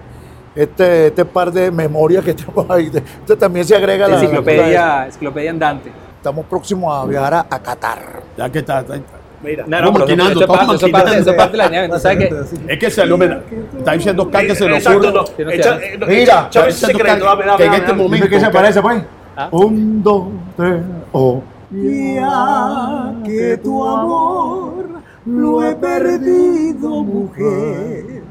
Este, 0.55 1.07
este 1.07 1.25
par 1.25 1.51
de 1.51 1.71
memorias 1.71 2.23
que 2.23 2.33
tenemos 2.35 2.69
ahí. 2.69 2.91
Este 2.93 3.35
también 3.35 3.65
se 3.65 3.75
agrega 3.75 4.05
a 4.05 4.09
la 4.09 4.15
Enciclopedia, 4.15 5.05
enciclopedia 5.07 5.49
andante. 5.49 5.91
Estamos 6.17 6.45
próximos 6.45 6.95
a 6.95 7.05
viajar 7.07 7.33
a, 7.33 7.39
a 7.49 7.59
Qatar. 7.59 8.21
Ya 8.37 8.49
que 8.51 8.59
está, 8.59 8.79
está- 8.81 8.95
Mira, 9.43 9.65
No, 9.67 9.81
no, 9.81 9.91
pero 9.93 10.05
maquinando, 10.05 10.31
eso 10.31 10.39
es 10.41 10.47
parte, 10.47 10.53
estamos 10.63 10.75
eso 10.75 10.85
es 10.85 10.91
parte, 10.91 11.05
maquinando. 11.05 11.21
eso 11.21 11.31
es 11.31 11.37
parte 11.37 11.51
de 11.51 11.57
la 11.57 11.63
sabes 11.99 12.17
que 12.17 12.73
Es 12.73 12.79
que 12.79 12.89
se 12.91 13.05
mira, 13.05 13.41
está 13.77 13.91
diciendo 13.91 14.23
Oscar 14.23 14.47
que 14.47 14.55
se 14.55 14.63
ocurre. 14.63 15.11
no. 15.11 15.11
No 15.13 15.51
Echa- 15.51 15.79
eh, 15.81 15.97
no, 15.99 16.07
Mira, 16.07 16.23
echa- 16.23 16.47
échame 16.47 16.47
está 16.47 16.67
ese 16.69 16.85
secreto. 16.85 17.03
diciendo 17.03 17.25
Dame, 17.25 17.45
dame, 17.45 17.57
que 17.57 17.63
en 17.63 17.69
dame, 17.71 17.77
este 17.77 17.91
dame. 17.91 18.03
momento- 18.03 18.29
qué 18.29 18.39
se 18.39 18.49
parece, 18.49 18.81
pues. 18.81 19.03
¿Ah? 19.35 19.49
Un, 19.51 20.03
dos, 20.03 20.23
tres, 20.55 20.81
oh. 21.11 21.41
Ya 21.71 23.13
que 23.25 23.57
tu 23.57 23.85
amor 23.87 24.85
lo 25.25 25.63
he 25.67 25.75
perdido, 25.75 26.89
mujer, 27.03 28.21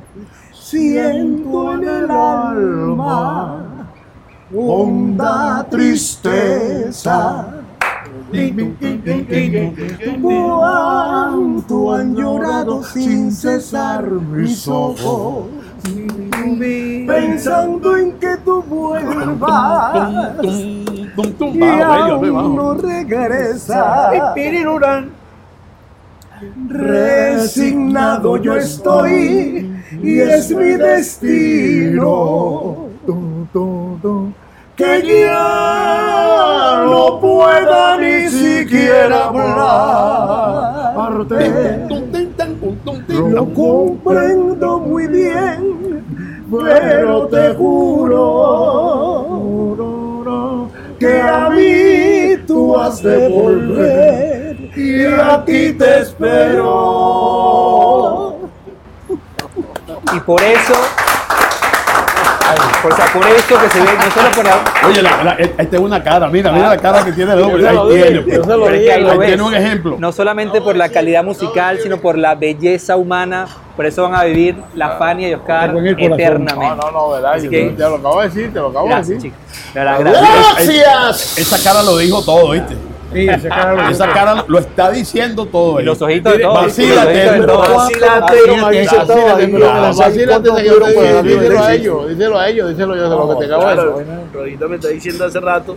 siento 0.52 1.74
en 1.74 1.88
el 1.88 2.10
alma 2.10 3.64
honda 4.54 5.66
tristeza. 5.70 7.61
Cuánto 10.22 11.92
han 11.92 12.16
llorado 12.16 12.82
sin 12.82 13.30
cesar 13.30 14.10
mis 14.10 14.66
ojos, 14.66 15.46
pensando 17.06 17.96
en 17.96 18.12
que 18.12 18.36
tú 18.44 18.62
vuelvas 18.62 20.14
y 21.54 21.62
aún 21.62 22.56
no 22.56 22.74
regresa. 22.74 24.34
Resignado 26.68 28.36
yo 28.38 28.56
estoy 28.56 29.70
y 30.02 30.18
es 30.18 30.50
mi 30.50 30.72
destino. 30.72 32.88
Que 34.82 35.22
ya 35.22 36.82
no 36.84 37.20
pueda 37.20 37.96
ni 37.98 38.28
siquiera 38.28 39.30
tin, 43.06 43.32
Lo 43.32 43.44
comprendo 43.54 44.80
muy 44.80 45.06
bien, 45.06 46.04
pero 46.50 47.28
te 47.28 47.54
juro 47.54 48.22
que 50.98 51.20
a 51.20 51.48
mí 51.50 52.36
tú 52.46 52.76
has 52.76 53.00
de 53.02 53.28
volver 53.28 54.56
y 54.76 55.04
aquí 55.06 55.72
te 55.74 56.00
espero. 56.00 57.22
Y 60.14 60.20
por 60.20 60.42
eso, 60.42 60.74
o 62.84 62.96
sea, 62.96 63.06
por 63.12 63.26
eso 63.26 63.58
que 63.60 63.68
se 63.70 63.80
ve, 63.80 63.86
no 63.96 64.10
solo 64.12 64.30
por 64.34 64.44
la, 64.44 64.64
Oye, 64.88 65.02
la, 65.02 65.24
la, 65.24 65.32
esta 65.34 65.76
es 65.76 65.78
una 65.80 66.02
cara, 66.02 66.28
mira, 66.28 66.50
mira 66.52 66.68
la 66.68 66.76
cara 66.76 67.04
que 67.04 67.12
tiene 67.12 67.32
el 67.34 67.42
hombre. 67.42 67.68
Ahí 67.68 67.76
tiene, 67.88 68.20
pues. 68.22 68.48
Ahí 68.48 69.18
tiene 69.26 69.42
un 69.42 69.54
ejemplo. 69.54 69.96
No 69.98 70.12
solamente 70.12 70.60
por 70.60 70.76
la 70.76 70.88
calidad 70.88 71.22
musical, 71.24 71.78
sino 71.82 71.98
por 71.98 72.18
la 72.18 72.34
belleza 72.34 72.96
humana. 72.96 73.46
Por 73.76 73.86
eso 73.86 74.02
van 74.02 74.14
a 74.14 74.24
vivir 74.24 74.56
la 74.74 74.90
Fania 74.98 75.28
y 75.30 75.34
Oscar 75.34 75.74
eternamente. 75.96 76.54
No, 76.54 76.76
no, 76.76 76.90
no, 76.90 77.10
verdad. 77.10 77.34
Así 77.34 77.44
Yo 77.44 77.50
que- 77.50 77.70
te 77.70 77.82
lo 77.82 77.94
acabo 77.96 78.20
de 78.20 78.28
decir, 78.28 78.52
te 78.52 78.58
lo 78.60 78.68
acabo 78.68 78.84
de 78.86 78.94
Gracias, 78.94 79.08
decir. 79.22 79.32
chicos. 79.32 79.72
Gracias. 79.74 80.20
¡Gracias! 80.20 81.38
Esa 81.38 81.62
cara 81.70 81.82
lo 81.82 81.96
dijo 81.96 82.22
todo, 82.22 82.50
¿viste? 82.50 82.76
Sí, 83.12 83.26
cara 83.48 83.90
Esa 83.90 84.08
cara 84.12 84.44
lo 84.46 84.58
está 84.58 84.90
diciendo 84.90 85.46
todo. 85.46 85.80
Y 85.80 85.84
los 85.84 86.00
ojitos 86.00 86.32
de 86.32 86.38
todo, 86.40 86.54
Vacílate, 86.54 87.40
vacílate, 87.40 88.36
vacílate, 89.96 90.26
¿cuánto 90.28 90.56
que 90.56 90.64
yo 90.64 90.74
tuvieron 90.74 90.88
te 90.88 90.94
por 90.94 91.04
digo, 91.04 91.14
la 91.14 91.22
díselo 91.22 91.62
a 91.62 91.74
ellos, 91.74 92.08
díselo 92.08 92.38
a 92.38 92.48
ellos, 92.48 92.68
díselo 92.70 92.96
yo, 92.96 93.02
de 93.02 93.16
lo 93.16 93.28
que 93.28 93.46
te 93.46 93.54
acabo 93.54 93.68
de 93.68 94.02
decir. 94.02 94.14
Rodita 94.32 94.68
me 94.68 94.74
está 94.76 94.88
diciendo 94.88 95.24
hace 95.24 95.40
rato 95.40 95.76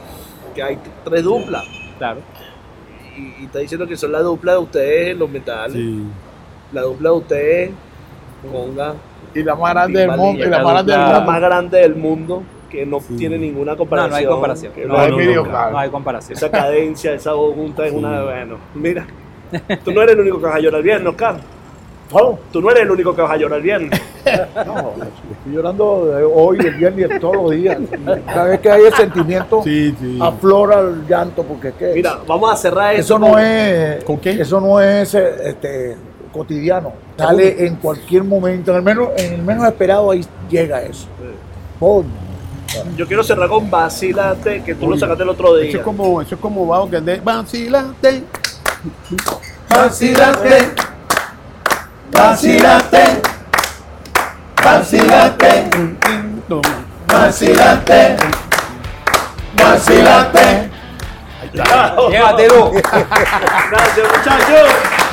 que 0.53 0.63
hay 0.63 0.79
tres 1.03 1.23
duplas. 1.23 1.63
Claro. 1.97 2.19
Y, 3.17 3.43
y 3.43 3.45
está 3.45 3.59
diciendo 3.59 3.87
que 3.87 3.97
son 3.97 4.11
la 4.11 4.19
dupla 4.19 4.53
de 4.53 4.57
ustedes 4.59 5.11
en 5.11 5.19
los 5.19 5.29
metales. 5.29 5.73
Sí. 5.73 6.03
La 6.71 6.81
dupla 6.81 7.09
de 7.09 7.15
ustedes, 7.15 7.71
Conga, 8.51 8.93
Y 9.33 9.43
la 9.43 9.55
más 9.55 9.73
grande 9.73 9.99
del 9.99 10.11
mundo, 10.11 10.45
y 10.45 10.49
la 10.49 10.61
La 10.61 11.21
más 11.21 11.41
grande 11.41 11.77
del 11.79 11.95
mundo. 11.95 12.43
Que 12.69 12.85
no 12.85 12.99
Sí. 12.99 13.15
tiene 13.17 13.37
ninguna 13.37 13.71
No, 13.73 13.77
comparación. 13.77 14.11
no 14.11 14.15
hay 14.17 14.25
comparación. 14.25 14.73
No, 14.77 14.87
no 14.87 14.97
hay 14.99 15.11
hay 15.11 15.17
video, 15.17 15.35
nunca. 15.43 15.49
claro. 15.51 15.71
No 15.71 15.79
hay 15.79 15.89
comparación. 15.89 16.37
Esa 16.37 16.51
cadencia, 16.51 17.13
esa 17.13 17.33
voz 17.33 17.55
junta 17.55 17.85
es 17.85 17.93
una. 17.93 18.23
Bueno, 18.23 18.57
mira. 18.73 19.05
Tú 19.83 19.91
no 19.91 20.01
eres 20.01 20.15
el 20.15 20.21
único 20.21 20.39
que 20.39 20.45
vas 20.45 20.55
a 20.55 20.59
llorar 20.59 20.79
el 20.79 20.83
viernes, 20.83 21.07
Oscar. 21.09 21.35
¿Cómo? 22.11 22.39
Tú 22.51 22.61
no 22.61 22.69
eres 22.69 22.83
el 22.83 22.91
único 22.91 23.15
que 23.15 23.21
vas 23.21 23.31
a 23.31 23.37
llorar 23.37 23.57
el 23.57 23.63
viernes. 23.63 24.01
No, 24.65 24.93
estoy 24.97 25.53
llorando 25.53 26.05
de 26.07 26.23
hoy, 26.23 26.57
el 26.59 26.73
viernes, 26.75 27.11
y 27.15 27.19
todos 27.19 27.35
los 27.35 27.51
días. 27.51 27.77
Cada 28.25 28.45
vez 28.45 28.59
que 28.59 28.71
hay 28.71 28.83
el 28.85 28.93
sentimiento, 28.93 29.61
Sí, 29.63 29.93
sí. 29.99 30.17
aflora 30.19 30.79
el 30.79 31.05
llanto, 31.07 31.43
porque 31.43 31.67
es 31.67 31.73
que 31.75 31.93
Mira, 31.93 32.17
vamos 32.27 32.51
a 32.51 32.55
cerrar 32.55 32.95
eso 32.95 33.01
esto 33.15 33.19
no 33.19 33.37
es, 33.37 34.03
¿Con 34.03 34.17
qué? 34.17 34.31
eso 34.31 34.59
no 34.59 34.81
es 34.81 35.13
este, 35.13 35.95
cotidiano. 36.33 36.91
Sale 37.15 37.67
en 37.67 37.75
cualquier 37.75 38.23
momento, 38.23 38.71
en 38.71 38.77
el 38.77 38.83
menos, 38.83 39.09
en 39.15 39.33
el 39.33 39.43
menos 39.43 39.63
esperado 39.67 40.09
ahí 40.09 40.25
llega 40.49 40.81
eso. 40.81 41.07
Coño. 41.79 42.05
Yo 42.95 43.07
quiero 43.07 43.23
cerrar 43.23 43.49
con 43.49 43.69
Vacílate, 43.69 44.63
que 44.63 44.75
tú 44.75 44.89
lo 44.89 44.97
sacaste 44.97 45.23
el 45.23 45.29
otro 45.29 45.57
Eso 45.57 45.67
día. 45.67 45.77
es 45.77 45.83
como, 45.83 46.21
eso 46.21 46.35
es 46.35 46.41
como 46.41 46.65
bajo 46.67 46.89
que 46.89 47.01
de 47.01 47.19
vacilate. 47.19 48.23
Vacílate, 49.69 50.73
vacílate, 57.07 58.17
vacílate. 59.57 60.69
Chao. 61.55 62.09
Llévatelo. 62.09 62.71
Gracias, 62.71 64.07
muchachos. 64.17 65.04